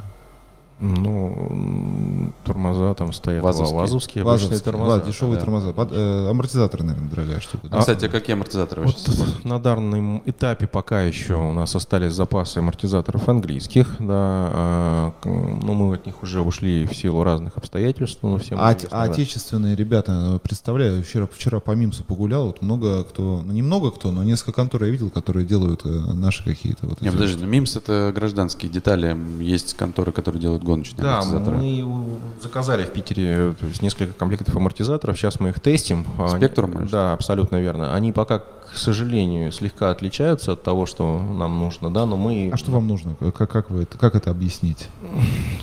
Ну, 0.82 2.34
тормоза 2.44 2.94
там 2.96 3.14
стоят 3.14 3.44
Вазовские. 3.44 3.78
вазовские, 3.80 4.22
обычные 4.24 4.32
Вазовские, 4.50 4.60
тормоза. 4.74 4.98
ва- 5.00 5.06
дешевые 5.06 5.36
да. 5.36 5.42
тормоза. 5.46 5.74
Под- 5.74 5.92
э, 5.92 6.30
амортизаторы, 6.30 6.84
наверное, 6.84 7.10
дорогая 7.10 7.40
штука. 7.40 7.68
да? 7.70 7.78
А, 7.78 7.80
Кстати, 7.82 8.06
а 8.06 8.10
какие 8.10 8.34
амортизаторы 8.34 8.82
Вот 8.84 8.96
вообще? 8.96 9.12
стоят? 9.12 9.46
на 9.46 9.60
данном 9.60 10.24
этапе 10.26 10.68
пока 10.68 11.04
еще 11.04 11.36
у 11.36 11.54
нас 11.54 11.76
остались 11.76 12.14
запасы 12.14 12.58
амортизаторов 12.60 13.30
английских, 13.30 13.96
да, 14.00 14.06
а, 14.54 15.14
к- 15.22 15.26
ну 15.28 15.74
мы 15.74 15.94
от 15.96 16.06
них 16.06 16.22
уже 16.24 16.42
ушли 16.42 16.88
в 16.88 16.96
силу 16.96 17.24
разных 17.24 17.58
обстоятельств, 17.58 18.20
ну 18.24 18.38
всем 18.38 18.58
А, 18.60 18.72
известно, 18.74 18.98
а 19.02 19.06
да. 19.08 19.14
отечественные 19.14 19.76
ребята, 19.76 20.36
э, 20.36 20.40
представляю, 20.40 21.04
вчера, 21.04 21.28
вчера 21.32 21.60
по 21.60 21.72
Мимсу 21.72 22.04
погулял, 22.04 22.48
вот 22.48 22.62
много 22.62 23.04
кто, 23.04 23.42
ну 23.46 23.54
не 23.54 23.62
много 23.62 23.92
кто, 23.92 24.12
но 24.12 24.24
несколько 24.24 24.54
контор 24.54 24.84
я 24.86 24.90
видел, 24.90 25.10
которые 25.12 25.46
делают 25.46 25.86
э, 25.86 25.90
наши 25.90 26.44
какие-то 26.44 26.88
вот 26.88 27.02
Не, 27.02 27.10
эти- 27.10 27.16
подожди, 27.16 27.46
МИМС 27.46 27.76
это 27.76 28.12
гражданские 28.16 28.72
детали. 28.72 29.16
Есть 29.40 29.76
конторы, 29.76 30.12
которые 30.12 30.42
делают 30.42 30.64
гоночные 30.72 31.04
Да, 31.04 31.20
амортизаторы. 31.20 31.58
мы 31.58 32.18
заказали 32.42 32.84
в 32.84 32.92
Питере 32.92 33.56
есть, 33.62 33.82
несколько 33.82 34.14
комплектов 34.14 34.56
амортизаторов, 34.56 35.18
сейчас 35.18 35.40
мы 35.40 35.50
их 35.50 35.60
тестим. 35.60 36.06
А 36.18 36.30
Спектрум, 36.30 36.72
конечно? 36.72 36.92
Да, 36.92 37.14
абсолютно 37.14 37.58
верно. 37.62 37.94
Они 37.94 38.12
пока, 38.12 38.42
к 38.74 38.78
сожалению, 38.78 39.52
слегка 39.52 39.92
отличаются 39.92 40.54
от 40.54 40.64
того, 40.64 40.86
что 40.86 41.20
нам 41.20 41.60
нужно, 41.60 41.94
да, 41.94 42.06
но 42.06 42.16
мы... 42.16 42.52
А 42.54 42.58
что 42.58 42.72
вам 42.72 42.88
нужно? 42.88 43.16
Как, 43.36 43.52
как, 43.52 43.70
вы 43.70 43.84
это, 43.84 43.98
как 43.98 44.16
это 44.16 44.32
объяснить? 44.32 44.88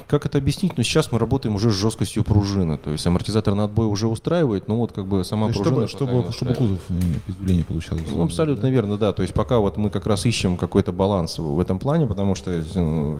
Как 0.07 0.27
это 0.27 0.39
объяснить? 0.39 0.77
Ну, 0.77 0.83
сейчас 0.83 1.11
мы 1.11 1.19
работаем 1.19 1.55
уже 1.55 1.71
с 1.71 1.75
жесткостью 1.75 2.23
пружины, 2.25 2.77
то 2.77 2.91
есть 2.91 3.07
амортизатор 3.07 3.55
на 3.55 3.65
отбой 3.65 3.87
уже 3.87 4.09
устраивает, 4.09 4.69
но 4.69 4.77
вот 4.77 4.93
как 4.93 5.07
бы 5.07 5.25
сама 5.25 5.49
То 5.49 5.55
пружина... 5.55 5.89
чтобы, 5.89 6.11
чтобы, 6.13 6.33
чтобы 6.33 6.55
кузов 6.55 6.81
не, 7.41 7.63
получалось. 7.63 8.05
Ну, 8.11 8.25
абсолютно 8.25 8.67
верно, 8.67 8.99
да. 8.99 9.13
То 9.13 9.23
есть 9.23 9.35
пока 9.35 9.59
вот 9.59 9.77
мы 9.77 9.91
как 9.91 10.07
раз 10.07 10.27
ищем 10.27 10.57
какой-то 10.57 10.93
баланс 10.93 11.39
в 11.39 11.59
этом 11.61 11.79
плане, 11.79 12.07
потому 12.07 12.35
что 12.35 12.63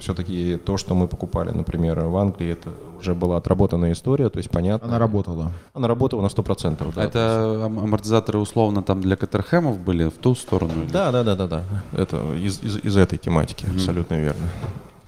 все-таки 0.01 0.57
то, 0.57 0.77
что 0.77 0.95
мы 0.95 1.09
покупали, 1.09 1.51
например, 1.51 2.01
в 2.01 2.17
Англии, 2.17 2.51
это 2.51 2.71
уже 2.99 3.15
была 3.15 3.37
отработанная 3.37 3.93
история, 3.93 4.29
то 4.29 4.39
есть 4.39 4.51
понятно. 4.51 4.89
Она 4.89 4.99
работала. 4.99 5.53
Она 5.75 5.89
работала 5.89 6.21
на 6.23 6.27
100%. 6.29 6.93
Да, 6.95 7.03
это 7.05 7.65
ам- 7.67 7.79
амортизаторы 7.79 8.39
условно 8.39 8.83
там 8.83 9.01
для 9.01 9.17
Катерхемов 9.17 9.79
были 9.79 10.05
в 10.09 10.15
ту 10.19 10.35
сторону? 10.35 10.73
или- 10.83 10.91
Да, 10.91 11.13
да, 11.13 11.23
да, 11.25 11.35
да, 11.37 11.47
да. 11.47 11.63
Это 11.93 12.17
из, 12.35 12.63
из, 12.63 12.77
из 12.85 12.97
этой 12.97 13.19
тематики, 13.19 13.67
абсолютно 13.71 14.15
верно. 14.15 14.45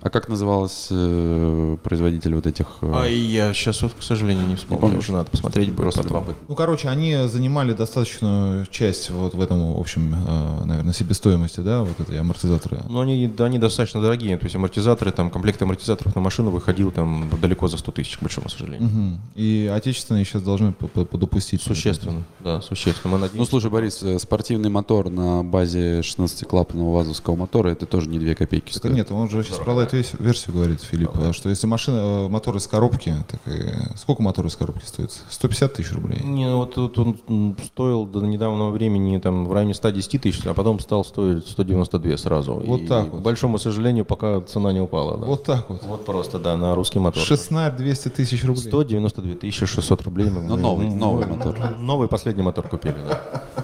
А 0.03 0.09
как 0.09 0.29
называлась 0.31 0.89
э, 0.91 1.77
производитель 1.83 2.35
вот 2.35 2.47
этих... 2.47 2.67
э, 2.81 2.91
А 2.95 3.05
я 3.07 3.53
сейчас, 3.53 3.83
вот, 3.83 3.93
к 3.99 4.03
сожалению, 4.03 4.47
не 4.47 4.57
вспомню. 4.57 4.81
помнишь? 4.81 5.01
Уже 5.01 5.13
надо 5.13 5.31
посмотреть. 5.31 5.69
будет 5.69 5.77
Просто 5.77 6.03
потом. 6.05 6.25
Ну, 6.49 6.55
короче, 6.55 6.89
они 6.89 7.29
занимали 7.29 7.75
достаточную 7.75 8.65
часть 8.71 9.11
вот 9.11 9.35
в 9.35 9.41
этом, 9.43 9.75
в 9.75 9.79
общем, 9.79 10.15
э, 10.15 10.65
наверное, 10.65 10.95
себестоимости, 10.95 11.61
да, 11.61 11.83
вот 11.83 12.01
этой 12.01 12.19
амортизаторы. 12.19 12.81
Ну, 12.89 13.01
они, 13.01 13.27
да, 13.29 13.45
они 13.45 13.59
достаточно 13.59 14.01
дорогие. 14.01 14.39
То 14.39 14.45
есть 14.45 14.57
амортизаторы, 14.57 15.11
там, 15.13 15.31
комплект 15.31 15.61
амортизаторов 15.61 16.15
на 16.15 16.23
машину 16.23 16.51
выходил 16.51 16.91
там 16.93 17.29
далеко 17.41 17.69
за 17.69 17.77
100 17.77 17.93
тысяч, 17.93 18.17
к 18.17 18.23
большому 18.23 18.49
сожалению. 18.49 18.89
Мгм. 18.89 19.21
И 19.35 19.71
отечественные 19.75 20.25
сейчас 20.25 20.41
должны 20.43 20.73
по- 20.73 20.89
по- 20.89 21.05
подупустить. 21.05 21.61
Существенно, 21.61 22.23
да, 22.41 22.63
существенно. 22.63 23.13
Мы 23.13 23.19
Ну, 23.19 23.25
надеемся. 23.27 23.51
слушай, 23.51 23.71
Борис, 23.71 24.03
э, 24.03 24.19
спортивный 24.19 24.71
мотор 24.71 25.11
на 25.11 25.45
базе 25.45 26.01
16-клапанного 26.01 26.91
вазовского 26.95 27.37
мотора, 27.37 27.69
это 27.69 27.85
тоже 27.85 28.09
не 28.09 28.19
2 28.19 28.35
копейки 28.35 28.69
Так 28.73 28.77
стоит. 28.79 28.95
нет, 28.95 29.13
он 29.13 29.29
же 29.29 29.45
сейчас 29.45 29.59
про 29.59 29.75
лайт 29.93 30.13
версию 30.19 30.55
говорит, 30.55 30.83
Филипп, 30.83 31.11
а 31.15 31.33
что 31.33 31.49
если 31.49 31.67
машина, 31.67 31.97
э, 31.97 32.29
мотор 32.29 32.57
из 32.57 32.67
коробки, 32.67 33.15
так 33.29 33.41
и- 33.47 33.97
сколько 33.97 34.23
мотор 34.23 34.47
из 34.47 34.57
коробки 34.57 34.85
стоит? 34.85 35.13
150 35.29 35.75
тысяч 35.75 35.93
рублей. 35.93 36.21
Не, 36.23 36.47
ну 36.47 36.59
вот 36.59 36.75
тут 36.75 36.99
он 36.99 37.57
стоил 37.65 38.07
до 38.07 38.21
недавнего 38.21 38.71
времени 38.71 39.19
там 39.19 39.47
в 39.47 39.53
районе 39.53 39.75
110 39.75 40.19
тысяч, 40.19 40.45
а 40.47 40.55
потом 40.55 40.81
стал 40.81 41.05
стоить 41.05 41.47
192 41.49 42.17
сразу. 42.17 42.55
Вот 42.55 42.81
И, 42.83 42.87
так 42.87 43.09
К 43.11 43.13
вот. 43.13 43.23
большому 43.23 43.59
сожалению, 43.59 44.05
пока 44.05 44.41
цена 44.41 44.73
не 44.73 44.81
упала. 44.81 45.17
Да. 45.19 45.27
Вот 45.27 45.45
так 45.45 45.69
вот. 45.69 45.83
Вот 45.85 46.05
просто, 46.05 46.39
да, 46.39 46.57
на 46.57 46.75
русский 46.75 46.99
мотор. 46.99 47.23
Шестнарь 47.23 47.75
200 47.77 48.09
тысяч 48.09 48.45
рублей. 48.45 48.69
192 48.69 49.35
тысячи 49.37 49.67
600 49.67 50.03
рублей. 50.03 50.31
мы- 50.31 50.43
Ну, 50.43 50.57
новый, 50.57 50.87
мы- 50.89 50.95
новый 50.95 51.27
мотор. 51.27 51.59
Новый 51.79 52.09
последний 52.09 52.43
мотор 52.43 52.69
купили, 52.69 52.97
да. 53.09 53.43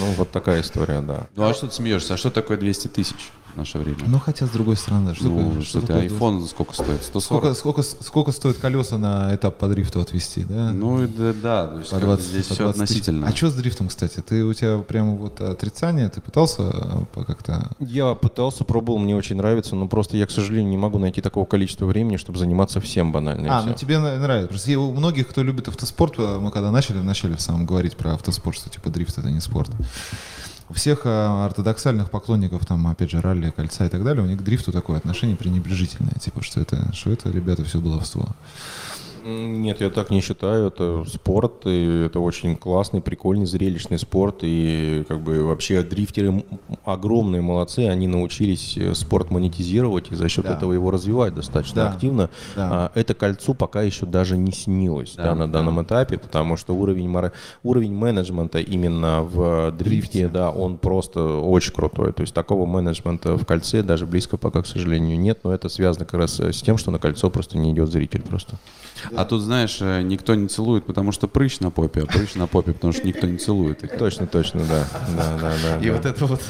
Ну, 0.00 0.06
вот 0.16 0.30
такая 0.30 0.62
история, 0.62 1.00
да. 1.02 1.26
Ну, 1.36 1.44
а 1.44 1.52
что 1.52 1.66
ты 1.66 1.74
смеешься? 1.74 2.14
А 2.14 2.16
что 2.16 2.30
такое 2.30 2.56
200 2.56 2.88
тысяч 2.88 3.30
в 3.54 3.56
наше 3.56 3.78
время? 3.78 3.98
Ну, 4.06 4.18
хотя, 4.18 4.46
с 4.46 4.50
другой 4.50 4.76
стороны, 4.76 5.14
что, 5.14 5.24
Ну, 5.28 5.38
такое- 5.48 5.62
что 5.62 5.80
ты, 5.80 5.86
такое 5.86 6.08
iPhone 6.08 6.46
сколько 6.46 6.74
стоит? 6.74 7.02
140? 7.02 7.54
Сколько, 7.56 7.82
сколько, 7.82 8.04
сколько 8.04 8.32
стоит 8.32 8.58
колеса 8.58 8.98
на 8.98 9.34
этап 9.34 9.56
по 9.58 9.68
дрифту 9.68 10.00
отвести, 10.00 10.44
да? 10.44 10.72
Ну, 10.72 11.04
и 11.04 11.06
да, 11.06 11.32
да, 11.32 11.66
то 11.68 11.78
есть 11.78 11.90
По 11.90 11.96
как 11.98 12.08
бы 12.08 12.14
20, 12.16 12.26
здесь 12.26 12.46
по 12.46 12.54
все 12.54 12.62
20 12.64 12.80
тысяч. 12.80 12.90
относительно. 12.98 13.26
А 13.26 13.32
что 13.36 13.50
с 13.50 13.54
дрифтом, 13.54 13.88
кстати? 13.88 14.20
Ты 14.20 14.44
у 14.44 14.52
тебя 14.54 14.78
прямо 14.78 15.14
вот 15.16 15.40
отрицание, 15.40 16.08
ты 16.08 16.20
пытался 16.20 16.62
э, 17.14 17.24
как-то... 17.24 17.70
Я 17.78 18.14
пытался, 18.14 18.64
пробовал, 18.64 18.98
мне 18.98 19.16
очень 19.16 19.36
нравится, 19.36 19.74
но 19.76 19.88
просто 19.88 20.16
я, 20.16 20.26
к 20.26 20.30
сожалению, 20.30 20.70
не 20.70 20.76
могу 20.78 20.98
найти 20.98 21.20
такого 21.20 21.44
количества 21.44 21.86
времени, 21.86 22.16
чтобы 22.16 22.38
заниматься 22.38 22.80
всем 22.80 23.12
банально. 23.12 23.58
А, 23.58 23.60
всё. 23.60 23.70
ну 23.70 23.74
тебе 23.74 23.98
нравится. 23.98 24.48
Просто 24.48 24.78
у 24.78 24.92
многих, 24.92 25.28
кто 25.28 25.42
любит 25.42 25.68
автоспорт, 25.68 26.14
э, 26.18 26.38
мы 26.40 26.50
когда 26.50 26.70
начали, 26.70 26.98
начали 26.98 27.34
в 27.34 27.40
самом 27.40 27.66
говорить 27.66 27.96
про 27.96 28.14
автоспорт, 28.14 28.56
что 28.56 28.70
типа 28.70 28.90
дрифт 28.90 29.18
это 29.18 29.30
не 29.30 29.40
спорт. 29.40 29.70
У 30.70 30.74
всех 30.74 31.06
э, 31.06 31.08
ортодоксальных 31.08 32.10
поклонников, 32.10 32.66
там, 32.66 32.86
опять 32.88 33.10
же, 33.10 33.20
ралли, 33.20 33.50
кольца 33.50 33.86
и 33.86 33.88
так 33.88 34.04
далее, 34.04 34.22
у 34.22 34.26
них 34.26 34.38
к 34.38 34.42
дрифту 34.42 34.70
такое 34.70 34.98
отношение 34.98 35.36
пренебрежительное. 35.36 36.14
Типа, 36.20 36.42
что 36.42 36.60
это, 36.60 36.92
что 36.94 37.10
это, 37.10 37.30
ребята, 37.30 37.64
все 37.64 37.80
баловство. 37.80 38.28
Нет, 39.28 39.82
я 39.82 39.90
так 39.90 40.08
не 40.10 40.22
считаю. 40.22 40.68
Это 40.68 41.04
спорт, 41.06 41.66
и 41.66 42.04
это 42.06 42.18
очень 42.18 42.56
классный, 42.56 43.02
прикольный, 43.02 43.44
зрелищный 43.44 43.98
спорт. 43.98 44.38
И 44.40 45.04
как 45.06 45.20
бы 45.20 45.44
вообще 45.44 45.82
дрифтеры 45.82 46.44
огромные 46.84 47.42
молодцы. 47.42 47.80
Они 47.88 48.06
научились 48.08 48.78
э, 48.78 48.94
спорт 48.94 49.30
монетизировать 49.30 50.10
и 50.10 50.14
за 50.14 50.30
счет 50.30 50.46
Да. 50.46 50.54
этого 50.54 50.72
его 50.72 50.90
развивать 50.90 51.34
достаточно 51.34 51.82
Да. 51.82 51.90
активно. 51.90 52.30
Да. 52.56 52.68
А, 52.72 52.92
это 52.94 53.12
кольцу 53.12 53.52
пока 53.52 53.82
еще 53.82 54.06
даже 54.06 54.38
не 54.38 54.52
снилось 54.52 55.14
да, 55.14 55.34
на 55.34 55.50
данном 55.50 55.82
этапе, 55.82 56.16
потому 56.16 56.56
что 56.56 56.74
уровень, 56.74 57.08
мора- 57.10 57.32
уровень 57.62 57.92
менеджмента 57.94 58.60
именно 58.60 59.22
в 59.22 59.72
дрифте, 59.72 60.28
да, 60.28 60.50
он 60.50 60.78
просто 60.78 61.22
очень 61.38 61.74
крутой. 61.74 62.14
То 62.14 62.22
есть 62.22 62.32
такого 62.32 62.64
менеджмента 62.64 63.36
в 63.36 63.44
кольце 63.44 63.82
даже 63.82 64.06
близко 64.06 64.38
пока, 64.38 64.62
к 64.62 64.66
сожалению, 64.66 65.18
нет. 65.20 65.40
Но 65.44 65.52
это 65.52 65.68
связано 65.68 66.06
как 66.06 66.14
раз 66.20 66.40
э, 66.40 66.50
с 66.52 66.62
тем, 66.62 66.78
что 66.78 66.90
на 66.90 66.98
кольцо 66.98 67.28
просто 67.28 67.58
не 67.58 67.72
идет 67.72 67.90
зритель 67.90 68.22
просто. 68.22 68.56
А 69.18 69.24
тут, 69.24 69.42
знаешь, 69.42 69.78
э, 69.80 70.02
никто 70.02 70.36
не 70.36 70.46
целует, 70.46 70.84
потому 70.84 71.10
что 71.10 71.26
прыщ 71.26 71.58
на 71.58 71.72
попе, 71.72 72.02
а 72.02 72.06
прыщ 72.06 72.36
на 72.36 72.46
попе, 72.46 72.72
потому 72.72 72.92
что 72.92 73.04
никто 73.04 73.26
не 73.26 73.38
целует 73.38 73.82
их. 73.82 73.98
Точно, 73.98 74.28
точно, 74.28 74.60
да. 74.60 74.86
Да, 75.16 75.36
да, 75.40 75.54
да. 75.60 75.84
И 75.84 75.88
да. 75.88 75.92
вот, 75.96 76.06
это 76.06 76.26
вот, 76.26 76.40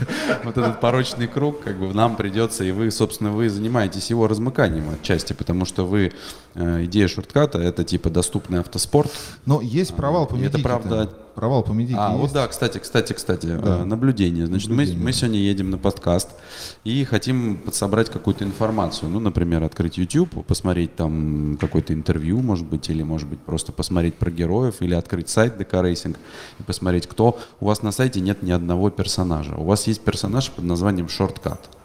вот 0.44 0.58
этот 0.58 0.78
порочный 0.78 1.28
круг, 1.28 1.62
как 1.62 1.78
бы 1.78 1.94
нам 1.94 2.16
придется, 2.16 2.64
и 2.64 2.70
вы, 2.70 2.90
собственно, 2.90 3.30
вы 3.32 3.48
занимаетесь 3.48 4.10
его 4.10 4.28
размыканием 4.28 4.84
отчасти, 4.90 5.32
потому 5.32 5.64
что 5.64 5.86
вы, 5.86 6.12
э, 6.56 6.84
идея 6.84 7.08
шортката, 7.08 7.58
это 7.58 7.84
типа 7.84 8.10
доступный 8.10 8.60
автоспорт. 8.60 9.10
Но 9.46 9.62
есть 9.62 9.94
провал 9.94 10.26
по 10.26 10.34
И 10.34 10.40
это 10.40 10.58
медике. 10.58 10.62
правда- 10.62 11.10
Провал 11.38 11.62
по 11.62 11.70
медике 11.70 11.96
А, 12.00 12.10
вот 12.16 12.22
есть. 12.22 12.34
да, 12.34 12.48
кстати, 12.48 12.78
кстати, 12.78 13.12
кстати, 13.12 13.46
Да. 13.46 13.82
э, 13.82 13.84
наблюдение. 13.84 14.48
Значит, 14.48 14.70
Наблюдение. 14.70 14.98
Мы, 14.98 15.04
мы 15.04 15.12
сегодня 15.12 15.38
едем 15.38 15.70
на 15.70 15.78
подкаст 15.78 16.28
и 16.82 17.04
хотим 17.04 17.58
подсобрать 17.58 18.10
какую-то 18.10 18.42
информацию. 18.42 19.08
Ну, 19.08 19.20
например, 19.20 19.62
открыть 19.62 19.98
YouTube, 19.98 20.44
посмотреть 20.44 20.96
там 20.96 21.56
какое-то 21.60 21.94
интервью, 21.94 22.40
может 22.42 22.66
быть, 22.66 22.88
или, 22.90 23.04
может 23.04 23.28
быть, 23.28 23.38
просто 23.38 23.70
посмотреть 23.70 24.16
про 24.16 24.32
героев, 24.32 24.78
или 24.80 24.94
открыть 24.94 25.28
сайт 25.28 25.56
ДК 25.56 25.74
Racing 25.74 26.16
и 26.58 26.62
посмотреть, 26.64 27.06
кто. 27.06 27.38
У 27.60 27.66
вас 27.66 27.82
на 27.82 27.92
сайте 27.92 28.20
нет 28.20 28.42
ни 28.42 28.50
одного 28.50 28.90
персонажа. 28.90 29.54
У 29.54 29.62
вас 29.62 29.86
есть 29.86 30.00
персонаж 30.00 30.50
под 30.50 30.64
названием 30.64 31.08
Шорткат. 31.08 31.77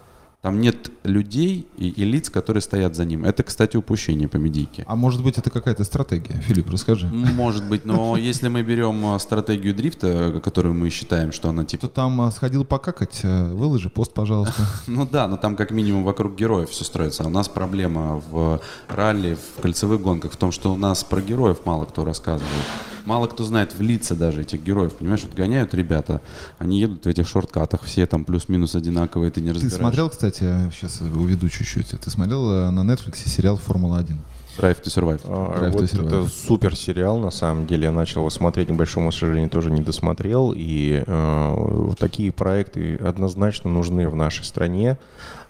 Там 0.44 0.60
нет 0.60 0.92
людей 1.06 1.66
и, 1.78 1.88
и 1.88 2.04
лиц, 2.04 2.30
которые 2.30 2.60
стоят 2.60 2.98
за 2.98 3.06
ним. 3.06 3.24
Это, 3.24 3.44
кстати, 3.44 3.78
упущение 3.78 4.28
по 4.28 4.36
медийке. 4.36 4.84
А 4.88 4.98
может 4.98 5.24
быть, 5.24 5.38
это 5.38 5.50
какая-то 5.50 5.86
стратегия? 5.86 6.34
Филипп, 6.42 6.70
расскажи. 6.70 7.08
Может 7.08 7.66
быть, 7.70 7.86
но 7.86 8.18
если 8.18 8.50
мы 8.50 8.62
берем 8.62 9.16
э, 9.16 9.20
стратегию 9.20 9.74
дрифта, 9.74 10.42
которую 10.44 10.76
мы 10.76 10.90
считаем, 10.90 11.32
что 11.32 11.48
она 11.48 11.64
типа 11.64 11.88
Кто 11.88 11.96
там 11.96 12.20
а, 12.20 12.30
сходил 12.30 12.66
покакать, 12.66 13.22
э, 13.24 13.54
выложи 13.54 13.90
пост, 13.90 14.14
пожалуйста. 14.14 14.68
Ну 14.88 15.08
да, 15.10 15.30
но 15.30 15.38
там 15.38 15.56
как 15.56 15.72
минимум 15.72 16.04
вокруг 16.04 16.36
героев 16.36 16.72
все 16.72 16.84
строится. 16.84 17.24
А 17.24 17.28
у 17.28 17.30
нас 17.30 17.48
проблема 17.48 18.22
в 18.30 18.60
ралли, 18.90 19.36
в 19.36 19.62
кольцевых 19.62 20.02
гонках 20.02 20.34
в 20.34 20.36
том, 20.36 20.52
что 20.52 20.74
у 20.74 20.78
нас 20.78 21.06
про 21.06 21.22
героев 21.22 21.60
мало 21.64 21.86
кто 21.86 22.04
рассказывает. 22.04 22.66
Мало 23.06 23.28
кто 23.28 23.44
знает 23.44 23.74
в 23.76 23.82
лица 23.82 24.16
даже 24.16 24.42
этих 24.42 24.64
героев. 24.64 24.94
Понимаешь, 24.94 25.24
вот 25.24 25.34
гоняют 25.34 25.74
ребята, 25.74 26.22
они 26.58 26.80
едут 26.80 27.06
в 27.06 27.08
этих 27.08 27.28
шорткатах, 27.28 27.84
все 27.84 28.06
там 28.06 28.24
плюс-минус 28.26 28.76
одинаковые, 28.76 29.32
ты 29.32 29.42
не 29.42 29.50
Ты 29.50 29.56
разбираешь. 29.56 29.78
смотрел, 29.80 30.10
кстати, 30.10 30.44
сейчас 30.74 31.02
уведу 31.02 31.50
чуть-чуть, 31.50 31.88
ты 31.90 32.10
смотрел 32.10 32.50
э, 32.52 32.70
на 32.72 32.82
Netflix 32.82 33.28
сериал 33.28 33.58
«Формула-1»? 33.58 34.18
Drive 34.58 34.82
to 34.82 34.86
Survive. 34.86 35.22
А, 35.26 35.60
Drive 35.60 35.72
to 35.72 35.72
вот 35.72 35.84
Survive. 35.84 36.08
это 36.08 36.30
супер 36.30 36.76
сериал, 36.76 37.18
на 37.18 37.32
самом 37.32 37.68
деле. 37.68 37.86
Я 37.86 37.92
начал 37.92 38.22
его 38.22 38.30
смотреть, 38.30 38.70
к 38.70 38.72
большому 38.72 39.12
сожалению, 39.12 39.50
тоже 39.50 39.72
не 39.72 39.82
досмотрел. 39.82 40.54
И 40.56 41.04
э, 41.06 41.90
такие 41.98 42.32
проекты 42.32 42.96
однозначно 42.96 43.70
нужны 43.70 44.08
в 44.08 44.16
нашей 44.16 44.46
стране. 44.46 44.98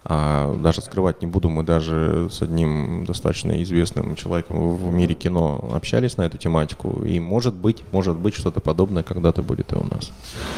А, 0.06 0.54
даже 0.56 0.82
скрывать 0.82 1.22
не 1.22 1.26
буду, 1.26 1.48
мы 1.48 1.62
даже 1.62 2.28
с 2.30 2.42
одним 2.42 3.06
достаточно 3.06 3.62
известным 3.62 4.16
человеком 4.16 4.76
в 4.76 4.92
мире 4.92 5.14
кино 5.14 5.70
общались 5.72 6.18
на 6.18 6.22
эту 6.22 6.36
тематику. 6.36 7.02
И 7.04 7.18
может 7.20 7.54
быть, 7.54 7.82
может 7.90 8.16
быть, 8.16 8.34
что-то 8.34 8.60
подобное 8.60 9.02
когда-то 9.02 9.42
будет 9.42 9.72
и 9.72 9.76
у 9.76 9.84
нас. 9.84 10.12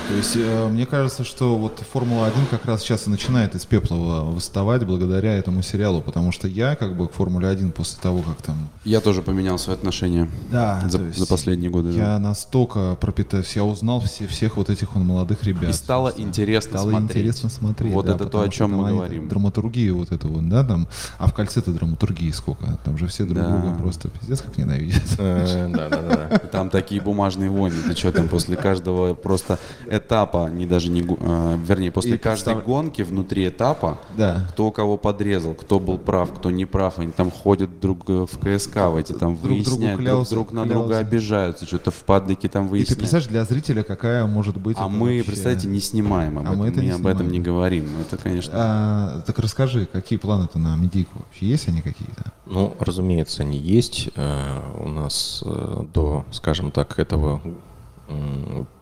То 0.09 0.15
есть, 0.17 0.37
э, 0.37 0.69
мне 0.69 0.85
кажется, 0.85 1.23
что 1.23 1.57
вот 1.57 1.81
«Формула-1» 1.93 2.47
как 2.51 2.65
раз 2.67 2.81
сейчас 2.83 3.07
и 3.07 3.11
начинает 3.11 3.55
из 3.55 3.65
пепла 3.65 3.95
восставать 4.25 4.85
благодаря 4.85 5.35
этому 5.35 5.63
сериалу, 5.63 6.01
потому 6.01 6.33
что 6.33 6.49
я 6.49 6.75
как 6.75 6.97
бы 6.97 7.07
к 7.07 7.13
«Формуле-1» 7.13 7.71
после 7.71 8.01
того, 8.03 8.23
как 8.23 8.36
там... 8.43 8.69
Я 8.85 9.01
тоже 9.01 9.23
поменял 9.23 9.59
свои 9.59 9.77
отношения 9.77 10.29
Да, 10.51 10.83
за, 10.89 10.99
то 10.99 11.05
есть 11.05 11.19
за 11.19 11.27
последние 11.27 11.71
годы. 11.71 11.93
да. 11.93 11.99
Я 12.15 12.19
настолько 12.19 12.97
пропитаюсь, 13.01 13.55
я 13.57 13.65
узнал 13.65 14.01
все, 14.01 14.27
всех 14.27 14.57
вот 14.57 14.71
этих 14.71 14.95
вот 14.95 15.03
молодых 15.05 15.43
ребят. 15.45 15.71
И 15.71 15.73
стало 15.73 16.13
интересно 16.17 16.79
Стало 16.79 16.91
смотреть. 16.91 17.11
интересно 17.11 17.49
смотреть. 17.51 17.93
Вот 17.93 18.07
да, 18.07 18.15
это 18.15 18.27
то, 18.27 18.41
о 18.41 18.49
чем 18.49 18.73
мы 18.75 18.89
говорим. 18.91 19.29
Драматургия 19.29 19.93
вот 19.93 20.13
это 20.13 20.29
вот, 20.29 20.49
да, 20.49 20.65
там. 20.65 20.89
А 21.19 21.27
в 21.27 21.35
кольце-то 21.35 21.73
драматургии 21.73 22.31
сколько? 22.31 22.79
Там 22.85 22.97
же 22.99 23.07
все 23.07 23.25
друг 23.25 23.39
Да. 23.39 23.49
друга 23.51 23.75
просто 23.77 24.09
пиздец 24.09 24.41
как 24.43 24.57
ненавидят. 24.59 25.03
Э, 25.19 25.69
Да, 25.73 25.89
да, 25.89 26.03
да. 26.03 26.39
Там 26.39 26.71
такие 26.71 27.01
бумажные 27.01 27.51
войны. 27.51 27.77
Ты 27.87 27.95
что 27.97 28.13
там 28.13 28.29
после 28.29 28.57
каждого 28.57 29.15
просто 29.15 29.59
этапа, 29.91 30.49
не 30.51 30.67
даже 30.67 30.91
не, 30.91 31.03
э, 31.03 31.59
вернее, 31.67 31.91
после 31.91 32.19
каждой 32.19 32.57
гонки 32.61 33.03
внутри 33.03 33.49
этапа, 33.49 33.99
Да. 34.17 34.47
кто 34.51 34.71
кого 34.71 34.97
подрезал, 34.97 35.55
кто 35.55 35.81
был 35.81 35.99
прав, 35.99 36.33
кто 36.35 36.51
не 36.51 36.65
прав, 36.67 36.99
они 36.99 37.13
там 37.13 37.31
ходят 37.31 37.81
друг 37.81 38.05
в 38.27 38.39
КСК 38.39 38.77
в 38.91 38.97
эти 38.97 39.13
там 39.13 39.37
Друг 39.37 39.43
другу 39.43 39.55
выясняют, 39.57 39.97
друг, 39.97 40.01
кляутся, 40.07 40.31
друг 40.35 40.53
на 40.53 40.65
кляутся. 40.65 40.75
друга 40.81 40.99
обижаются, 40.99 41.67
что-то 41.67 41.91
в 41.91 42.05
падлике 42.05 42.49
там 42.49 42.65
И 42.65 42.67
ты 42.67 42.71
выясняют. 42.73 42.99
представляешь, 42.99 43.29
для 43.29 43.45
зрителя 43.45 43.83
какая 43.83 44.27
может 44.27 44.57
быть... 44.59 44.77
А 44.81 44.89
мы, 44.89 45.17
вообще- 45.17 45.25
представьте, 45.25 45.69
не 45.69 45.81
снимаем 45.81 46.39
об 46.39 46.45
А 46.47 46.49
этом, 46.49 46.59
мы 46.59 46.69
это 46.69 46.81
не 46.83 46.91
об 46.91 47.07
этом 47.07 47.27
не 47.29 47.35
снимаем. 47.39 47.43
говорим. 47.43 47.85
Ну, 47.95 48.01
Это, 48.03 48.17
конечно, 48.23 48.53
А, 48.55 49.23
так 49.27 49.39
расскажи, 49.39 49.87
какие 49.91 50.19
планы-то 50.19 50.59
на 50.59 50.77
медийку 50.77 51.19
вообще? 51.21 51.47
Есть 51.47 51.69
они 51.69 51.81
какие-то? 51.83 52.33
Ну, 52.47 52.75
разумеется, 52.79 53.43
они 53.43 53.59
есть. 53.59 54.09
Э, 54.17 54.61
У 54.79 54.89
нас 54.89 55.43
э, 55.45 55.85
до, 55.95 56.25
скажем 56.33 56.71
так, 56.71 56.99
этого 56.99 57.41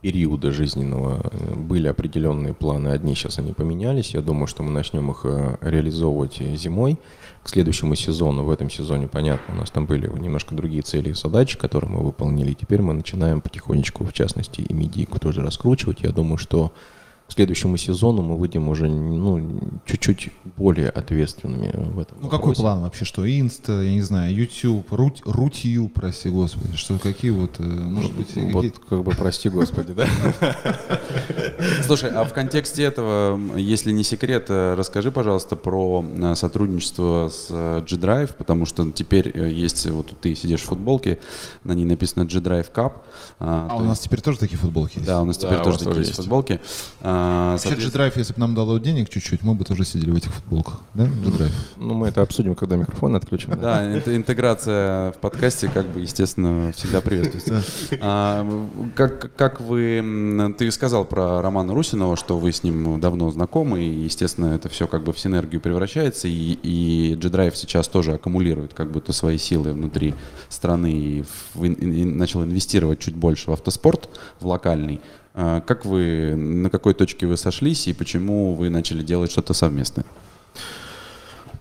периода 0.03 0.51
жизненного 0.53 1.22
э, 1.32 1.55
были 1.55 1.88
определенные 1.88 2.53
планы. 2.53 2.88
Одни 2.88 3.14
сейчас 3.14 3.38
они 3.38 3.53
поменялись. 3.55 4.12
Я 4.14 4.20
думаю, 4.20 4.47
что 4.47 4.62
мы 4.62 4.70
начнем 4.70 5.11
их 5.11 5.24
реализовывать 5.62 6.36
зимой. 6.57 6.99
К 7.45 7.51
следующему 7.51 7.95
сезону, 7.95 8.42
в 8.42 8.51
этом 8.51 8.70
сезоне, 8.70 9.07
понятно, 9.07 9.55
у 9.55 9.59
нас 9.59 9.70
там 9.70 9.84
были 9.84 10.09
немножко 10.18 10.55
другие 10.55 10.80
цели 10.80 11.11
и 11.11 11.12
задачи, 11.12 11.59
которые 11.59 11.90
мы 11.90 12.03
выполнили. 12.03 12.55
Теперь 12.55 12.80
мы 12.80 12.95
начинаем 12.95 13.42
потихонечку, 13.42 14.07
в 14.07 14.14
частности, 14.14 14.62
и 14.62 14.72
медийку 14.72 15.20
тоже 15.20 15.42
раскручивать. 15.42 16.01
Я 16.01 16.11
думаю, 16.11 16.38
что 16.38 16.72
к 17.27 17.33
следующему 17.33 17.79
сезону 17.79 18.20
мы 18.22 18.37
выйдем 18.37 18.68
уже 18.68 18.87
ну, 18.87 19.59
чуть-чуть 19.87 20.29
более 20.57 20.91
ответственными 20.91 21.72
в 21.75 21.99
этом 21.99 22.18
Ну 22.20 22.29
какой 22.29 22.55
план 22.55 22.83
вообще, 22.83 23.07
что 23.07 23.27
инста, 23.27 23.81
я 23.81 23.93
не 23.93 24.03
знаю, 24.03 24.35
YouTube, 24.35 24.93
рут, 24.93 25.22
рутью, 25.25 25.89
прости 25.89 26.29
господи, 26.29 26.77
что 26.77 26.99
какие 26.99 27.31
вот, 27.31 27.59
э, 27.59 27.62
может 27.62 28.12
быть, 28.12 28.29
Вот 28.37 28.64
какие- 28.64 28.72
как 28.89 29.03
бы 29.03 29.12
прости 29.12 29.49
господи, 29.49 29.95
да? 29.95 30.07
Слушай, 31.87 32.11
а 32.11 32.25
в 32.25 32.33
контексте 32.35 32.83
этого, 32.83 33.41
если 33.57 33.91
не 33.91 34.05
секрет, 34.05 34.47
э, 34.51 34.75
расскажи, 34.75 35.11
пожалуйста, 35.11 35.57
про 35.57 36.05
э, 36.07 36.35
сотрудничество 36.35 37.31
с 37.31 37.49
G-Drive, 37.89 38.35
потому 38.37 38.66
что 38.66 38.91
теперь 38.91 39.33
есть, 39.49 39.87
вот 39.87 40.12
ты 40.20 40.35
сидишь 40.35 40.61
в 40.61 40.66
футболке, 40.66 41.18
на 41.64 41.72
ней 41.72 41.87
написано 41.87 42.27
G-Drive 42.27 42.70
Cup. 42.70 42.93
А 43.39 43.68
то 43.70 43.77
у 43.77 43.81
нас 43.85 44.01
теперь 44.01 44.20
тоже 44.20 44.39
такие 44.39 44.59
футболки 44.59 44.97
есть? 44.97 45.07
Да, 45.07 45.22
у 45.22 45.25
нас 45.25 45.39
теперь 45.39 45.62
тоже 45.62 45.79
такие 45.79 46.05
футболки. 46.12 46.61
А, 47.14 47.52
Вообще, 47.52 47.68
соответственно- 47.68 48.04
G-Drive, 48.06 48.18
если 48.18 48.32
бы 48.34 48.40
нам 48.40 48.54
дало 48.54 48.78
денег 48.78 49.08
чуть-чуть, 49.08 49.42
мы 49.42 49.54
бы 49.54 49.64
тоже 49.64 49.84
сидели 49.84 50.10
в 50.10 50.16
этих 50.16 50.32
футболках. 50.32 50.80
Да, 50.94 51.04
G-Drive? 51.04 51.52
Ну, 51.76 51.94
мы 51.94 52.08
это 52.08 52.22
обсудим, 52.22 52.54
когда 52.54 52.76
микрофон 52.76 53.14
отключим. 53.14 53.58
Да, 53.60 53.82
это 53.82 54.16
интеграция 54.16 55.12
в 55.12 55.16
подкасте, 55.18 55.68
как 55.72 55.86
бы, 55.86 56.00
естественно, 56.00 56.72
всегда 56.76 57.00
приветствуется. 57.00 57.62
А, 58.00 58.44
как, 58.94 59.60
вы... 59.60 60.54
Ты 60.58 60.70
сказал 60.70 61.04
про 61.04 61.40
Романа 61.42 61.74
Русинова, 61.74 62.16
что 62.16 62.38
вы 62.38 62.52
с 62.52 62.62
ним 62.62 63.00
давно 63.00 63.30
знакомы, 63.30 63.82
и, 63.82 64.04
естественно, 64.04 64.46
это 64.54 64.68
все 64.68 64.86
как 64.86 65.04
бы 65.04 65.12
в 65.12 65.18
синергию 65.18 65.60
превращается, 65.60 66.26
и, 66.28 67.14
G-Drive 67.20 67.54
сейчас 67.54 67.88
тоже 67.88 68.14
аккумулирует 68.14 68.74
как 68.74 68.90
будто 68.90 69.12
свои 69.12 69.38
силы 69.38 69.72
внутри 69.72 70.14
страны 70.48 71.24
и 71.54 72.04
начал 72.04 72.42
инвестировать 72.44 72.98
чуть 72.98 73.14
больше 73.14 73.50
в 73.50 73.52
автоспорт, 73.52 74.08
в 74.40 74.46
локальный. 74.46 75.00
А, 75.35 75.61
Как 75.61 75.85
вы, 75.85 76.35
на 76.37 76.70
какой 76.70 76.95
точке 76.95 77.26
вы 77.26 77.37
сошлись, 77.37 77.89
и 77.89 77.93
почему 77.93 78.55
вы 78.55 78.70
начали 78.70 79.03
делать 79.03 79.32
что-то 79.32 79.53
совместное? 79.53 80.05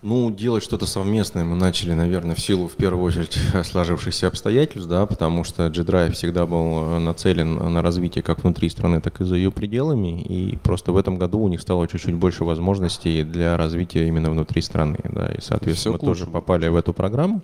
Ну, 0.03 0.29
делать 0.31 0.63
что-то 0.63 0.85
совместное 0.85 1.45
мы 1.45 1.55
начали, 1.55 1.93
наверное, 1.93 2.35
в 2.35 2.39
силу, 2.39 2.67
в 2.67 2.73
первую 2.73 3.05
очередь, 3.05 3.39
сложившихся 3.65 4.27
обстоятельств, 4.27 4.89
да, 4.89 5.05
потому 5.05 5.45
что 5.45 5.69
G-Drive 5.69 6.11
всегда 6.11 6.45
был 6.45 6.83
э, 6.83 6.99
нацелен 6.99 7.55
на 7.55 7.81
развитие 7.81 8.21
как 8.21 8.43
внутри 8.43 8.69
страны, 8.69 8.99
так 8.99 9.21
и 9.21 9.23
за 9.23 9.37
ее 9.37 9.49
пределами, 9.49 10.21
и 10.21 10.57
просто 10.57 10.91
в 10.91 10.97
этом 10.97 11.17
году 11.17 11.39
у 11.39 11.47
них 11.47 11.61
стало 11.61 11.87
чуть-чуть 11.87 12.15
больше 12.15 12.43
возможностей 12.43 13.23
для 13.23 13.55
развития 13.55 14.07
именно 14.07 14.29
внутри 14.29 14.61
страны, 14.61 14.99
да, 15.05 15.27
и, 15.27 15.41
соответственно, 15.41 15.93
мы 15.93 15.99
тоже 15.99 16.25
попали 16.27 16.67
в 16.67 16.75
эту 16.75 16.93
программу 16.93 17.41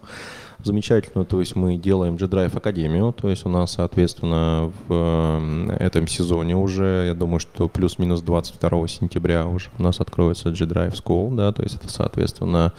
замечательную, 0.64 1.26
то 1.26 1.40
есть 1.40 1.56
мы 1.56 1.78
делаем 1.78 2.18
G-Drive 2.18 2.56
Академию, 2.58 3.14
то 3.14 3.30
есть 3.30 3.46
у 3.46 3.50
нас, 3.50 3.74
соответственно, 3.74 4.72
в 4.88 5.70
э, 5.70 5.78
этом 5.80 6.08
сезоне 6.08 6.56
уже, 6.58 7.06
я 7.08 7.14
думаю, 7.14 7.40
что 7.40 7.70
плюс-минус 7.70 8.22
22 8.22 8.88
сентября 8.88 9.48
уже 9.48 9.70
у 9.78 9.84
нас 9.84 10.00
откроется 10.00 10.52
G-Drive 10.52 11.02
School, 11.02 11.36
да, 11.36 11.52
то 11.54 11.64
есть 11.64 11.76
это, 11.76 11.90
соответственно, 11.90 12.74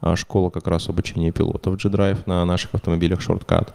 а, 0.00 0.16
школа 0.16 0.50
как 0.50 0.66
раз 0.66 0.88
обучения 0.88 1.30
пилотов 1.30 1.76
G-Drive 1.76 2.20
на 2.26 2.44
наших 2.44 2.74
автомобилях 2.74 3.20
Shortcut. 3.20 3.68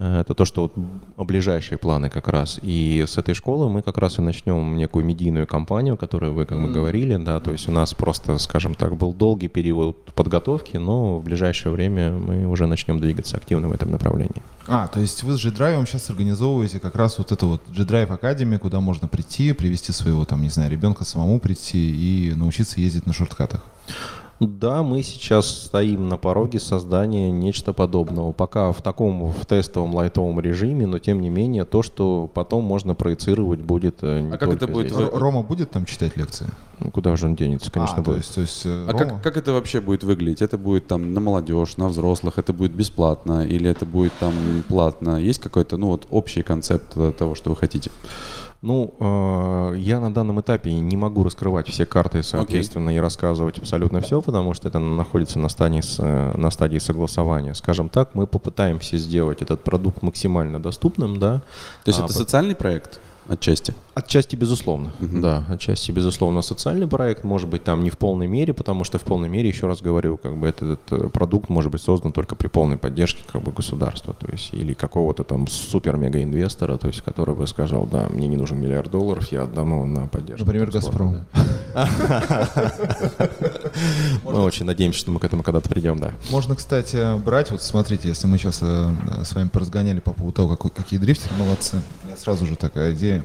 Это 0.00 0.34
то, 0.34 0.46
что 0.46 0.62
вот 0.62 1.26
ближайшие 1.26 1.76
планы 1.76 2.08
как 2.08 2.28
раз. 2.28 2.58
И 2.62 3.04
с 3.06 3.18
этой 3.18 3.34
школы 3.34 3.68
мы 3.68 3.82
как 3.82 3.98
раз 3.98 4.18
и 4.18 4.22
начнем 4.22 4.76
некую 4.78 5.04
медийную 5.04 5.46
кампанию, 5.46 5.98
которую 5.98 6.32
вы 6.32 6.46
как 6.46 6.58
бы 6.58 6.72
говорили, 6.72 7.16
да, 7.16 7.38
то 7.38 7.52
есть 7.52 7.68
у 7.68 7.72
нас 7.72 7.92
просто, 7.92 8.38
скажем 8.38 8.74
так, 8.74 8.96
был 8.96 9.12
долгий 9.12 9.48
период 9.48 10.02
подготовки, 10.14 10.78
но 10.78 11.18
в 11.18 11.24
ближайшее 11.24 11.70
время 11.72 12.12
мы 12.12 12.46
уже 12.46 12.66
начнем 12.66 12.98
двигаться 12.98 13.36
активно 13.36 13.68
в 13.68 13.72
этом 13.72 13.90
направлении. 13.90 14.42
А, 14.66 14.88
то 14.88 15.00
есть 15.00 15.22
вы 15.22 15.36
с 15.36 15.44
G-Drive 15.44 15.86
сейчас 15.86 16.08
организовываете 16.08 16.80
как 16.80 16.96
раз 16.96 17.18
вот 17.18 17.30
эту 17.32 17.48
вот 17.48 17.62
G-Drive 17.68 18.08
Academy, 18.08 18.58
куда 18.58 18.80
можно 18.80 19.06
прийти, 19.06 19.52
привести 19.52 19.92
своего, 19.92 20.24
там, 20.24 20.40
не 20.40 20.48
знаю, 20.48 20.70
ребенка 20.70 21.04
самому 21.04 21.40
прийти 21.40 22.30
и 22.30 22.34
научиться 22.34 22.80
ездить 22.80 23.04
на 23.04 23.12
шорткатах. 23.12 23.62
Да, 24.40 24.82
мы 24.82 25.02
сейчас 25.02 25.46
стоим 25.64 26.08
на 26.08 26.16
пороге 26.16 26.60
создания 26.60 27.30
нечто 27.30 27.74
подобного. 27.74 28.32
Пока 28.32 28.72
в 28.72 28.80
таком 28.80 29.30
в 29.30 29.44
тестовом 29.44 29.94
лайтовом 29.94 30.40
режиме, 30.40 30.86
но 30.86 30.98
тем 30.98 31.20
не 31.20 31.28
менее 31.28 31.66
то, 31.66 31.82
что 31.82 32.28
потом 32.32 32.64
можно 32.64 32.94
проецировать 32.94 33.60
будет 33.60 33.98
э, 34.00 34.20
не 34.20 34.32
А 34.32 34.38
как 34.38 34.48
это 34.48 34.66
будет 34.66 34.92
здесь. 34.94 35.08
Рома 35.12 35.42
будет 35.42 35.70
там 35.70 35.84
читать 35.84 36.16
лекции? 36.16 36.46
Ну, 36.78 36.90
Куда 36.90 37.14
же 37.16 37.26
он 37.26 37.36
денется, 37.36 37.70
конечно, 37.70 37.98
а, 37.98 38.02
то 38.02 38.12
будет. 38.12 38.16
есть, 38.18 38.34
то 38.34 38.40
есть 38.40 38.62
э, 38.64 38.86
А 38.88 38.92
Рома- 38.92 38.98
как, 38.98 39.22
как 39.22 39.36
это 39.36 39.52
вообще 39.52 39.82
будет 39.82 40.04
выглядеть? 40.04 40.40
Это 40.40 40.56
будет 40.56 40.86
там 40.86 41.12
на 41.12 41.20
молодежь, 41.20 41.76
на 41.76 41.88
взрослых, 41.88 42.38
это 42.38 42.54
будет 42.54 42.72
бесплатно 42.72 43.46
или 43.46 43.68
это 43.68 43.84
будет 43.84 44.14
там 44.18 44.32
платно? 44.68 45.20
Есть 45.20 45.40
какой-то, 45.40 45.76
ну 45.76 45.88
вот, 45.88 46.06
общий 46.08 46.42
концепт 46.42 46.96
э, 46.96 47.12
того, 47.12 47.34
что 47.34 47.50
вы 47.50 47.56
хотите? 47.56 47.90
Ну, 48.62 48.94
э, 49.00 49.74
я 49.78 50.00
на 50.00 50.12
данном 50.12 50.40
этапе 50.42 50.70
не 50.74 50.96
могу 50.96 51.24
раскрывать 51.24 51.68
все 51.68 51.86
карты, 51.86 52.22
соответственно, 52.22 52.90
и 52.94 52.98
рассказывать 52.98 53.56
абсолютно 53.56 54.02
все, 54.02 54.20
потому 54.20 54.52
что 54.52 54.68
это 54.68 54.78
находится 54.78 55.38
на 55.38 55.48
стадии, 55.48 55.80
э, 55.98 56.36
на 56.36 56.50
стадии 56.50 56.76
согласования. 56.78 57.54
Скажем 57.54 57.88
так, 57.88 58.14
мы 58.14 58.26
попытаемся 58.26 58.98
сделать 58.98 59.40
этот 59.40 59.64
продукт 59.64 60.02
максимально 60.02 60.60
доступным, 60.60 61.18
да. 61.18 61.38
То 61.84 61.88
есть 61.88 62.00
А, 62.00 62.04
это 62.04 62.12
социальный 62.12 62.54
проект 62.54 63.00
отчасти? 63.30 63.74
Отчасти, 63.94 64.36
безусловно. 64.36 64.92
Да, 65.00 65.44
отчасти, 65.48 65.92
безусловно, 65.92 66.42
социальный 66.42 66.86
проект. 66.86 67.24
Может 67.24 67.48
быть, 67.48 67.64
там 67.64 67.84
не 67.84 67.90
в 67.90 67.98
полной 67.98 68.26
мере, 68.26 68.52
потому 68.52 68.84
что 68.84 68.98
в 68.98 69.02
полной 69.02 69.28
мере, 69.28 69.48
еще 69.48 69.66
раз 69.66 69.80
говорю, 69.80 70.16
как 70.16 70.36
бы 70.36 70.48
этот, 70.48 70.80
э, 70.90 71.08
продукт 71.08 71.48
может 71.48 71.70
быть 71.70 71.82
создан 71.82 72.12
только 72.12 72.34
при 72.34 72.48
полной 72.48 72.76
поддержке 72.76 73.22
как 73.30 73.42
бы, 73.42 73.52
государства, 73.52 74.14
то 74.14 74.30
есть 74.30 74.52
или 74.52 74.74
какого-то 74.74 75.24
там 75.24 75.46
супер-мега-инвестора, 75.46 76.76
то 76.76 76.88
есть 76.88 77.02
который 77.02 77.34
бы 77.34 77.46
сказал, 77.46 77.86
да, 77.86 78.08
мне 78.08 78.26
не 78.26 78.36
нужен 78.36 78.60
миллиард 78.60 78.90
долларов, 78.90 79.30
я 79.32 79.42
отдам 79.42 79.72
его 79.72 79.86
на 79.86 80.08
поддержку. 80.08 80.44
Например, 80.44 80.70
«Газпром». 80.70 81.26
Мы 84.24 84.42
очень 84.42 84.66
надеемся, 84.66 84.98
что 84.98 85.12
мы 85.12 85.20
к 85.20 85.24
этому 85.24 85.42
когда-то 85.42 85.68
придем, 85.68 85.98
да. 85.98 86.12
Можно, 86.30 86.56
кстати, 86.56 87.18
брать, 87.18 87.50
вот 87.50 87.62
смотрите, 87.62 88.08
если 88.08 88.26
мы 88.26 88.38
сейчас 88.38 88.58
э, 88.62 88.94
с 89.24 89.34
вами 89.34 89.48
поразгоняли 89.48 90.00
по 90.00 90.12
поводу 90.12 90.32
того, 90.32 90.56
какие 90.56 90.98
дрифтеры 90.98 91.34
молодцы, 91.36 91.82
у 92.02 92.06
меня 92.06 92.16
сразу 92.16 92.46
же 92.46 92.56
такая 92.56 92.92
идея 92.94 93.19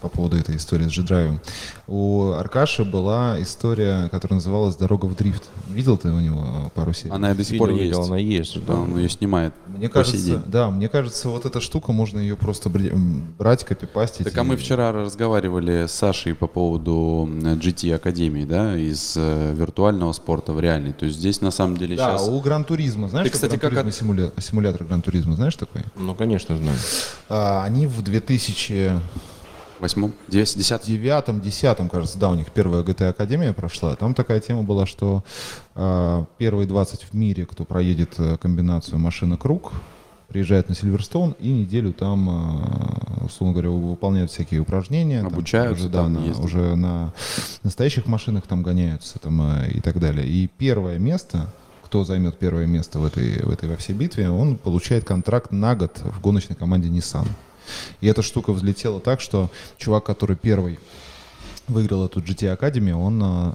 по 0.00 0.08
поводу 0.08 0.36
этой 0.36 0.56
истории 0.56 0.84
с 0.88 0.92
G-Drive. 0.96 1.38
У 1.86 2.30
Аркаши 2.32 2.84
была 2.84 3.40
история, 3.42 4.08
которая 4.10 4.36
называлась 4.36 4.76
«Дорога 4.76 5.06
в 5.06 5.14
дрифт». 5.16 5.44
Видел 5.68 5.96
ты 5.98 6.08
у 6.08 6.20
него 6.20 6.70
пару 6.74 6.92
серий? 6.92 7.10
Она 7.12 7.34
до 7.34 7.44
сих 7.44 7.58
пор 7.58 7.70
есть. 7.70 7.82
видел, 7.82 8.02
она 8.04 8.16
есть, 8.18 8.64
Да, 8.64 8.74
он 8.74 8.96
ее 8.96 9.08
снимает 9.08 9.52
Мне 9.66 9.88
кажется, 9.88 10.42
да, 10.46 10.70
мне 10.70 10.88
кажется, 10.88 11.28
вот 11.28 11.44
эта 11.46 11.60
штука, 11.60 11.92
можно 11.92 12.18
ее 12.18 12.36
просто 12.36 12.70
брать, 12.70 13.64
копипастить. 13.64 14.24
Так 14.24 14.36
а 14.38 14.44
мы 14.44 14.54
и- 14.54 14.56
вчера 14.56 14.92
разговаривали 14.92 15.86
с 15.86 15.92
Сашей 15.92 16.34
по 16.34 16.46
поводу 16.46 17.28
м, 17.30 17.40
GT 17.58 17.94
Академии, 17.94 18.44
да, 18.44 18.76
из 18.76 19.14
э, 19.16 19.54
виртуального 19.54 20.12
спорта 20.12 20.52
в 20.52 20.60
реальный. 20.60 20.92
То 20.92 21.06
есть 21.06 21.18
здесь 21.18 21.40
на 21.40 21.50
самом 21.50 21.76
деле 21.76 21.96
Да, 21.96 22.16
сейчас... 22.16 22.28
у 22.28 22.40
Гран-туризма, 22.40 23.08
знаешь, 23.08 23.26
Ты, 23.26 23.32
кстати, 23.32 23.56
как 23.56 23.72
Гран-туризма 23.72 24.12
симуля- 24.14 24.40
симулятор 24.40 24.84
Гран-туризма, 24.84 25.34
знаешь 25.34 25.56
такой? 25.56 25.82
Ну, 25.96 26.14
конечно, 26.14 26.56
знаю. 26.56 26.76
А, 27.28 27.64
они 27.64 27.86
в 27.86 28.02
2009 28.02 29.00
Восьмом, 29.80 30.12
десятом? 30.28 31.40
10 31.40 31.90
кажется, 31.90 32.18
да, 32.18 32.28
у 32.28 32.34
них 32.34 32.50
первая 32.52 32.82
GTA 32.82 33.08
Академия 33.08 33.54
прошла. 33.54 33.96
Там 33.96 34.14
такая 34.14 34.40
тема 34.40 34.62
была, 34.62 34.84
что 34.84 35.24
а, 35.74 36.26
первые 36.36 36.66
20 36.66 37.04
в 37.04 37.14
мире, 37.14 37.46
кто 37.46 37.64
проедет 37.64 38.14
э, 38.18 38.36
комбинацию 38.36 38.98
машина-круг, 38.98 39.72
приезжают 40.28 40.68
на 40.68 40.74
Сильверстоун 40.74 41.34
и 41.40 41.50
неделю 41.50 41.94
там, 41.94 42.28
а, 42.28 43.24
условно 43.24 43.54
говоря, 43.54 43.70
выполняют 43.70 44.30
всякие 44.30 44.60
упражнения. 44.60 45.22
там 45.22 45.32
Обучаются 45.32 45.84
уже, 45.84 45.92
да, 45.92 46.02
там, 46.02 46.12
на, 46.12 46.18
ездят. 46.26 46.44
уже 46.44 46.76
на 46.76 47.14
настоящих 47.62 48.06
машинах 48.06 48.46
там 48.46 48.62
гоняются 48.62 49.18
там, 49.18 49.40
э, 49.40 49.70
и 49.70 49.80
так 49.80 49.98
далее. 49.98 50.26
И 50.26 50.46
первое 50.46 50.98
место, 50.98 51.52
кто 51.82 52.04
займет 52.04 52.38
первое 52.38 52.66
место 52.66 52.98
в 52.98 53.06
этой, 53.06 53.42
в 53.42 53.50
этой 53.50 53.68
во 53.68 53.76
всей 53.76 53.94
битве, 53.94 54.28
он 54.28 54.56
получает 54.56 55.04
контракт 55.04 55.52
на 55.52 55.74
год 55.74 55.98
в 55.98 56.20
гоночной 56.20 56.54
команде 56.54 56.88
Nissan. 56.88 57.26
И 58.00 58.06
эта 58.06 58.22
штука 58.22 58.52
взлетела 58.52 59.00
так, 59.00 59.20
что 59.20 59.50
чувак, 59.78 60.04
который 60.04 60.36
первый 60.36 60.78
выиграл 61.70 62.06
эту 62.06 62.20
GT 62.20 62.56
Academy, 62.58 62.92
он 62.92 63.20
а, 63.22 63.54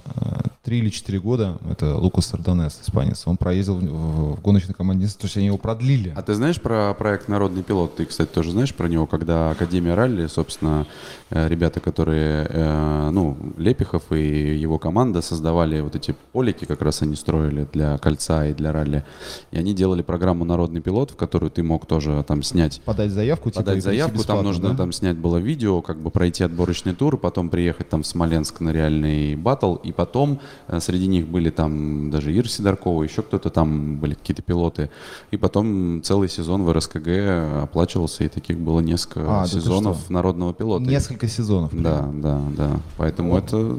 три 0.62 0.78
или 0.78 0.90
четыре 0.90 1.20
года, 1.20 1.58
это 1.70 1.96
Лукас 1.96 2.26
Сардонес, 2.26 2.80
испанец, 2.82 3.22
он 3.26 3.36
проездил 3.36 3.76
в, 3.76 3.84
в- 3.84 4.40
гоночной 4.42 4.74
команде, 4.74 5.06
то 5.06 5.24
есть 5.24 5.36
они 5.36 5.46
его 5.46 5.58
продлили. 5.58 6.12
А 6.16 6.22
ты 6.22 6.34
знаешь 6.34 6.60
про 6.60 6.92
проект 6.94 7.28
«Народный 7.28 7.62
пилот»? 7.62 7.96
Ты, 7.96 8.04
кстати, 8.06 8.28
тоже 8.28 8.50
знаешь 8.50 8.74
про 8.74 8.88
него, 8.88 9.06
когда 9.06 9.50
Академия 9.50 9.94
ралли, 9.94 10.26
собственно, 10.26 10.86
э, 11.30 11.48
ребята, 11.48 11.78
которые, 11.80 12.46
э, 12.50 13.10
ну, 13.12 13.36
Лепихов 13.56 14.10
и 14.10 14.56
его 14.56 14.78
команда 14.78 15.22
создавали 15.22 15.80
вот 15.80 15.94
эти 15.94 16.16
полики, 16.32 16.64
как 16.64 16.82
раз 16.82 17.02
они 17.02 17.14
строили 17.14 17.68
для 17.72 17.96
кольца 17.98 18.46
и 18.46 18.54
для 18.54 18.72
ралли. 18.72 19.04
И 19.52 19.58
они 19.58 19.72
делали 19.72 20.02
программу 20.02 20.44
«Народный 20.44 20.80
пилот», 20.80 21.12
в 21.12 21.16
которую 21.16 21.50
ты 21.50 21.62
мог 21.62 21.86
тоже 21.86 22.24
там 22.26 22.42
снять 22.42 22.80
Подать 22.84 23.12
заявку, 23.12 23.50
типа, 23.50 23.64
подать 23.64 23.82
заявку, 23.84 24.24
там 24.24 24.42
нужно 24.42 24.70
да? 24.70 24.76
там 24.76 24.92
снять 24.92 25.16
было 25.16 25.36
видео, 25.36 25.80
как 25.80 26.00
бы 26.00 26.10
пройти 26.10 26.42
отборочный 26.42 26.94
тур, 26.94 27.16
потом 27.18 27.50
приехать 27.50 27.88
там 27.88 28.02
Смоленск 28.06 28.60
на 28.60 28.70
реальный 28.70 29.36
батл, 29.36 29.76
и 29.76 29.92
потом 29.92 30.40
э, 30.68 30.80
среди 30.80 31.06
них 31.06 31.26
были 31.28 31.50
там 31.50 32.10
даже 32.10 32.36
Ира 32.36 32.48
Сидоркова, 32.48 33.02
еще 33.02 33.22
кто-то 33.22 33.50
там, 33.50 33.96
были 33.96 34.14
какие-то 34.14 34.42
пилоты, 34.42 34.90
и 35.30 35.36
потом 35.36 36.02
целый 36.02 36.28
сезон 36.28 36.62
в 36.64 36.72
РСКГ 36.72 37.62
оплачивался, 37.64 38.24
и 38.24 38.28
таких 38.28 38.58
было 38.58 38.80
несколько 38.80 39.42
А, 39.42 39.46
сезонов 39.46 40.08
народного 40.10 40.54
пилота. 40.54 40.84
Несколько 40.84 41.28
сезонов. 41.28 41.70
Да, 41.72 42.08
да, 42.12 42.40
да. 42.56 42.80
Поэтому 42.96 43.36
это 43.36 43.76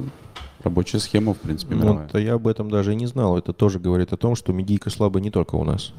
рабочая 0.68 1.00
схема, 1.00 1.34
в 1.34 1.38
принципе, 1.38 1.76
Ну, 1.76 1.84
мировая. 1.84 2.08
то 2.10 2.20
я 2.20 2.34
об 2.34 2.46
этом 2.48 2.70
даже 2.70 2.92
и 2.94 2.96
не 2.96 3.06
знал. 3.08 3.38
Это 3.38 3.54
тоже 3.54 3.80
говорит 3.80 4.12
о 4.14 4.18
том, 4.18 4.36
что 4.36 4.52
медийка 4.54 4.90
слабая 4.90 5.24
не 5.24 5.32
только 5.32 5.56
у 5.56 5.64
нас. 5.64 5.94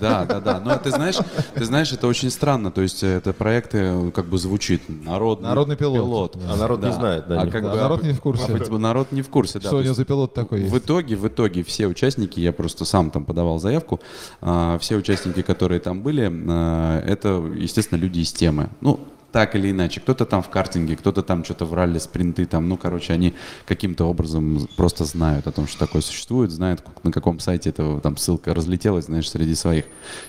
Да, 0.00 0.24
да, 0.24 0.40
да. 0.40 0.60
Но 0.64 0.76
ты 0.76 0.90
знаешь, 0.90 1.16
ты 1.54 1.64
знаешь, 1.64 1.92
это 1.92 2.06
очень 2.06 2.30
странно. 2.30 2.70
То 2.70 2.80
есть 2.80 3.02
это 3.02 3.32
проекты 3.32 3.78
э, 3.78 4.10
как 4.12 4.26
бы 4.26 4.38
звучит 4.38 4.82
народный, 4.88 5.48
Народный 5.48 5.76
пилот. 5.76 6.36
А 6.50 6.56
народ 6.56 6.82
не 6.82 6.92
знает, 6.92 7.28
да, 7.28 7.42
А 7.42 7.46
как 7.46 7.62
бы, 7.62 7.68
народ 7.76 8.02
не 8.02 8.12
в 8.12 8.20
курсе. 8.20 8.44
а, 8.48 8.52
быть- 8.56 8.68
народ 8.70 9.12
не 9.12 9.22
в 9.22 9.28
курсе, 9.28 9.54
да. 9.58 9.68
Что 9.68 9.70
То 9.70 9.76
у 9.78 9.82
него 9.82 9.94
за 9.94 10.04
пилот 10.04 10.32
такой 10.34 10.60
есть? 10.60 10.72
В 10.72 10.78
итоге, 10.78 11.16
в 11.16 11.26
итоге 11.28 11.62
все 11.62 11.86
участники, 11.86 12.40
я 12.40 12.52
просто 12.52 12.84
сам 12.84 13.10
там 13.10 13.24
подавал 13.24 13.58
заявку, 13.58 14.00
а, 14.40 14.78
все 14.78 14.96
участники, 14.96 15.42
которые 15.42 15.80
там 15.80 16.02
были, 16.02 16.30
а, 16.48 17.00
это, 17.06 17.42
естественно, 17.56 17.98
люди 17.98 18.20
из 18.20 18.32
темы. 18.32 18.70
Ну, 18.80 19.00
так 19.32 19.54
или 19.54 19.70
иначе. 19.70 20.00
Кто-то 20.00 20.24
там 20.26 20.42
в 20.42 20.48
картинге, 20.48 20.96
кто-то 20.96 21.22
там 21.22 21.44
что-то 21.44 21.64
в 21.64 21.74
ралли, 21.74 21.98
спринты 21.98 22.46
там. 22.46 22.68
Ну, 22.68 22.76
короче, 22.76 23.12
они 23.12 23.34
каким-то 23.66 24.04
образом 24.06 24.68
просто 24.76 25.04
знают 25.04 25.46
о 25.46 25.52
том, 25.52 25.66
что 25.66 25.78
такое 25.78 26.02
существует, 26.02 26.50
знают, 26.50 26.82
на 27.02 27.12
каком 27.12 27.38
сайте 27.40 27.70
это 27.70 28.00
там 28.00 28.16
ссылка 28.16 28.54
разлетелась, 28.54 29.06
знаешь, 29.06 29.30
среди 29.30 29.54
своих. 29.54 29.84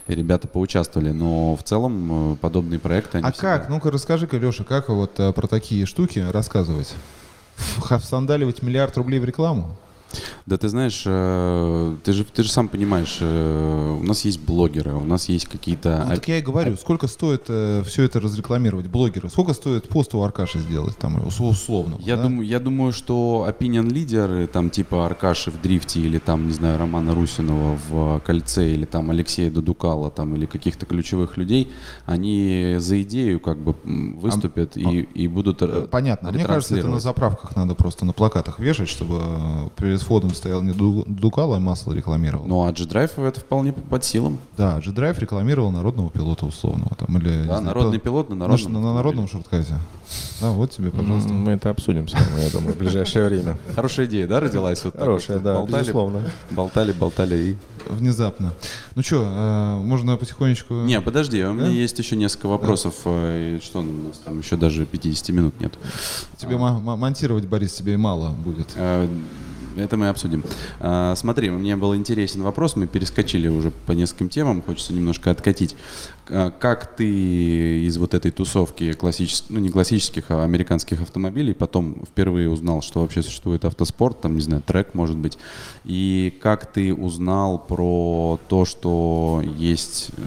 И 0.07 0.13
ребята 0.15 0.47
поучаствовали. 0.47 1.11
Но 1.11 1.55
в 1.55 1.63
целом 1.63 2.33
э, 2.33 2.35
подобные 2.37 2.79
проекты... 2.79 3.17
они 3.17 3.27
А 3.27 3.31
всегда- 3.31 3.59
как? 3.59 3.69
Ну-ка 3.69 3.91
расскажи-ка, 3.91 4.37
Леша, 4.37 4.63
как 4.63 4.89
вот 4.89 5.19
э, 5.19 5.33
про 5.33 5.47
такие 5.47 5.85
штуки 5.85 6.19
рассказывать? 6.31 6.93
Всандаливать 7.99 8.61
миллиард 8.61 8.97
рублей 8.97 9.19
в 9.19 9.25
рекламу? 9.25 9.77
Да 10.45 10.57
ты 10.57 10.69
знаешь, 10.69 11.03
э, 11.05 11.95
ты 12.03 12.13
же, 12.13 12.25
ты 12.25 12.43
же 12.43 12.51
сам 12.51 12.67
понимаешь, 12.67 13.17
э, 13.21 13.97
у 13.99 14.03
нас 14.03 14.25
есть 14.25 14.41
блогеры, 14.41 14.93
у 14.93 15.03
нас 15.03 15.29
есть 15.29 15.45
какие-то... 15.45 16.05
Ну, 16.07 16.15
так 16.15 16.27
я 16.27 16.39
и 16.39 16.41
говорю, 16.41 16.75
сколько 16.75 17.07
стоит 17.07 17.43
все 17.43 18.03
это 18.03 18.19
разрекламировать, 18.19 18.87
блогеры? 18.87 19.29
Сколько 19.29 19.53
стоит 19.53 19.87
пост 19.87 20.13
у 20.13 20.21
Аркаши 20.21 20.59
сделать, 20.59 20.97
там, 20.97 21.25
ус- 21.25 21.39
условно? 21.39 21.97
Я, 21.99 22.17
да? 22.17 22.23
думаю, 22.23 22.47
я 22.47 22.59
думаю, 22.59 22.91
что 22.91 23.47
opinion 23.47 23.89
лидеры, 23.89 24.47
там 24.47 24.69
типа 24.69 25.05
Аркаши 25.05 25.51
в 25.51 25.61
дрифте, 25.61 25.99
или 26.01 26.17
там, 26.17 26.47
не 26.47 26.53
знаю, 26.53 26.77
Романа 26.77 27.15
Русинова 27.15 27.77
в 27.89 28.19
кольце, 28.25 28.71
или 28.73 28.85
там 28.85 29.09
Алексея 29.11 29.51
Дудукала, 29.51 30.11
там, 30.11 30.35
или 30.35 30.45
каких-то 30.45 30.85
ключевых 30.85 31.37
людей, 31.37 31.71
они 32.05 32.75
за 32.79 33.01
идею 33.03 33.39
как 33.39 33.57
бы 33.57 33.75
выступят 33.83 34.75
и, 34.77 35.01
и 35.01 35.27
будут 35.27 35.61
Э, 35.61 35.83
э, 35.83 35.87
Понятно. 35.87 36.31
Мне 36.31 36.45
кажется, 36.45 36.75
это 36.77 36.87
на 36.87 36.99
заправках 36.99 37.55
надо 37.55 37.75
просто 37.75 38.05
на 38.05 38.13
плакатах 38.13 38.59
вешать, 38.59 38.89
чтобы 38.89 39.19
э, 39.21 39.69
перед 39.77 40.01
входом 40.01 40.30
стоял 40.33 40.61
не 40.61 40.71
Ду- 40.73 41.03
Дукало, 41.07 41.57
а 41.57 41.59
масло 41.59 41.93
рекламировал. 41.93 42.45
Ну, 42.47 42.65
а 42.65 42.71
G-Drive 42.71 43.11
это 43.27 43.39
вполне 43.39 43.73
под 43.73 44.03
силам. 44.03 44.39
Да, 44.57 44.79
G-Drive 44.79 45.19
рекламировал 45.19 45.71
народного 45.71 46.09
пилота 46.09 46.45
условного. 46.45 46.95
Там, 46.95 47.17
или, 47.17 47.39
Да, 47.39 47.43
знаю, 47.59 47.61
народный 47.63 47.99
пил- 47.99 48.11
пилот 48.13 48.29
на 48.29 48.35
на, 48.35 48.39
народном. 48.47 48.73
ш- 48.73 48.79
на 48.79 48.93
народном 48.93 49.27
шорткате. 49.27 49.75
Да, 50.41 50.51
вот 50.51 50.71
тебе, 50.71 50.91
пожалуйста. 50.91 51.29
Мы 51.31 51.51
это 51.53 51.69
обсудим 51.69 52.07
с 52.07 52.13
вами, 52.13 52.41
я 52.43 52.49
думаю, 52.49 52.73
в 52.73 52.77
ближайшее 52.77 53.25
время. 53.27 53.57
Хорошая 53.75 54.07
идея, 54.07 54.27
да, 54.27 54.39
родилась? 54.41 54.83
Вот 54.83 54.97
Хорошая, 54.97 55.37
вот? 55.37 55.43
да, 55.43 55.53
болтали, 55.55 55.81
безусловно. 55.81 56.21
Болтали, 56.49 56.91
болтали 56.91 57.35
и... 57.37 57.57
Внезапно. 57.89 58.53
Ну 58.95 59.01
что, 59.01 59.79
можно 59.83 60.15
потихонечку... 60.15 60.73
Не, 60.75 61.01
подожди, 61.01 61.43
у 61.43 61.53
меня 61.53 61.65
Да? 61.65 61.71
есть 61.71 61.97
еще 61.97 62.15
несколько 62.15 62.47
вопросов. 62.47 62.93
э, 63.05 63.57
и 63.57 63.63
Что 63.65 63.79
у 63.79 63.83
нас 63.83 64.17
там 64.23 64.39
еще 64.39 64.55
даже 64.55 64.85
50 64.85 65.29
минут 65.29 65.59
нет. 65.59 65.73
Тебе 66.37 66.57
мо- 66.57 66.79
мо- 66.79 66.95
монтировать, 66.95 67.45
Борис, 67.47 67.73
тебе 67.73 67.93
и 67.95 67.97
мало 67.97 68.29
будет. 68.29 68.67
Это 69.75 69.97
мы 69.97 70.09
обсудим. 70.09 70.43
А, 70.79 71.15
Смотри, 71.15 71.49
мне 71.49 71.75
был 71.75 71.95
интересен 71.95 72.41
вопрос, 72.41 72.75
мы 72.75 72.87
перескочили 72.87 73.47
уже 73.47 73.71
по 73.71 73.91
нескольким 73.91 74.29
темам, 74.29 74.61
хочется 74.61 74.93
немножко 74.93 75.31
откатить. 75.31 75.75
А, 76.31 76.51
Как 76.51 76.95
ты 76.95 77.83
из 77.85 77.97
вот 77.97 78.13
этой 78.13 78.31
тусовки 78.31 78.93
классических, 78.93 79.49
ну 79.49 79.59
не 79.59 79.69
классических, 79.69 80.25
а 80.29 80.43
американских 80.43 81.01
автомобилей 81.01 81.53
потом 81.53 82.03
впервые 82.05 82.49
узнал, 82.49 82.81
что 82.81 83.01
вообще 83.01 83.21
существует 83.21 83.65
автоспорт, 83.65 84.21
там, 84.21 84.35
не 84.35 84.41
знаю, 84.41 84.61
трек, 84.65 84.93
может 84.93 85.17
быть, 85.17 85.37
и 85.83 86.33
как 86.41 86.71
ты 86.71 86.93
узнал 86.93 87.59
про 87.59 88.39
то, 88.47 88.65
что 88.65 89.43
есть 89.57 90.09
э, 90.17 90.21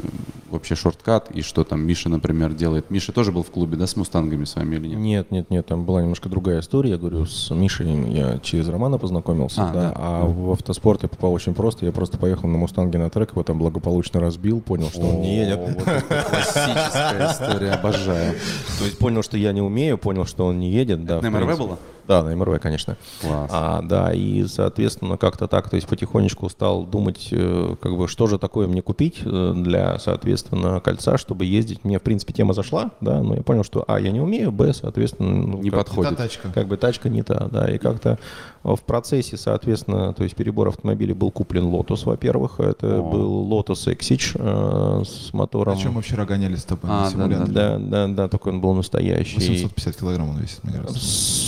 вообще 0.51 0.75
шорткат, 0.75 1.31
и 1.31 1.43
что 1.43 1.65
там 1.65 1.81
Миша, 1.87 2.09
например, 2.09 2.53
делает. 2.53 2.91
Миша 2.91 3.13
тоже 3.13 3.33
был 3.33 3.43
в 3.43 3.51
клубе, 3.51 3.77
да, 3.77 3.87
с 3.87 3.97
мустангами 3.97 4.45
с 4.45 4.55
вами 4.57 4.77
или 4.77 4.89
нет? 4.89 4.99
Нет, 4.99 5.31
нет, 5.31 5.51
нет, 5.51 5.67
там 5.67 5.85
была 5.85 6.03
немножко 6.03 6.29
другая 6.29 6.61
история. 6.61 6.91
Я 6.91 6.97
говорю, 6.99 7.27
с 7.27 7.51
Мишей 7.51 8.13
я 8.13 8.39
через 8.39 8.69
Романа 8.69 8.99
познакомился, 8.99 9.63
А, 9.69 9.73
да, 9.73 9.81
да. 9.83 9.93
а 9.97 10.27
в 10.27 10.51
автоспорт 10.53 11.03
я 11.03 11.09
попал 11.09 11.33
очень 11.33 11.55
просто. 11.55 11.87
Я 11.87 11.93
просто 11.93 12.19
поехал 12.19 12.49
на 12.49 12.59
Мустанге 12.59 12.99
на 12.99 13.11
трек, 13.11 13.33
его 13.33 13.43
там 13.43 13.59
благополучно 13.59 14.21
разбил, 14.21 14.61
понял, 14.61 14.89
что 14.91 15.01
он 15.01 15.21
не 15.23 15.37
едет. 15.39 15.61
Это 15.97 16.23
классическая 16.29 17.33
история, 17.33 17.73
обожаю. 17.73 18.35
То 18.79 18.85
есть 18.85 18.99
понял, 18.99 19.23
что 19.23 19.37
я 19.37 19.53
не 19.53 19.61
умею, 19.61 19.99
понял, 19.99 20.27
что 20.27 20.47
он 20.47 20.59
не 20.59 20.71
едет. 20.71 21.05
Да, 21.05 21.21
на 21.21 21.31
в 21.31 21.33
МРВ 21.33 21.59
было? 21.59 21.79
Да, 22.07 22.23
на 22.23 22.35
МРВ, 22.35 22.61
конечно. 22.61 22.97
Класс. 23.21 23.51
А, 23.53 23.83
да, 23.83 24.13
и, 24.13 24.45
соответственно, 24.47 25.17
как-то 25.17 25.49
так, 25.49 25.71
то 25.71 25.77
есть 25.77 25.89
потихонечку 25.89 26.49
стал 26.49 26.85
думать, 26.85 27.29
э, 27.31 27.77
как 27.81 27.97
бы, 27.97 28.09
что 28.09 28.27
же 28.27 28.39
такое 28.39 28.67
мне 28.69 28.83
купить 28.83 29.21
э, 29.25 29.53
для, 29.57 29.99
соответственно, 29.99 30.81
кольца, 30.81 31.17
чтобы 31.19 31.45
ездить. 31.47 31.85
Мне, 31.85 31.99
в 31.99 32.03
принципе, 32.03 32.33
тема 32.33 32.53
зашла, 32.53 32.91
да, 33.01 33.23
но 33.23 33.35
я 33.37 33.43
понял, 33.43 33.65
что, 33.65 33.85
а, 33.89 33.99
я 33.99 34.11
не 34.11 34.21
умею, 34.21 34.53
б, 34.53 34.73
соответственно, 34.75 35.31
ну, 35.31 35.63
Не 35.63 35.71
как- 35.71 35.87
подходит. 35.87 36.17
Та 36.17 36.25
тачка. 36.25 36.49
как 36.53 36.69
бы 36.69 36.77
тачка 36.77 37.09
не 37.09 37.23
та, 37.23 37.49
да, 37.51 37.71
и 37.71 37.79
как-то 37.79 38.19
в 38.63 38.81
процессе, 38.81 39.37
соответственно, 39.37 40.15
то 40.15 40.25
есть 40.25 40.35
перебор 40.37 40.69
автомобилей 40.69 41.13
был 41.15 41.31
куплен 41.31 41.65
Lotus, 41.65 42.05
во-первых, 42.05 42.61
это 42.61 42.99
О. 42.99 43.03
был 43.03 43.49
Lotus 43.49 43.87
Exige 43.95 44.33
э, 44.37 45.05
с 45.05 45.33
мотором. 45.35 45.75
О 45.75 45.81
чем 45.81 45.95
мы 45.95 46.03
вчера 46.03 46.25
гонялись 46.25 46.61
с 46.61 46.65
тобой 46.65 46.91
А, 46.91 47.05
на 47.05 47.11
симуляторе? 47.11 47.53
Да, 47.53 47.79
да, 47.79 48.09
да, 48.09 48.29
только 48.29 48.49
он 48.49 48.61
был 48.61 48.75
настоящий. 48.75 49.37
850 49.37 49.97
килограмм 49.97 50.31
он 50.31 50.39
весит, 50.39 50.63
мне 50.65 50.75
кажется. 50.79 50.99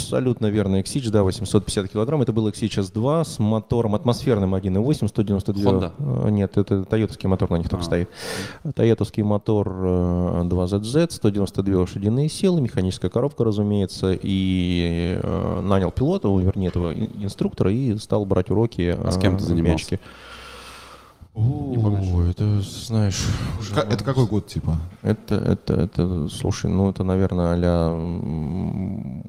Абсолютно 0.07 0.47
верно, 0.47 0.77
Exige, 0.81 1.11
да, 1.11 1.25
850 1.25 1.89
килограмм. 1.91 2.23
Это 2.23 2.33
был 2.33 2.49
Exige 2.49 2.81
S2 2.81 3.25
с 3.25 3.39
мотором 3.41 3.97
атмосферным 3.97 4.55
1.8, 4.55 5.09
192. 5.09 5.73
Honda? 5.73 5.93
Э, 5.99 6.31
Нет, 6.31 6.57
это 6.57 6.85
тойотовский 6.85 7.29
мотор 7.29 7.51
на 7.51 7.57
них 7.57 7.69
только 7.69 7.83
А. 7.83 7.87
стоит. 7.87 8.09
Тойотовский 8.77 9.25
мотор 9.25 9.69
э, 9.69 10.43
2ZZ, 10.45 11.11
192 11.11 11.81
лошадиные 11.81 12.29
силы, 12.29 12.61
механическая 12.61 13.11
коробка, 13.11 13.43
разумеется, 13.43 14.13
и 14.21 15.19
э, 15.21 15.61
нанял 15.63 15.91
пилота, 15.91 16.29
вернее, 16.29 16.69
этого 16.69 16.93
ин- 16.93 17.11
инструктора, 17.25 17.73
и 17.73 17.97
стал 17.99 18.25
брать 18.27 18.49
уроки. 18.51 18.97
А 18.97 19.11
с 19.11 19.19
кем 19.19 19.39
ты 19.39 19.45
э, 19.45 19.99
мячики. 21.37 22.13
О, 22.15 22.23
это, 22.31 22.61
знаешь, 22.63 23.23
уже 23.61 23.75
Ка- 23.75 23.87
Это 23.91 24.03
какой 24.05 24.27
год, 24.27 24.47
типа? 24.47 24.79
это, 25.03 25.35
это, 25.37 25.75
это, 25.75 26.29
слушай, 26.29 26.71
ну 26.71 26.91
это, 26.91 27.05
наверное, 27.05 27.55
а 27.55 29.23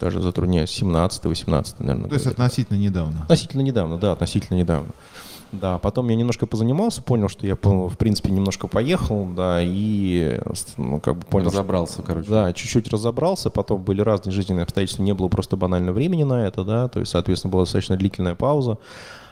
даже 0.00 0.20
затрудняюсь, 0.22 0.70
17-18, 0.82 1.74
наверное. 1.80 2.08
То 2.08 2.14
есть 2.14 2.26
относительно 2.26 2.76
недавно. 2.78 3.22
Относительно 3.22 3.62
недавно, 3.62 3.98
да, 3.98 4.12
относительно 4.12 4.56
недавно. 4.58 4.90
Да, 5.52 5.78
потом 5.78 6.08
я 6.08 6.14
немножко 6.14 6.46
позанимался, 6.46 7.02
понял, 7.02 7.28
что 7.28 7.44
я, 7.44 7.56
в 7.60 7.96
принципе, 7.96 8.30
немножко 8.30 8.68
поехал, 8.68 9.26
да, 9.34 9.58
и, 9.60 10.40
ну, 10.76 11.00
как 11.00 11.16
бы 11.16 11.22
понял, 11.26 11.48
что- 11.50 11.58
Разобрался, 11.58 12.02
короче. 12.02 12.30
да, 12.30 12.52
чуть-чуть 12.52 12.88
разобрался, 12.88 13.50
потом 13.50 13.82
были 13.82 14.00
разные 14.00 14.32
жизненные 14.32 14.62
обстоятельства, 14.62 15.02
не 15.02 15.12
было 15.12 15.26
просто 15.26 15.56
банально 15.56 15.90
времени 15.92 16.22
на 16.22 16.46
это, 16.46 16.62
да, 16.62 16.86
то 16.86 17.00
есть, 17.00 17.10
соответственно, 17.10 17.50
была 17.50 17.62
достаточно 17.64 17.96
длительная 17.96 18.36
пауза, 18.36 18.78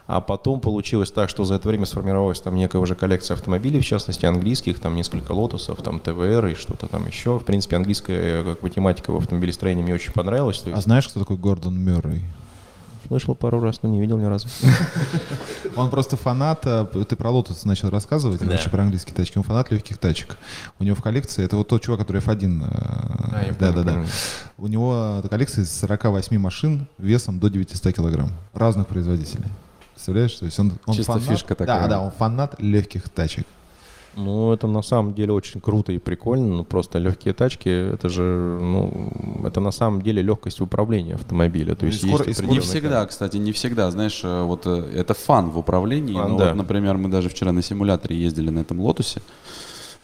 а 0.08 0.22
потом 0.22 0.58
получилось 0.58 1.12
так, 1.12 1.28
что 1.28 1.44
за 1.44 1.56
это 1.56 1.68
время 1.68 1.84
сформировалась 1.84 2.40
там 2.40 2.54
некая 2.54 2.78
уже 2.78 2.94
коллекция 2.94 3.34
автомобилей, 3.34 3.78
в 3.78 3.84
частности, 3.84 4.24
английских, 4.24 4.80
там 4.80 4.96
несколько 4.96 5.32
лотосов, 5.32 5.82
там 5.82 6.00
ТВР 6.00 6.46
и 6.46 6.54
что-то 6.54 6.86
там 6.86 7.06
еще. 7.06 7.38
В 7.38 7.44
принципе, 7.44 7.76
английская 7.76 8.42
как 8.42 8.60
бы, 8.60 8.70
тематика 8.70 9.12
в 9.12 9.16
автомобилестроении 9.18 9.82
мне 9.82 9.92
очень 9.92 10.12
понравилась. 10.12 10.64
А 10.72 10.80
знаешь, 10.80 11.06
кто 11.06 11.20
такой 11.20 11.36
Гордон 11.36 11.78
Мюррей? 11.78 12.24
слышал 13.06 13.34
пару 13.34 13.60
раз, 13.60 13.80
но 13.82 13.88
не 13.88 14.00
видел 14.00 14.18
ни 14.18 14.24
разу. 14.24 14.48
Он 15.76 15.88
просто 15.90 16.16
фанат, 16.18 16.60
а, 16.66 16.84
ты 16.84 17.16
про 17.16 17.30
Lotus 17.30 17.60
начал 17.64 17.88
рассказывать, 17.88 18.40
Да. 18.46 18.58
про 18.70 18.82
английские 18.82 19.14
тачки, 19.14 19.38
он 19.38 19.44
фанат 19.44 19.70
легких 19.70 19.96
тачек. 19.96 20.36
У 20.78 20.84
него 20.84 20.94
в 20.94 21.02
коллекции, 21.02 21.42
это 21.42 21.56
вот 21.56 21.68
тот 21.68 21.82
чувак, 21.82 22.00
который 22.00 22.20
F1, 22.20 22.64
А, 22.70 23.44
я 23.44 23.48
э, 23.48 23.54
да, 23.58 23.72
понял, 23.72 23.72
да, 23.72 23.82
да. 23.82 23.92
понял. 23.94 24.08
У 24.58 24.66
него 24.66 25.22
коллекция 25.30 25.64
из 25.64 25.74
48 25.78 26.36
машин 26.38 26.86
весом 26.98 27.38
до 27.38 27.48
900 27.48 27.94
килограмм, 27.94 28.30
разных 28.52 28.86
производителей. 28.86 29.48
Представляешь, 29.98 30.34
то 30.34 30.44
есть 30.44 30.60
он, 30.60 30.72
он 30.86 30.94
Чисто 30.94 31.14
фанат, 31.14 31.28
фишка 31.28 31.54
такая. 31.56 31.80
Да, 31.82 31.88
да, 31.88 32.00
он 32.00 32.12
фанат 32.12 32.54
легких 32.60 33.08
тачек. 33.08 33.44
Ну, 34.14 34.52
это 34.52 34.68
на 34.68 34.82
самом 34.82 35.12
деле 35.12 35.32
очень 35.32 35.60
круто 35.60 35.90
и 35.90 35.98
прикольно. 35.98 36.58
Ну, 36.58 36.64
просто 36.64 37.00
легкие 37.00 37.34
тачки, 37.34 37.68
это 37.68 38.08
же, 38.08 38.22
ну, 38.22 39.42
это 39.44 39.58
на 39.58 39.72
самом 39.72 40.02
деле 40.02 40.22
легкость 40.22 40.60
в 40.60 40.62
управлении 40.62 41.14
автомобиля. 41.14 41.74
То 41.74 41.84
Ну, 41.84 41.88
и 41.90 41.92
есть 41.92 42.06
скоро- 42.06 42.24
есть 42.28 42.42
Не 42.44 42.60
всегда, 42.60 43.04
кстати, 43.06 43.38
не 43.38 43.50
всегда. 43.50 43.90
Знаешь, 43.90 44.20
э, 44.22 44.42
вот 44.44 44.66
э, 44.66 44.88
это 44.94 45.14
фан 45.14 45.50
в 45.50 45.58
управлении. 45.58 46.14
Фан, 46.14 46.30
но 46.30 46.38
да. 46.38 46.46
вот, 46.50 46.54
например, 46.54 46.96
мы 46.96 47.08
даже 47.08 47.28
вчера 47.28 47.50
на 47.50 47.62
симуляторе 47.62 48.16
ездили 48.16 48.50
на 48.50 48.60
этом 48.60 48.78
лотусе. 48.80 49.20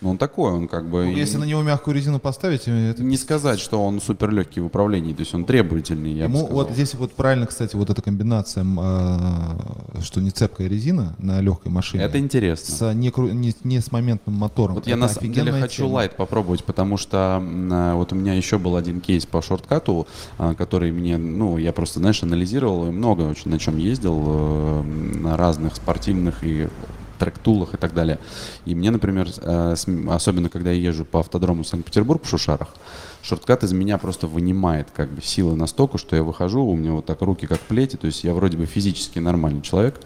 Ну, 0.04 0.10
он 0.10 0.18
такой, 0.18 0.52
он 0.52 0.68
как 0.68 0.90
бы... 0.90 1.06
Ну, 1.06 1.12
Если 1.12 1.38
на 1.38 1.44
него 1.44 1.62
мягкую 1.62 1.96
резину 1.96 2.18
поставить, 2.20 2.68
э, 2.68 2.90
это 2.90 3.02
Не 3.02 3.16
сказать, 3.16 3.58
что 3.58 3.82
он 3.82 4.02
супер 4.02 4.30
легкий 4.30 4.60
в 4.60 4.66
управлении, 4.66 5.14
то 5.14 5.20
есть 5.20 5.34
он 5.34 5.46
требовательный, 5.46 6.12
я 6.12 6.28
бы 6.28 6.34
Ему 6.34 6.44
сказал. 6.44 6.64
вот 6.66 6.72
здесь 6.74 6.92
вот 6.94 7.12
правильно, 7.14 7.46
кстати, 7.46 7.74
вот 7.74 7.88
эта 7.88 8.02
комбинация, 8.02 8.66
а, 8.80 9.56
что 10.02 10.20
не 10.20 10.28
цепкая 10.30 10.68
резина 10.68 11.14
на 11.18 11.40
легкой 11.40 11.72
машине. 11.72 12.02
Это 12.04 12.18
интересно. 12.18 12.74
С, 12.74 12.92
не, 12.94 13.08
кру- 13.08 13.32
не- 13.32 13.56
не 13.64 13.80
с 13.80 13.90
моментным 13.92 14.36
мотором. 14.36 14.74
Вот 14.74 14.86
я 14.86 14.92
Это 14.92 15.00
на 15.00 15.08
самом 15.08 15.32
деле 15.32 15.52
хочу 15.52 15.84
тема. 15.84 15.94
лайт 15.94 16.16
попробовать, 16.16 16.64
потому 16.64 16.98
что 16.98 17.42
а, 17.42 17.94
вот 17.94 18.12
у 18.12 18.14
меня 18.16 18.34
еще 18.34 18.58
был 18.58 18.76
один 18.76 19.00
кейс 19.00 19.24
по 19.24 19.40
шорткату, 19.40 20.06
а, 20.36 20.54
который 20.54 20.92
мне, 20.92 21.16
ну, 21.16 21.56
я 21.56 21.72
просто, 21.72 22.00
знаешь, 22.00 22.22
анализировал 22.22 22.88
и 22.88 22.90
много 22.90 23.22
очень 23.22 23.50
на 23.50 23.58
чем 23.58 23.78
ездил, 23.78 24.22
э, 24.26 24.82
на 24.82 25.38
разных 25.38 25.76
спортивных 25.76 26.44
и 26.44 26.68
трек-тулах 27.18 27.74
и 27.74 27.76
так 27.76 27.94
далее. 27.94 28.18
И 28.64 28.74
мне, 28.74 28.90
например, 28.90 29.28
э, 29.40 29.74
особенно 30.08 30.48
когда 30.48 30.70
я 30.70 30.90
езжу 30.90 31.04
по 31.04 31.20
автодрому 31.20 31.64
Санкт-Петербург 31.64 32.24
в 32.24 32.28
Шушарах, 32.28 32.74
шорткат 33.22 33.64
из 33.64 33.72
меня 33.72 33.98
просто 33.98 34.26
вынимает 34.26 34.88
как 34.94 35.10
бы 35.10 35.22
силы 35.22 35.56
настолько, 35.56 35.98
что 35.98 36.14
я 36.16 36.22
выхожу, 36.22 36.64
у 36.64 36.76
меня 36.76 36.92
вот 36.92 37.06
так 37.06 37.22
руки 37.22 37.46
как 37.46 37.60
плети, 37.60 37.96
то 37.96 38.06
есть 38.06 38.22
я 38.24 38.34
вроде 38.34 38.56
бы 38.56 38.66
физически 38.66 39.18
нормальный 39.18 39.62
человек, 39.62 40.00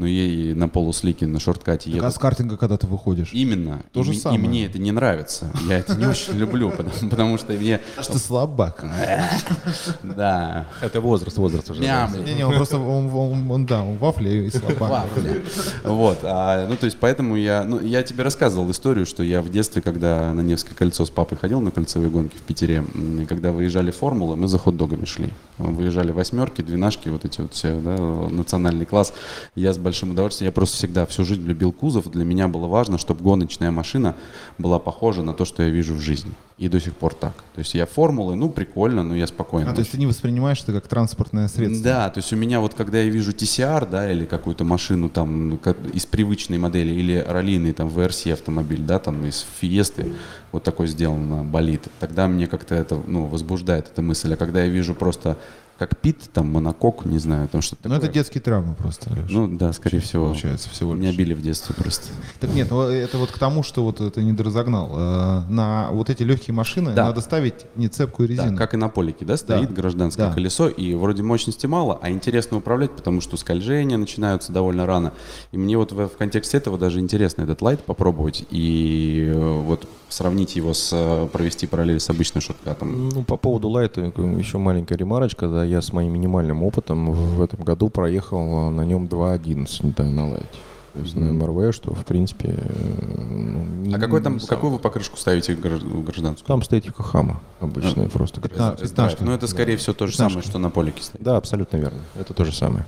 но 0.00 0.06
и 0.06 0.54
на 0.54 0.66
полуслике 0.66 1.26
на 1.26 1.38
шорткате 1.38 1.84
Так, 1.90 1.94
еду. 1.94 2.06
а 2.06 2.10
с 2.10 2.18
картинга, 2.18 2.56
когда 2.56 2.78
ты 2.78 2.86
выходишь? 2.86 3.30
Именно. 3.34 3.82
То 3.92 4.00
и, 4.00 4.04
же 4.04 4.10
м- 4.12 4.16
и 4.16 4.18
самое. 4.20 4.40
мне 4.40 4.64
это 4.64 4.78
не 4.78 4.92
нравится. 4.92 5.52
Я 5.68 5.78
это 5.78 5.94
не 5.94 6.06
очень 6.06 6.32
люблю, 6.38 6.70
потому, 6.76 7.10
потому 7.10 7.36
что 7.38 7.52
мне... 7.52 7.80
Что 8.00 8.12
ты 8.14 8.18
слабак. 8.18 8.82
Да. 10.02 10.66
Это 10.80 11.00
возраст, 11.00 11.36
возраст 11.36 11.70
уже. 11.70 11.82
Мям. 11.82 12.12
Не-не, 12.24 12.46
он 12.46 12.54
просто, 12.54 12.78
он, 12.78 13.12
он- 13.14 13.50
он- 13.50 13.66
да, 13.66 13.82
он 13.82 13.96
вафли 13.98 14.46
и 14.46 14.50
слабак. 14.50 14.90
Вафли. 14.90 15.44
Вот, 15.84 16.20
а, 16.22 16.66
ну 16.66 16.76
то 16.76 16.86
есть 16.86 16.96
поэтому 16.98 17.36
я, 17.36 17.64
ну 17.64 17.80
я 17.80 18.02
тебе 18.02 18.24
рассказывал 18.24 18.70
историю, 18.70 19.04
что 19.06 19.22
я 19.22 19.42
в 19.42 19.50
детстве, 19.50 19.82
когда 19.82 20.32
на 20.32 20.40
Невское 20.40 20.74
кольцо 20.74 21.04
с 21.04 21.10
папой 21.10 21.36
ходил 21.38 21.60
на 21.60 21.70
кольцевые 21.70 22.10
гонки 22.10 22.36
в 22.36 22.40
Питере, 22.42 22.84
когда 23.28 23.52
выезжали 23.52 23.90
формулы, 23.90 24.36
мы 24.36 24.48
за 24.48 24.58
хот-догами 24.58 25.04
шли. 25.04 25.30
Выезжали 25.60 26.10
восьмерки, 26.10 26.62
двенашки, 26.62 27.08
вот 27.08 27.24
эти 27.24 27.40
вот 27.40 27.54
все, 27.54 27.78
да, 27.80 27.96
национальный 27.96 28.86
класс. 28.86 29.12
Я 29.54 29.72
с 29.72 29.78
большим 29.78 30.12
удовольствием, 30.12 30.48
я 30.48 30.52
просто 30.52 30.76
всегда 30.76 31.06
всю 31.06 31.24
жизнь 31.24 31.42
любил 31.46 31.72
кузов. 31.72 32.10
Для 32.10 32.24
меня 32.24 32.48
было 32.48 32.66
важно, 32.66 32.98
чтобы 32.98 33.22
гоночная 33.22 33.70
машина 33.70 34.16
была 34.58 34.78
похожа 34.78 35.22
на 35.22 35.34
то, 35.34 35.44
что 35.44 35.62
я 35.62 35.68
вижу 35.68 35.94
в 35.94 36.00
жизни. 36.00 36.32
И 36.60 36.68
до 36.68 36.78
сих 36.78 36.94
пор 36.94 37.14
так. 37.14 37.32
То 37.54 37.60
есть 37.60 37.72
я 37.72 37.86
формулы, 37.86 38.36
ну 38.36 38.50
прикольно, 38.50 39.02
но 39.02 39.16
я 39.16 39.26
спокойно. 39.26 39.70
А, 39.70 39.72
то 39.72 39.78
есть 39.78 39.92
ты 39.92 39.98
не 39.98 40.04
воспринимаешь 40.04 40.60
это 40.62 40.74
как 40.74 40.88
транспортное 40.88 41.48
средство? 41.48 41.82
Да, 41.82 42.10
то 42.10 42.18
есть 42.18 42.34
у 42.34 42.36
меня 42.36 42.60
вот 42.60 42.74
когда 42.74 42.98
я 42.98 43.08
вижу 43.08 43.32
TCR, 43.32 43.88
да, 43.88 44.12
или 44.12 44.26
какую-то 44.26 44.62
машину 44.62 45.08
там 45.08 45.48
ну, 45.48 45.60
из 45.94 46.04
привычной 46.04 46.58
модели, 46.58 46.90
или 46.90 47.24
раллийный 47.26 47.72
там 47.72 47.88
VRC 47.88 48.34
автомобиль, 48.34 48.82
да, 48.82 48.98
там 48.98 49.24
из 49.24 49.46
Фиесты, 49.58 50.12
вот 50.52 50.62
такой 50.62 50.86
сделан 50.88 51.48
болит, 51.48 51.88
тогда 51.98 52.28
мне 52.28 52.46
как-то 52.46 52.74
это, 52.74 53.02
ну, 53.06 53.24
возбуждает 53.24 53.86
эта 53.90 54.02
мысль. 54.02 54.34
А 54.34 54.36
когда 54.36 54.62
я 54.62 54.68
вижу 54.68 54.94
просто 54.94 55.38
как 55.80 55.96
Пит, 55.96 56.18
там, 56.34 56.52
монокок, 56.52 57.06
не 57.06 57.18
знаю, 57.18 57.48
там 57.48 57.62
что-то 57.62 57.88
Ну, 57.88 57.94
это 57.94 58.06
детские 58.06 58.42
травмы 58.42 58.74
просто, 58.74 59.08
Леш. 59.14 59.30
Ну, 59.30 59.48
да, 59.48 59.72
скорее 59.72 60.00
всего. 60.00 60.26
Получается, 60.26 60.68
всего 60.68 60.92
Меня 60.92 61.08
лишь. 61.08 61.16
били 61.16 61.32
в 61.32 61.40
детстве 61.40 61.74
просто. 61.74 62.08
Так 62.38 62.52
нет, 62.52 62.68
ну, 62.70 62.82
это 62.82 63.16
вот 63.16 63.30
к 63.30 63.38
тому, 63.38 63.62
что 63.62 63.82
вот 63.82 63.98
это 64.02 64.22
не 64.22 64.34
доразогнал. 64.34 64.90
Э, 64.92 65.42
На 65.48 65.88
вот 65.90 66.10
эти 66.10 66.22
легкие 66.22 66.54
машины 66.54 66.92
Да. 66.92 67.06
надо 67.06 67.22
ставить 67.22 67.64
не 67.76 67.88
цепкую 67.88 68.28
Да, 68.28 68.34
резину. 68.34 68.58
как 68.58 68.74
и 68.74 68.76
на 68.76 68.90
полике, 68.90 69.24
да, 69.24 69.38
стоит 69.38 69.68
Да. 69.68 69.74
гражданское 69.74 70.26
Да. 70.26 70.34
колесо, 70.34 70.68
и 70.68 70.92
вроде 70.94 71.22
мощности 71.22 71.64
мало, 71.64 71.98
а 72.02 72.10
интересно 72.10 72.58
управлять, 72.58 72.90
потому 72.90 73.22
что 73.22 73.38
скольжения 73.38 73.96
начинаются 73.96 74.52
довольно 74.52 74.84
рано. 74.84 75.14
И 75.50 75.56
мне 75.56 75.78
вот 75.78 75.92
в, 75.92 76.08
в 76.08 76.16
контексте 76.18 76.58
этого 76.58 76.76
даже 76.76 77.00
интересно 77.00 77.40
этот 77.44 77.62
лайт 77.62 77.80
попробовать 77.84 78.44
и 78.50 79.32
э, 79.34 79.60
вот 79.62 79.88
сравнить 80.10 80.56
его 80.56 80.74
с, 80.74 80.90
э, 80.92 81.26
провести 81.32 81.66
параллель 81.66 82.00
с 82.00 82.10
обычным 82.10 82.42
шоткатом. 82.42 83.08
Ну, 83.08 83.22
по 83.22 83.38
поводу 83.38 83.68
лайта, 83.70 84.00
еще 84.02 84.58
маленькая 84.58 84.96
ремарочка, 84.98 85.48
да, 85.48 85.69
я 85.70 85.80
с 85.82 85.92
моим 85.92 86.12
минимальным 86.12 86.62
опытом 86.62 87.12
в 87.12 87.40
этом 87.42 87.62
году 87.64 87.88
проехал 87.88 88.68
а, 88.68 88.70
на 88.70 88.82
нем 88.84 89.06
2.11 89.06 89.94
да, 89.96 90.04
на 90.04 90.30
лайте. 90.30 90.46
То 90.92 90.98
есть 91.00 91.14
на 91.14 91.26
МРВ, 91.32 91.72
что, 91.72 91.94
в 91.94 92.04
принципе, 92.04 92.48
э, 92.48 93.24
ну, 93.30 93.64
не- 93.64 93.94
А 93.94 93.98
какой 94.00 94.20
там, 94.20 94.38
не 94.38 94.46
какую 94.46 94.72
вы 94.72 94.78
покрышку 94.80 95.16
ставите 95.16 95.54
гражд- 95.54 95.86
гражданскую? 96.02 96.46
Там 96.48 96.62
стоит 96.64 96.84
Йокохама 96.86 97.40
обычная, 97.60 98.08
просто. 98.08 98.40
Пятна- 98.40 98.72
Тест-драйв. 98.72 98.90
пятнашка. 99.12 99.24
Ну, 99.24 99.30
это, 99.32 99.46
скорее 99.46 99.76
всего, 99.76 99.94
то 99.94 100.06
же 100.08 100.12
Пятнашка. 100.14 100.30
самое, 100.32 100.48
что 100.48 100.58
на 100.58 100.70
полике 100.70 101.00
стоит. 101.04 101.22
Да, 101.22 101.36
абсолютно 101.36 101.76
верно. 101.76 102.00
Это 102.18 102.34
то 102.34 102.44
же 102.44 102.52
самое. 102.52 102.86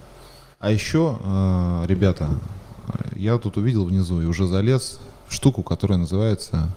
А 0.59 0.73
еще, 0.73 1.17
э, 1.25 1.85
ребята, 1.87 2.29
я 3.15 3.39
тут 3.39 3.57
увидел 3.57 3.85
внизу 3.85 4.21
и 4.21 4.25
уже 4.27 4.47
залез 4.49 4.99
в 5.29 5.33
штуку, 5.35 5.63
которая 5.63 5.99
называется 5.99 6.75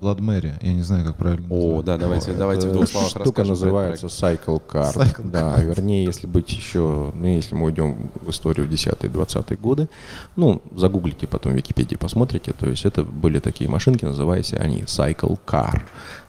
Blood 0.00 0.18
Mary. 0.18 0.54
Я 0.60 0.72
не 0.72 0.82
знаю, 0.82 1.04
как 1.04 1.16
правильно 1.16 1.46
О, 1.50 1.66
назвать. 1.66 1.84
да, 1.84 1.98
давайте, 1.98 2.32
давайте 2.32 2.68
в 2.68 2.72
двух 2.72 2.88
словах 2.88 3.10
штука 3.10 3.44
называется 3.44 4.06
Cycle 4.06 4.62
Car. 4.66 4.94
Cycle 4.94 5.30
Да, 5.30 5.56
вернее, 5.60 6.04
если 6.04 6.26
быть 6.26 6.50
еще, 6.50 7.12
ну, 7.14 7.26
если 7.26 7.54
мы 7.54 7.66
уйдем 7.66 8.10
в 8.20 8.30
историю 8.30 8.68
10-20 8.68 9.56
годы, 9.56 9.88
ну, 10.36 10.62
загуглите 10.74 11.26
потом 11.26 11.52
в 11.52 11.56
Википедии, 11.56 11.96
посмотрите, 11.96 12.52
то 12.52 12.68
есть 12.68 12.84
это 12.84 13.04
были 13.04 13.38
такие 13.38 13.70
машинки, 13.70 14.04
называются 14.04 14.56
они 14.56 14.82
Cycle 14.82 15.38
Car. 15.46 15.82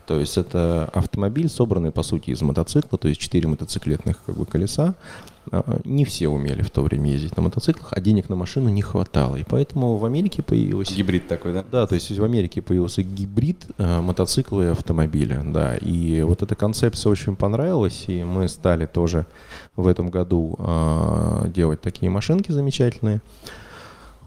То 0.05 0.19
есть 0.19 0.37
это 0.37 0.89
автомобиль, 0.93 1.49
собранный, 1.49 1.91
по 1.91 2.03
сути, 2.03 2.29
из 2.29 2.41
мотоцикла, 2.41 2.97
то 2.97 3.07
есть 3.07 3.19
четыре 3.19 3.47
мотоциклетных 3.47 4.21
как 4.25 4.37
бы, 4.37 4.45
колеса. 4.45 4.95
А, 5.51 5.79
Не 5.83 6.05
все 6.05 6.27
умели 6.27 6.61
в 6.61 6.69
то 6.69 6.81
время 6.81 7.11
ездить 7.11 7.35
на 7.37 7.43
мотоциклах, 7.43 7.91
а 7.91 7.99
денег 7.99 8.29
на 8.29 8.35
машину 8.35 8.69
не 8.69 8.81
хватало. 8.81 9.35
И 9.35 9.43
поэтому 9.43 9.97
в 9.97 10.05
Америке 10.05 10.43
появилась 10.43 10.91
Гибрид 10.91 11.27
такой, 11.27 11.53
да? 11.53 11.65
да, 11.71 11.87
то 11.87 11.95
есть 11.95 12.11
в 12.11 12.23
Америке 12.23 12.61
появился 12.61 13.01
гибрид 13.03 13.65
э, 13.77 14.01
мотоцикла 14.01 14.61
и 14.61 14.71
автомобиля, 14.71 15.41
да, 15.45 15.75
и 15.75 16.21
вот 16.21 16.41
эта 16.41 16.55
концепция 16.55 17.11
очень 17.11 17.35
понравилась, 17.35 18.05
и 18.07 18.23
мы 18.23 18.47
стали 18.47 18.85
тоже 18.85 19.25
в 19.75 19.87
этом 19.87 20.09
году 20.09 20.55
э, 20.59 21.47
делать 21.49 21.81
такие 21.81 22.09
машинки 22.09 22.51
замечательные. 22.51 23.21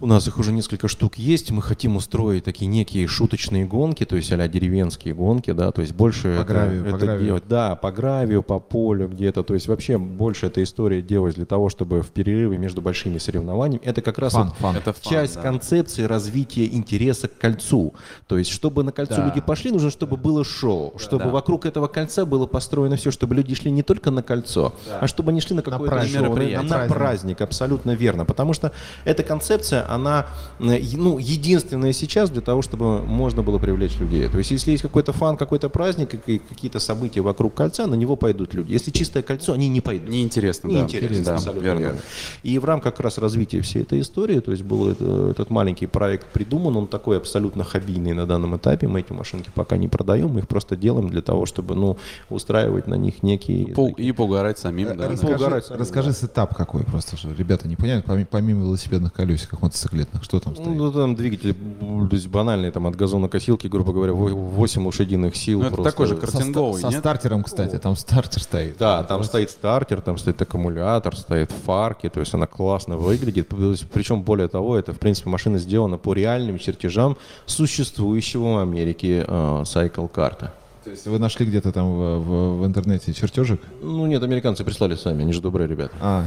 У 0.00 0.06
нас 0.06 0.28
их 0.28 0.38
уже 0.38 0.52
несколько 0.52 0.86
штук 0.86 1.16
есть. 1.16 1.50
Мы 1.50 1.60
хотим 1.60 1.96
устроить 1.96 2.44
такие 2.44 2.68
некие 2.68 3.08
шуточные 3.08 3.64
гонки, 3.64 4.04
то 4.04 4.14
есть 4.14 4.30
а 4.30 4.46
деревенские 4.48 5.12
гонки, 5.12 5.50
да, 5.50 5.72
то 5.72 5.80
есть 5.80 5.92
больше 5.92 6.22
По 6.36 6.42
это- 6.42 6.44
гравию, 6.44 6.84
по 6.84 6.88
это 6.90 6.98
гравию. 6.98 7.24
делать, 7.26 7.44
да, 7.48 7.74
по 7.74 7.90
гравию, 7.90 8.44
по 8.44 8.60
полю 8.60 9.08
где-то, 9.08 9.42
то 9.42 9.54
есть 9.54 9.66
вообще 9.66 9.98
больше 9.98 10.46
эта 10.46 10.62
история 10.62 11.02
делать 11.02 11.34
для 11.34 11.46
того, 11.46 11.68
чтобы 11.68 12.02
в 12.02 12.10
перерыве 12.10 12.58
между 12.58 12.80
большими 12.80 13.18
соревнованиями, 13.18 13.82
это 13.84 14.00
как 14.00 14.18
раз 14.18 14.34
Фан, 14.34 14.48
вот 14.50 14.56
фан. 14.58 14.76
Это 14.76 14.92
фан, 14.92 15.10
часть 15.12 15.34
да. 15.34 15.42
концепции 15.42 16.04
развития 16.04 16.66
интереса 16.66 17.26
к 17.26 17.36
кольцу. 17.36 17.94
То 18.28 18.38
есть, 18.38 18.50
чтобы 18.52 18.84
на 18.84 18.92
кольцо 18.92 19.16
Да. 19.16 19.26
люди 19.26 19.40
пошли, 19.40 19.72
нужно, 19.72 19.90
чтобы 19.90 20.16
было 20.16 20.44
шоу, 20.44 20.96
чтобы 20.98 21.24
Да. 21.24 21.30
вокруг 21.30 21.66
этого 21.66 21.88
кольца 21.88 22.24
было 22.24 22.46
построено 22.46 22.94
все, 22.94 23.10
чтобы 23.10 23.34
люди 23.34 23.56
шли 23.56 23.72
не 23.72 23.82
только 23.82 24.12
на 24.12 24.22
кольцо, 24.22 24.72
а 25.00 25.08
чтобы 25.08 25.32
они 25.32 25.40
шли 25.40 25.56
на 25.56 25.62
какое-то 25.62 25.92
праздник. 25.92 26.12
шоу, 26.14 26.22
на, 26.22 26.26
Мероприятие. 26.28 26.68
на 26.70 26.86
праздник, 26.86 27.40
абсолютно 27.40 27.90
верно. 27.96 28.24
Потому 28.24 28.52
что 28.52 28.70
эта 29.04 29.24
концепция, 29.24 29.84
она 29.88 30.26
э, 30.60 30.78
ну, 30.94 31.18
единственная 31.18 31.92
сейчас 31.92 32.30
для 32.30 32.40
того, 32.42 32.62
чтобы 32.62 33.02
можно 33.02 33.42
было 33.42 33.58
привлечь 33.58 33.98
людей. 33.98 34.28
То 34.28 34.38
есть, 34.38 34.50
если 34.50 34.70
есть 34.72 34.82
какой-то 34.82 35.12
фан, 35.12 35.36
какой-то 35.36 35.68
праздник, 35.68 36.14
и 36.26 36.38
какие-то 36.38 36.78
события 36.80 37.20
вокруг 37.20 37.54
кольца, 37.54 37.86
на 37.86 37.94
него 37.94 38.16
пойдут 38.16 38.54
люди. 38.54 38.72
Если 38.72 38.90
чистое 38.90 39.22
кольцо, 39.22 39.52
они 39.52 39.68
не 39.68 39.80
пойдут. 39.80 40.08
Неинтересно, 40.08 40.68
да. 40.70 40.76
Неинтересно, 40.76 41.24
Да, 41.24 41.34
абсолютно 41.34 41.64
верно. 41.64 41.80
верно. 41.80 42.00
И 42.42 42.58
в 42.58 42.64
рамках 42.64 42.94
как 42.94 43.00
раз 43.04 43.18
развития 43.18 43.60
всей 43.60 43.82
этой 43.82 44.00
истории, 44.00 44.40
то 44.40 44.50
есть 44.50 44.62
был 44.62 44.88
это- 44.88 45.30
этот 45.30 45.50
маленький 45.50 45.86
проект 45.86 46.26
придуман, 46.32 46.76
он 46.76 46.86
такой 46.86 47.16
абсолютно 47.18 47.64
хоббийный 47.64 48.12
на 48.14 48.26
данном 48.26 48.56
этапе, 48.56 48.88
мы 48.88 49.00
эти 49.00 49.12
машинки 49.12 49.50
пока 49.54 49.76
не 49.76 49.88
продаем, 49.88 50.28
мы 50.28 50.40
их 50.40 50.48
просто 50.48 50.76
делаем 50.76 51.08
для 51.08 51.22
того, 51.22 51.46
чтобы, 51.46 51.74
ну, 51.74 51.96
устраивать 52.28 52.86
на 52.86 52.94
них 52.94 53.22
некие... 53.22 53.68
Пол- 53.74 53.94
И 53.96 54.12
поугарать 54.12 54.58
самим, 54.58 54.96
да. 54.96 55.08
Расскажи, 55.08 55.62
самим, 55.62 55.80
расскажи 55.80 56.12
сетап 56.12 56.54
какой 56.56 56.84
просто, 56.84 57.16
что 57.16 57.28
ребята 57.36 57.68
не 57.68 57.76
понимают, 57.76 58.06
поми- 58.06 58.26
помимо 58.28 58.62
велосипедных 58.64 59.12
колесиков 59.12 59.62
мотоциклетных, 59.82 60.24
что 60.24 60.40
там 60.40 60.54
стоит? 60.54 60.68
Ну, 60.68 60.92
там 60.92 61.14
двигатель, 61.14 61.54
то 61.54 62.08
есть 62.16 62.28
банальный, 62.28 62.70
там 62.70 62.86
от 62.86 62.96
газонокосилки, 62.96 63.66
грубо 63.66 63.92
говоря, 63.92 64.12
8 64.12 64.86
лошадиных 64.86 65.36
сил. 65.36 65.60
Ну, 65.60 65.66
это 65.66 65.74
просто. 65.76 65.92
такой 65.92 66.06
же 66.06 66.14
Со, 66.14 66.20
картинговый, 66.20 66.80
со 66.80 66.88
нет? 66.88 66.98
стартером, 67.00 67.44
кстати, 67.44 67.78
там 67.78 67.96
стартер 67.96 68.42
стоит. 68.42 68.76
Да, 68.78 69.02
там 69.04 69.24
стоит 69.24 69.50
стартер, 69.50 70.00
там 70.00 70.18
стоит 70.18 70.40
аккумулятор, 70.42 71.16
стоит 71.16 71.50
фарки, 71.64 72.08
то 72.08 72.20
есть 72.20 72.34
она 72.34 72.46
классно 72.46 72.96
выглядит. 72.96 73.48
Причем, 73.92 74.22
более 74.22 74.48
того, 74.48 74.76
это, 74.76 74.92
в 74.92 74.98
принципе, 74.98 75.30
машина 75.30 75.58
сделана 75.58 75.98
по 75.98 76.12
реальным 76.14 76.58
чертежам 76.58 77.16
существующего 77.46 78.54
в 78.54 78.58
Америке 78.58 79.24
э, 79.26 79.62
Cycle 79.62 80.08
карта. 80.08 80.52
То 80.84 80.90
есть 80.90 81.06
вы 81.06 81.18
нашли 81.18 81.44
где-то 81.44 81.70
там 81.70 81.90
в, 81.92 82.18
в- 82.20 82.60
в 82.62 82.66
интернете 82.66 83.12
чертежик? 83.12 83.60
Ну 83.82 84.06
нет, 84.06 84.22
американцы 84.22 84.64
прислали 84.64 84.94
сами, 84.94 85.22
они 85.22 85.32
же 85.32 85.42
добрые 85.42 85.68
ребята. 85.68 85.94
А. 86.00 86.24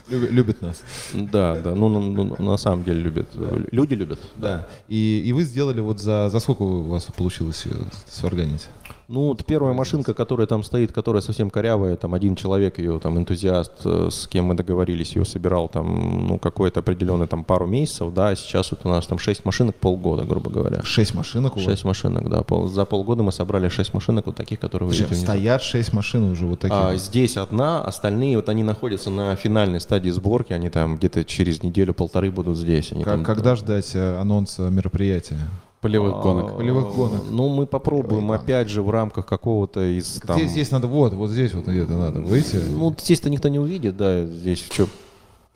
Люб- 0.09 0.31
Любят 0.31 0.61
нас. 0.61 0.81
Да, 1.13 1.59
да, 1.61 1.75
ну, 1.75 1.89
ну, 1.89 2.01
ну, 2.39 2.51
на 2.51 2.57
самом 2.57 2.83
деле 2.83 3.01
любят. 3.01 3.27
Люди 3.71 3.93
любят. 3.93 4.19
Да. 4.35 4.67
И, 4.87 5.21
и 5.25 5.33
вы 5.33 5.43
сделали 5.43 5.81
вот 5.81 5.99
за, 5.99 6.29
за 6.29 6.39
сколько 6.39 6.63
у 6.63 6.83
вас 6.83 7.05
получилось 7.15 7.63
сварганить? 8.07 8.67
Ну, 9.09 9.29
вот 9.29 9.43
первая 9.43 9.73
машинка, 9.73 10.13
которая 10.13 10.45
там 10.45 10.63
стоит, 10.63 10.91
которая 10.91 11.23
совсем 11.23 11.49
корявая, 11.49 11.95
там 11.95 12.13
один 12.13 12.35
человек 12.35 12.77
ее, 12.77 12.99
там 12.99 13.17
энтузиаст, 13.17 13.71
э, 13.83 14.09
с 14.11 14.27
кем 14.27 14.45
мы 14.45 14.53
договорились, 14.53 15.15
ее 15.15 15.25
собирал 15.25 15.67
там, 15.67 16.27
ну, 16.27 16.37
какой-то 16.37 16.81
определенный 16.81 17.25
там 17.25 17.43
пару 17.43 17.65
месяцев, 17.65 18.13
да, 18.13 18.29
а 18.29 18.35
сейчас 18.35 18.69
вот 18.69 18.81
у 18.83 18.89
нас 18.89 19.07
там 19.07 19.17
шесть 19.17 19.45
машинок 19.45 19.75
полгода, 19.77 20.25
грубо 20.25 20.51
говоря. 20.51 20.83
Шесть 20.83 21.15
машинок 21.15 21.55
у 21.55 21.59
вас? 21.59 21.65
Шесть 21.65 21.85
машинок, 21.85 22.29
да. 22.29 22.43
Пол- 22.43 22.67
за 22.67 22.85
полгода 22.85 23.23
мы 23.23 23.31
собрали 23.31 23.67
шесть 23.69 23.95
машинок 23.95 24.27
вот 24.27 24.35
таких, 24.35 24.59
которые 24.59 24.91
Подожди. 24.91 25.15
Стоят 25.15 25.63
шесть 25.63 25.91
машин 25.91 26.31
уже 26.31 26.45
вот 26.45 26.59
таких. 26.59 26.77
А, 26.77 26.95
здесь 26.95 27.35
одна, 27.35 27.83
остальные 27.83 28.35
вот 28.35 28.47
они 28.47 28.61
находятся 28.61 29.09
на 29.09 29.35
финальной 29.35 29.79
стадии 29.81 30.11
сборки, 30.11 30.53
они 30.53 30.69
там 30.69 30.97
где-то 30.97 31.25
через 31.25 31.63
неделю-полторы 31.63 32.29
будут 32.29 32.59
здесь. 32.59 32.91
Они 32.91 33.03
Как- 33.03 33.13
там- 33.15 33.23
когда 33.23 33.55
ждать 33.55 33.89
э, 33.95 34.19
анонс 34.19 34.59
э, 34.59 34.69
мероприятия? 34.69 35.39
Полевых 35.81 36.15
А, 36.17 36.21
гонок. 36.21 36.57
Полевых 36.57 36.93
гонок. 36.93 37.23
Ну, 37.29 37.47
мы 37.49 37.65
попробуем, 37.65 38.31
опять 38.31 38.69
же, 38.69 38.81
в 38.81 38.89
рамках 38.89 39.25
какого-то 39.25 39.81
из 39.97 40.19
там... 40.25 40.37
Здесь, 40.37 40.51
здесь 40.51 40.71
надо, 40.71 40.87
вот, 40.87 41.13
вот 41.13 41.29
здесь 41.29 41.53
вот 41.53 41.67
где-то 41.67 41.93
надо 41.93 42.19
выйти. 42.19 42.57
Ну, 42.57 42.93
здесь-то 42.97 43.29
никто 43.29 43.47
не 43.47 43.59
увидит, 43.59 43.95
да, 43.95 44.25
здесь 44.25 44.59
что... 44.59 44.87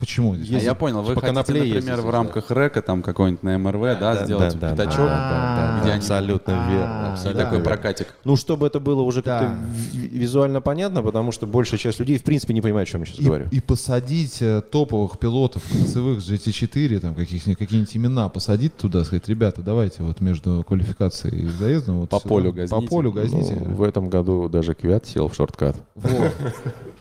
Почему 0.04 0.36
здесь? 0.36 0.60
А 0.62 0.64
я 0.66 0.74
понял, 0.74 1.00
вы 1.02 1.14
по 1.14 1.20
хотите, 1.22 1.38
например, 1.38 1.64
ездить, 1.64 1.94
в 1.94 2.02
да. 2.04 2.10
рамках 2.10 2.50
рэка, 2.50 2.82
там 2.82 3.02
какой-нибудь 3.02 3.42
на 3.42 3.56
МРВ, 3.56 3.98
да, 3.98 4.24
сделать 4.24 4.58
да, 4.58 4.70
пятачок, 4.72 4.98
да, 4.98 5.76
да, 5.76 5.80
где 5.80 5.90
да, 5.92 5.96
абсолютно 5.96 6.50
верно. 6.70 7.06
и 7.08 7.12
абсолютно 7.12 7.42
такой 7.42 7.58
верно. 7.58 7.64
прокатик. 7.64 8.14
Ну, 8.24 8.36
чтобы 8.36 8.66
это 8.66 8.80
было 8.80 9.00
уже 9.00 9.22
как-то 9.22 9.48
Да. 9.48 9.56
ви- 9.92 10.08
визуально 10.08 10.60
понятно, 10.60 11.02
потому 11.02 11.32
что 11.32 11.46
большая 11.46 11.78
часть 11.80 11.98
людей, 12.00 12.18
в 12.18 12.22
принципе, 12.22 12.52
не 12.52 12.60
понимает, 12.60 12.86
о 12.86 12.90
чем 12.90 13.00
я 13.00 13.06
сейчас 13.06 13.18
И, 13.20 13.24
говорю. 13.24 13.46
и 13.50 13.60
посадить 13.60 14.42
э, 14.42 14.60
топовых 14.60 15.18
пилотов 15.18 15.62
кольцевых 15.72 16.20
с 16.20 16.28
GT4, 16.30 16.98
там 17.00 17.14
каких-нибудь 17.14 17.58
какие-нибудь 17.58 17.96
имена 17.96 18.28
посадить 18.28 18.76
туда, 18.76 19.04
сказать, 19.04 19.26
ребята, 19.28 19.62
давайте 19.62 20.02
вот 20.02 20.20
между 20.20 20.62
квалификацией 20.68 21.44
и 21.44 21.46
заездом 21.48 22.00
вот 22.00 22.10
По 22.10 22.18
сюда, 22.18 22.28
полю 22.28 22.50
по 22.52 22.56
газните. 22.58 22.88
полю 22.88 23.08
Ну, 23.10 23.14
газните. 23.22 23.54
в 23.54 23.82
этом 23.82 24.10
году 24.10 24.50
даже 24.50 24.74
Квят 24.74 25.06
сел 25.06 25.28
в 25.28 25.34
шорткат. 25.34 25.76
Во, 25.94 26.30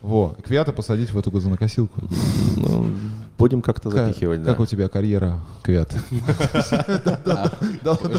во, 0.02 0.36
Квята 0.46 0.72
посадить 0.72 1.12
в 1.12 1.18
эту 1.18 1.32
газонокосилку. 1.32 2.02
Ну, 2.56 2.93
будем 3.38 3.62
как-то 3.62 3.90
Как, 3.90 4.08
запихивать, 4.08 4.44
да. 4.44 4.52
как 4.52 4.60
у 4.62 4.66
тебя 4.66 4.90
карьера, 4.90 5.40
Квят? 5.62 5.92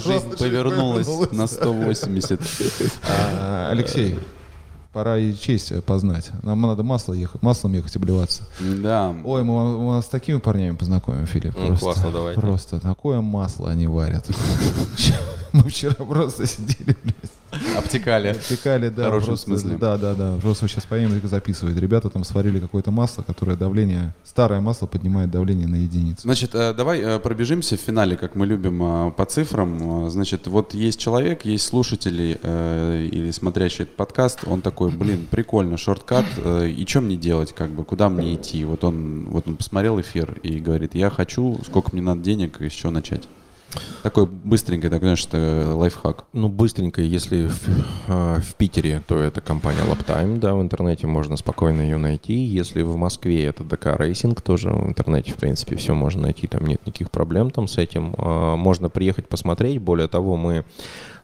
Жизнь 0.05 0.37
повернулась 0.39 1.09
на 1.33 1.47
180. 1.47 2.41
А, 3.09 3.69
Алексей, 3.71 4.19
пора 4.93 5.19
и 5.19 5.35
честь 5.35 5.73
познать. 5.85 6.31
Нам 6.43 6.61
надо 6.63 6.83
масло 6.83 7.13
ехать, 7.13 7.43
маслом 7.43 7.75
ехать 7.75 7.97
обливаться. 7.97 8.45
Да. 8.61 9.15
Ой, 9.25 9.43
мы, 9.43 9.79
мы 9.97 10.03
с 10.03 10.07
такими 10.07 10.39
парнями 10.39 10.77
познакомим, 10.77 11.27
Филипп. 11.27 11.55
Ну, 11.57 11.67
Просто, 11.69 11.85
классно, 11.85 12.11
давайте. 12.13 12.41
Просто 12.41 12.81
такое 12.81 13.21
масло 13.21 13.71
они 13.71 13.87
варят. 13.87 14.27
Мы 15.53 15.63
вчера 15.69 15.95
просто 15.95 16.49
сидели, 16.49 16.97
блядь, 17.05 17.31
Обтекали. 17.77 18.29
Обтекали, 18.29 18.89
да. 18.89 19.03
В 19.03 19.07
хорошем 19.07 19.29
просто, 19.29 19.47
смысле. 19.47 19.77
Да, 19.79 19.97
да, 19.99 20.15
да. 20.15 20.37
Просто 20.41 20.69
сейчас 20.69 20.85
поем 20.85 21.17
и 21.17 21.27
записывает. 21.27 21.79
Ребята 21.79 22.11
там 22.11 22.25
сварили 22.25 22.61
какое-то 22.61 22.91
масло, 22.91 23.23
которое 23.23 23.57
давление, 23.57 24.15
старое 24.25 24.61
масло 24.61 24.87
поднимает 24.87 25.31
давление 25.31 25.67
на 25.67 25.77
единицу. 25.77 26.23
Значит, 26.23 26.55
э, 26.55 26.73
давай 26.75 27.01
э, 27.01 27.19
пробежимся 27.19 27.77
в 27.77 27.81
финале, 27.81 28.17
как 28.17 28.35
мы 28.35 28.47
любим, 28.47 29.09
э, 29.09 29.11
по 29.13 29.25
цифрам. 29.25 30.11
Значит, 30.11 30.47
вот 30.47 30.75
есть 30.75 31.01
человек, 31.01 31.45
есть 31.45 31.67
слушатели 31.67 32.39
или 32.45 33.31
смотрящий 33.31 33.85
этот 33.85 33.97
подкаст, 33.97 34.41
он 34.47 34.61
такой, 34.61 34.91
блин, 34.91 35.27
прикольно, 35.31 35.77
Shortcut, 35.77 36.25
и 36.45 36.85
что 36.89 37.01
мне 37.01 37.17
делать, 37.17 37.55
как 37.55 37.71
бы, 37.71 37.85
куда 37.85 38.09
мне 38.09 38.35
идти? 38.35 38.65
Вот 38.65 38.85
он, 38.85 39.27
вот 39.31 39.49
он 39.49 39.57
посмотрел 39.57 40.01
эфир 40.01 40.39
и 40.43 40.59
говорит, 40.59 40.95
я 40.95 41.11
хочу, 41.11 41.61
сколько 41.67 41.91
мне 41.93 42.03
надо 42.03 42.23
денег, 42.23 42.61
и 42.61 42.69
с 42.69 42.73
чего 42.73 42.91
начать? 42.91 43.25
Такой 44.03 44.27
быстренький, 44.27 44.89
так, 44.91 45.01
знаешь, 45.01 45.25
это 45.25 45.75
лайфхак. 45.75 46.25
Ну, 46.33 46.49
быстренько, 46.49 47.01
если 47.01 47.47
в, 47.47 47.69
э, 48.09 48.41
в 48.41 48.55
Питере, 48.57 49.03
то 49.07 49.19
это 49.19 49.41
компания 49.41 49.81
Laptime, 49.81 50.39
да, 50.39 50.55
в 50.55 50.61
интернете 50.63 51.07
можно 51.07 51.37
спокойно 51.37 51.81
ее 51.81 51.97
найти. 51.97 52.35
Если 52.35 52.83
в 52.83 52.97
Москве, 52.97 53.45
это 53.45 53.65
ДК 53.65 53.99
Racing, 53.99 54.43
тоже 54.43 54.71
в 54.71 54.89
интернете, 54.89 55.33
в 55.33 55.37
принципе, 55.37 55.77
все 55.77 55.95
можно 55.95 56.23
найти, 56.23 56.47
там 56.47 56.67
нет 56.67 56.85
никаких 56.87 57.11
проблем 57.11 57.51
там 57.51 57.67
с 57.69 57.79
этим. 57.79 58.15
Э, 58.19 58.57
Можно 58.57 58.91
приехать 58.91 59.29
посмотреть, 59.29 59.79
более 59.81 60.09
того, 60.09 60.37
мы 60.37 60.65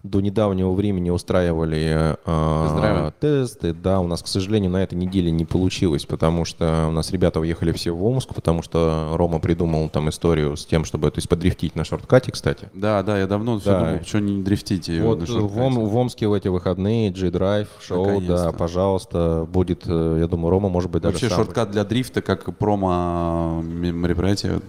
до 0.03 0.21
недавнего 0.21 0.73
времени 0.73 1.11
устраивали 1.11 2.17
э, 2.25 3.11
тесты. 3.21 3.75
Да, 3.75 4.01
у 4.01 4.07
нас, 4.07 4.23
к 4.23 4.27
сожалению, 4.29 4.71
на 4.71 4.83
этой 4.83 4.95
неделе 4.95 5.31
не 5.31 5.45
получилось, 5.45 6.07
потому 6.07 6.45
что 6.47 6.87
у 6.89 6.91
нас 6.93 7.11
ребята 7.11 7.39
уехали 7.41 7.73
все 7.73 7.91
в 7.93 8.03
Омск, 8.05 8.35
потому 8.35 8.63
что 8.63 9.11
Рома 9.15 9.41
придумал 9.41 9.89
там 9.91 10.09
историю 10.09 10.57
с 10.57 10.65
тем, 10.65 10.85
чтобы, 10.85 11.11
то 11.11 11.19
есть, 11.19 11.29
подрифтить 11.29 11.77
на 11.77 11.85
шорткате, 11.85 12.33
кстати. 12.33 12.69
Да, 12.73 13.03
да, 13.03 13.19
я 13.19 13.27
давно 13.27 13.59
все 13.59 13.71
Да. 13.71 13.81
думал, 13.81 14.05
что 14.07 14.21
не 14.21 14.43
дрифтите. 14.43 15.03
Вот 15.03 15.19
на 15.21 15.25
э, 15.25 15.27
шорткате. 15.27 15.55
в, 15.55 15.59
Ом- 15.59 15.85
в 15.87 15.97
Омске 15.97 16.29
в 16.29 16.33
эти 16.33 16.49
выходные 16.49 17.11
G-Drive 17.11 17.69
шоу, 17.81 18.21
да, 18.23 18.53
пожалуйста, 18.53 19.47
будет, 19.53 19.83
э, 19.87 20.19
я 20.21 20.27
думаю, 20.27 20.51
Рома, 20.51 20.69
может 20.71 20.91
быть, 20.91 21.03
даже 21.03 21.15
Вообще 21.15 21.29
сам 21.29 21.45
шорткат 21.45 21.71
для 21.73 21.85
дрифта, 21.85 22.23
как 22.23 22.57
промо 22.57 23.61
м- 23.63 23.97
мероприятие, 23.97 24.61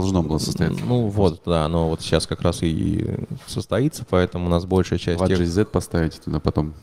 должно 0.00 0.22
было 0.22 0.38
состояться. 0.38 0.84
Ну 0.84 1.08
вот, 1.08 1.42
да, 1.46 1.64
оно 1.64 1.88
вот 1.90 2.00
сейчас 2.00 2.26
как 2.26 2.42
раз 2.42 2.62
и 2.62 3.16
состоится, 3.46 4.04
поэтому 4.08 4.46
у 4.46 4.48
нас 4.48 4.64
большая 4.64 4.98
часть 4.98 5.24
тех- 5.26 5.38
GZ 5.40 5.64
поставите 5.66 6.18
туда 6.24 6.40
потом. 6.40 6.74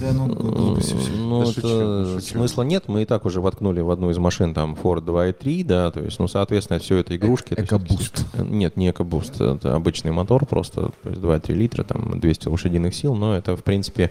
Да, 0.00 0.12
ну. 0.12 0.26
Ну, 0.26 1.42
это 1.42 2.14
шучу. 2.20 2.20
смысла 2.20 2.62
нет. 2.62 2.84
Мы 2.88 3.02
и 3.02 3.04
так 3.04 3.24
уже 3.24 3.40
воткнули 3.40 3.80
в 3.80 3.90
одну 3.90 4.10
из 4.10 4.18
машин 4.18 4.54
там 4.54 4.76
Ford 4.80 5.04
2.3, 5.04 5.64
да, 5.64 5.90
то 5.90 6.00
есть, 6.00 6.18
ну, 6.18 6.28
соответственно, 6.28 6.78
все 6.78 6.96
это 6.98 7.16
игрушки. 7.16 7.54
Экобуст. 7.56 8.24
Нет, 8.38 8.76
не 8.76 8.90
экобуст, 8.90 9.40
это 9.40 9.74
обычный 9.74 10.10
мотор 10.10 10.46
просто, 10.46 10.90
то 11.02 11.08
есть 11.08 11.20
2-3 11.20 11.54
литра, 11.54 11.84
там 11.84 12.18
200 12.20 12.48
лошадиных 12.48 12.94
сил, 12.94 13.14
но 13.14 13.36
это, 13.36 13.56
в 13.56 13.62
принципе, 13.64 14.10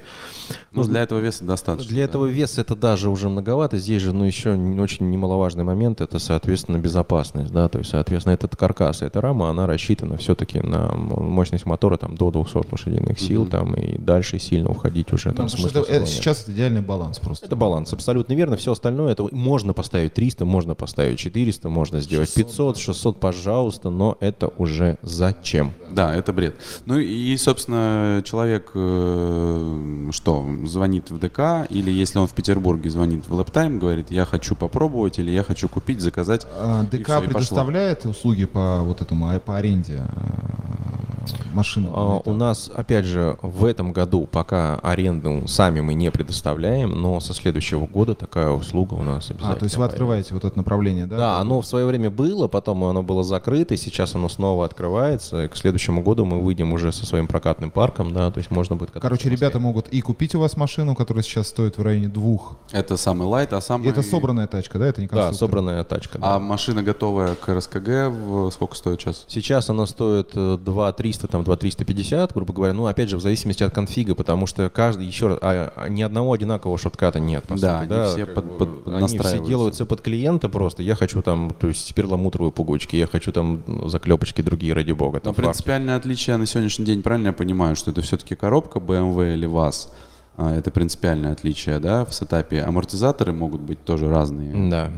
Ну, 0.74 0.84
для 0.84 1.02
этого 1.04 1.20
веса 1.20 1.43
достаточно. 1.43 1.89
Для 1.89 2.04
этого 2.06 2.26
веса 2.26 2.62
это 2.62 2.76
даже 2.76 3.10
уже 3.10 3.30
многовато. 3.30 3.78
Здесь 3.78 4.02
же, 4.02 4.14
ну, 4.14 4.24
еще 4.26 4.58
не- 4.58 4.80
очень 4.80 5.10
немаловажный 5.10 5.64
момент, 5.64 6.02
это, 6.02 6.20
соответственно, 6.20 6.78
безопасность, 6.78 7.52
да, 7.52 7.68
то 7.70 7.80
есть, 7.80 7.91
соответственно, 7.91 8.34
этот 8.44 8.56
каркас, 8.60 9.02
эта 9.02 9.22
рама, 9.22 9.50
она 9.50 9.68
рассчитана 9.68 10.18
все-таки 10.18 10.60
на 10.60 10.92
мощность 10.94 11.66
мотора 11.66 11.98
там 11.98 12.16
до 12.16 12.32
200 12.32 12.72
лошадиных 12.72 13.20
сил, 13.20 13.46
там, 13.46 13.74
и 13.76 13.98
дальше 13.98 14.39
сильно 14.39 14.70
уходить 14.70 15.12
уже 15.14 15.32
там 15.34 15.50
смысла 15.50 15.80
это- 15.82 15.92
это 15.92 16.06
сейчас 16.06 16.44
это 16.44 16.52
идеальный 16.52 16.82
баланс 16.82 17.20
просто. 17.20 17.46
Это 17.46 17.56
баланс, 17.56 17.94
абсолютно 17.94 18.34
верно. 18.34 18.58
Все 18.58 18.72
остальное, 18.72 19.12
это 19.12 19.28
можно 19.32 19.74
поставить 19.74 20.14
300, 20.14 20.46
можно 20.46 20.76
поставить 20.76 21.20
400, 21.20 21.70
можно 21.70 22.00
сделать 22.02 22.34
500, 22.34 22.78
600, 22.78 23.20
пожалуйста, 23.20 23.89
но 23.89 24.18
это 24.20 24.48
уже 24.58 24.98
зачем? 25.02 25.74
Да, 25.92 26.16
это 26.16 26.34
бред. 26.34 26.56
Ну 26.86 26.98
и, 26.98 27.36
собственно, 27.38 28.22
человек 28.26 28.72
э, 28.74 30.10
что, 30.12 30.46
звонит 30.66 31.10
в 31.12 31.20
ДК, 31.20 31.66
или 31.70 31.92
если 31.92 32.20
он 32.20 32.28
в 32.28 32.34
Петербурге 32.34 32.89
звонит 32.89 33.28
в 33.28 33.34
Лэптайм, 33.34 33.80
говорит, 33.80 34.12
я 34.12 34.26
хочу 34.26 34.56
попробовать, 34.56 35.20
или 35.20 35.32
я 35.32 35.44
хочу 35.44 35.68
купить, 35.70 36.02
заказать. 36.02 36.46
А, 36.58 36.84
и 36.84 36.88
ДК 36.88 37.00
и 37.00 37.04
пошло. 37.04 37.22
предоставляет 37.28 38.06
услуги 38.22 38.45
по 38.45 38.82
вот 38.84 39.01
этому, 39.01 39.30
а, 39.30 39.39
по 39.39 39.57
аренде 39.57 40.03
э, 40.03 41.51
машин? 41.53 41.88
А, 41.91 42.22
У 42.24 42.34
нас, 42.34 42.69
опять 42.74 43.05
же, 43.05 43.38
в 43.41 43.65
этом 43.65 43.93
году 43.93 44.28
пока 44.32 44.76
аренду 44.84 45.47
сами 45.47 45.82
мы 45.82 45.95
не 45.95 46.11
предоставляем, 46.11 46.91
но 46.91 47.19
со 47.19 47.34
следующего 47.34 47.88
года 47.88 48.13
такая 48.13 48.49
услуга 48.51 48.93
у 48.93 49.03
нас 49.03 49.30
обязательно. 49.32 49.53
А, 49.53 49.55
то 49.55 49.63
есть 49.63 49.76
вы 49.76 49.80
появится. 49.80 49.86
открываете 49.95 50.34
вот 50.36 50.45
это 50.45 50.57
направление, 50.57 51.07
да? 51.07 51.17
Да, 51.17 51.38
оно 51.39 51.61
в 51.61 51.65
свое 51.65 51.86
время 51.86 52.09
было, 52.11 52.47
потом 52.47 52.84
оно 52.84 53.01
было 53.01 53.24
закрыто, 53.24 53.74
и 53.74 53.78
сейчас 53.78 54.13
оно 54.15 54.30
снова 54.30 54.65
открывается. 54.65 55.45
И 55.45 55.47
к 55.47 55.55
следующему 55.55 56.03
году 56.03 56.26
мы 56.26 56.39
выйдем 56.41 56.74
уже 56.74 56.91
со 56.91 57.05
своим 57.05 57.28
прокатным 57.28 57.72
парком, 57.72 58.13
да, 58.13 58.30
то 58.32 58.38
есть 58.38 58.51
можно 58.51 58.76
будет 58.76 58.91
Короче, 58.91 59.30
ребята 59.30 59.59
могут 59.59 59.88
и 59.88 60.01
купить 60.01 60.36
у 60.36 60.39
вас 60.39 60.57
машину, 60.57 60.95
которая 60.95 61.24
сейчас 61.24 61.47
стоит 61.47 61.78
в 61.78 61.82
районе 61.82 62.07
двух. 62.07 62.57
Это 62.72 62.97
самый 62.97 63.28
лайт, 63.28 63.53
а 63.53 63.61
самый... 63.61 63.89
это 63.89 64.03
собранная 64.03 64.45
тачка, 64.47 64.78
да? 64.78 64.88
Это 64.88 65.01
не 65.01 65.07
Да, 65.07 65.28
конструктор? 65.28 65.39
собранная 65.39 65.84
тачка. 65.84 66.19
да. 66.19 66.36
А 66.36 66.39
машина 66.39 66.84
готовая 66.84 67.36
к 67.36 67.49
РСКГ, 67.49 68.11
в- 68.12 68.51
сколько 68.51 68.76
стоит 68.76 69.01
сейчас? 69.01 69.26
Сейчас 69.28 69.70
она 69.70 69.86
стоит 69.86 70.32
э, 70.36 70.57
2 70.64 70.91
300, 70.93 71.28
там 71.28 71.43
2 71.43 71.55
350, 71.57 72.34
грубо 72.34 72.53
говоря. 72.53 72.74
Ну, 72.74 72.86
опять 72.86 73.09
же, 73.09 73.18
в 73.18 73.22
зависимости 73.22 73.64
от 73.64 73.74
конфига, 73.74 74.16
потому 74.16 74.47
что 74.47 74.70
каждый, 74.70 75.07
еще 75.07 75.28
раз, 75.28 75.39
а, 75.41 75.74
а 75.76 75.89
ни 75.89 76.01
одного 76.01 76.34
одинакового 76.34 76.78
шортката 76.78 77.20
нет. 77.20 77.43
по 77.45 77.57
Да, 77.57 77.82
сути, 77.82 77.93
они 77.93 78.09
все 78.09 78.26
как 78.26 78.36
под- 78.36 78.45
бы, 78.45 78.57
под- 78.66 78.93
Они 78.93 79.18
все 79.20 79.39
делаются 79.45 79.86
под 79.86 80.01
клиента 80.01 80.49
просто. 80.49 80.84
Я 80.84 80.95
хочу 80.95 81.22
там, 81.22 81.51
то 81.59 81.68
есть 81.68 81.93
перламутровые 81.95 82.51
пуговички, 82.51 82.95
я 82.95 83.07
хочу 83.07 83.32
там 83.32 83.64
ну, 83.66 83.88
заклепочки 83.89 84.41
другие, 84.41 84.74
ради 84.74 84.91
бога. 84.91 85.16
Но 85.16 85.20
Там 85.22 85.34
фарш. 85.36 85.45
принципиальное 85.47 85.95
отличие 85.95 86.38
на 86.38 86.45
сегодняшний 86.45 86.86
день, 86.86 87.01
правильно 87.01 87.28
я 87.28 87.34
понимаю, 87.34 87.76
что 87.76 87.91
это 87.91 88.01
все-таки 88.01 88.36
коробка 88.36 88.80
BMW 88.80 89.34
или 89.34 89.45
ВАЗ? 89.45 89.89
А, 90.38 90.55
Это 90.55 90.72
принципиальное 90.72 91.34
отличие, 91.34 91.80
да, 91.80 92.05
в 92.05 92.14
сетапе. 92.14 92.62
Амортизаторы 92.62 93.34
могут 93.34 93.62
быть 93.62 93.84
тоже 93.84 94.09
разные. 94.09 94.70
Да. 94.72 94.89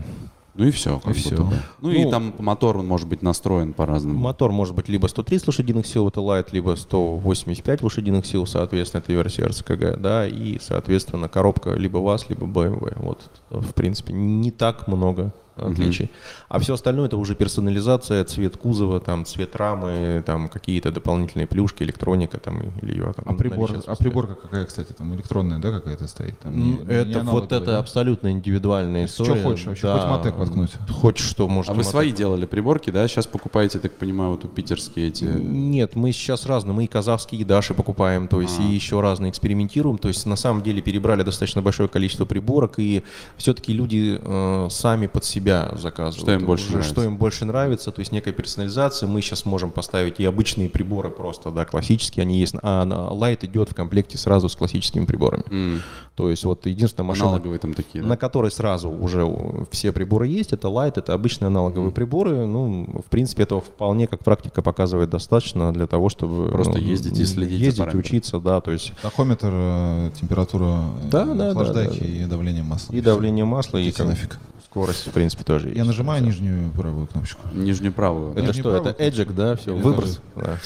Ну 0.55 0.65
и 0.65 0.71
все. 0.71 1.01
И 1.05 1.13
всё. 1.13 1.49
Ну, 1.81 1.89
и 1.89 2.03
Ну, 2.03 2.11
там 2.11 2.33
мотор 2.37 2.77
он 2.77 2.87
может 2.87 3.07
быть 3.07 3.21
настроен 3.21 3.73
по-разному. 3.73 4.19
Мотор 4.19 4.51
может 4.51 4.75
быть 4.75 4.87
либо 4.87 5.07
130 5.07 5.47
лошадиных 5.47 5.87
сил, 5.87 6.07
это 6.07 6.19
Light, 6.19 6.49
либо 6.51 6.75
185 6.75 7.81
лошадиных 7.81 8.25
сил, 8.25 8.45
соответственно, 8.45 9.01
это 9.01 9.13
версия 9.13 9.45
РСКГ, 9.45 9.99
да, 9.99 10.27
и, 10.27 10.59
соответственно, 10.59 11.27
коробка 11.27 11.71
либо 11.71 11.97
ВАЗ, 11.97 12.27
либо 12.29 12.45
BMW. 12.45 12.93
Вот, 12.97 13.19
в 13.49 13.73
принципе, 13.73 14.13
не 14.13 14.51
так 14.51 14.87
много 14.87 15.33
отличий. 15.55 16.11
А 16.49 16.59
все 16.59 16.73
остальное 16.73 17.07
это 17.07 17.17
уже 17.17 17.35
персонализация, 17.35 18.23
цвет 18.25 18.57
кузова, 18.57 18.99
там, 18.99 19.25
цвет 19.25 19.55
рамы, 19.55 20.23
там, 20.25 20.49
какие-то 20.49 20.91
дополнительные 20.91 21.47
плюшки, 21.47 21.83
электроника 21.83 22.39
там, 22.39 22.61
или 22.81 22.91
ее 22.91 23.13
там 23.13 23.25
А 23.25 23.33
прибор, 23.33 23.71
а 23.85 23.95
приборка 23.95 24.35
какая, 24.35 24.65
кстати, 24.65 24.93
там 24.93 25.13
электронная, 25.15 25.59
да, 25.59 25.71
какая-то 25.71 26.07
стоит? 26.07 26.39
Там, 26.39 26.57
не- 26.57 26.73
М, 26.77 26.87
не 26.87 26.93
Это 26.93 27.05
вот 27.05 27.21
аналоговая, 27.21 27.45
это 27.61 27.65
да? 27.71 27.79
абсолютно 27.79 28.31
индивидуальная 28.31 29.07
Что 29.07 29.23
история. 29.23 29.43
хочешь 29.43 29.65
вообще, 29.65 29.91
хоть 29.93 30.07
Мотек 30.09 30.37
воткнуть. 30.37 30.71
Хочешь 30.89 31.27
что, 31.27 31.47
может. 31.47 31.71
А 31.71 31.73
вы 31.73 31.83
свои 31.83 32.11
делали 32.11 32.45
приборки, 32.45 32.89
да? 32.89 33.07
Сейчас 33.07 33.27
покупаете, 33.27 33.79
так 33.79 33.93
понимаю, 33.93 34.31
вот 34.31 34.45
у 34.45 34.47
питерские 34.47 35.07
эти... 35.09 35.25
Нет, 35.25 35.95
мы 35.95 36.11
сейчас 36.11 36.45
разные. 36.45 36.73
Мы 36.73 36.85
и 36.85 36.87
казахские, 36.87 37.41
и 37.41 37.43
даши 37.43 37.73
покупаем, 37.73 38.27
то 38.27 38.41
есть 38.41 38.59
и 38.59 38.63
еще 38.63 39.01
разные 39.01 39.29
экспериментируем. 39.31 39.97
То 39.97 40.07
есть 40.07 40.25
на 40.25 40.35
самом 40.35 40.63
деле 40.63 40.81
перебрали 40.81 41.23
достаточно 41.23 41.61
большое 41.61 41.89
количество 41.89 42.25
приборок, 42.25 42.79
и 42.79 43.03
все-таки 43.37 43.73
люди 43.73 44.19
э, 44.21 44.67
сами 44.69 45.07
под 45.07 45.25
себя 45.25 45.42
заказывают. 45.75 46.15
Что 46.15 46.33
им 46.33 46.45
больше 46.45 46.63
Уже 46.65 46.73
нравится. 46.73 46.91
Что 46.93 47.03
им 47.03 47.17
больше 47.17 47.45
нравится, 47.45 47.91
то 47.91 47.99
есть 47.99 48.11
некая 48.11 48.31
персонализация. 48.33 49.07
Мы 49.07 49.21
сейчас 49.21 49.45
можем 49.45 49.71
поставить 49.71 50.19
и 50.19 50.25
обычные 50.25 50.69
приборы 50.69 51.09
просто, 51.09 51.51
да, 51.51 51.65
классические, 51.65 52.23
они 52.23 52.39
есть. 52.39 52.55
А 52.61 52.85
Light 52.85 53.45
идет 53.45 53.69
в 53.71 53.75
комплекте 53.75 54.17
сразу 54.17 54.49
с 54.49 54.55
классическими 54.55 55.05
приборами. 55.05 55.43
М, 55.49 55.81
То 56.15 56.29
есть 56.29 56.43
вот 56.45 56.65
единственная 56.67 57.07
машина, 57.07 57.29
Аналоговые 57.29 57.59
там 57.59 57.73
такие, 57.73 58.01
да? 58.03 58.09
на 58.09 58.17
которой 58.17 58.51
сразу 58.51 58.89
уже 58.89 59.27
все 59.71 59.91
приборы 59.91 60.27
есть. 60.27 60.53
Это 60.53 60.67
Light, 60.67 60.93
это 60.97 61.13
обычные 61.13 61.47
аналоговые 61.47 61.91
приборы. 61.91 62.45
Ну, 62.45 63.01
в 63.05 63.09
принципе, 63.09 63.43
этого 63.43 63.61
вполне, 63.61 64.07
как 64.07 64.23
практика 64.23 64.61
показывает, 64.61 65.09
достаточно 65.09 65.73
для 65.73 65.87
того, 65.87 66.09
чтобы 66.09 66.49
Просто 66.49 66.73
ну, 66.73 66.77
ездить 66.79 67.19
и 67.19 67.25
следить 67.25 67.57
за 67.59 67.65
ездить, 67.65 67.79
параметрами. 67.79 68.01
учиться, 68.01 68.39
да, 68.39 68.61
то 68.61 68.71
есть 68.71 68.93
Тахометр, 69.01 69.49
э, 69.51 70.11
температура 70.19 70.63
э, 71.03 71.09
Да, 71.09 71.25
да, 71.25 71.33
да, 71.33 71.49
охлаждайки 71.49 71.99
да, 71.99 72.05
да. 72.05 72.11
и 72.11 72.25
давление 72.25 72.63
масла. 72.63 72.93
и 72.93 73.01
давление 73.01 73.45
масла, 73.45 73.77
и 73.79 73.83
Идите 73.83 73.97
как- 73.97 74.07
нафиг. 74.07 74.39
Скорость, 74.73 75.05
в 75.07 75.11
принципе, 75.11 75.43
тоже 75.43 75.67
есть. 75.67 75.77
Я 75.77 75.85
нажимаю 75.85 76.23
нижнюю 76.23 76.71
правую 76.71 77.05
кнопочку. 77.05 77.41
Нижнюю 77.53 77.93
правую. 77.93 78.31
Это 78.31 78.41
Нижний 78.41 78.61
что, 78.61 78.75
это 78.75 78.93
правый? 78.93 79.07
эджик, 79.07 79.31
да, 79.31 79.55
все, 79.55 79.75
выброс? 79.75 80.19
Да. 80.35 80.57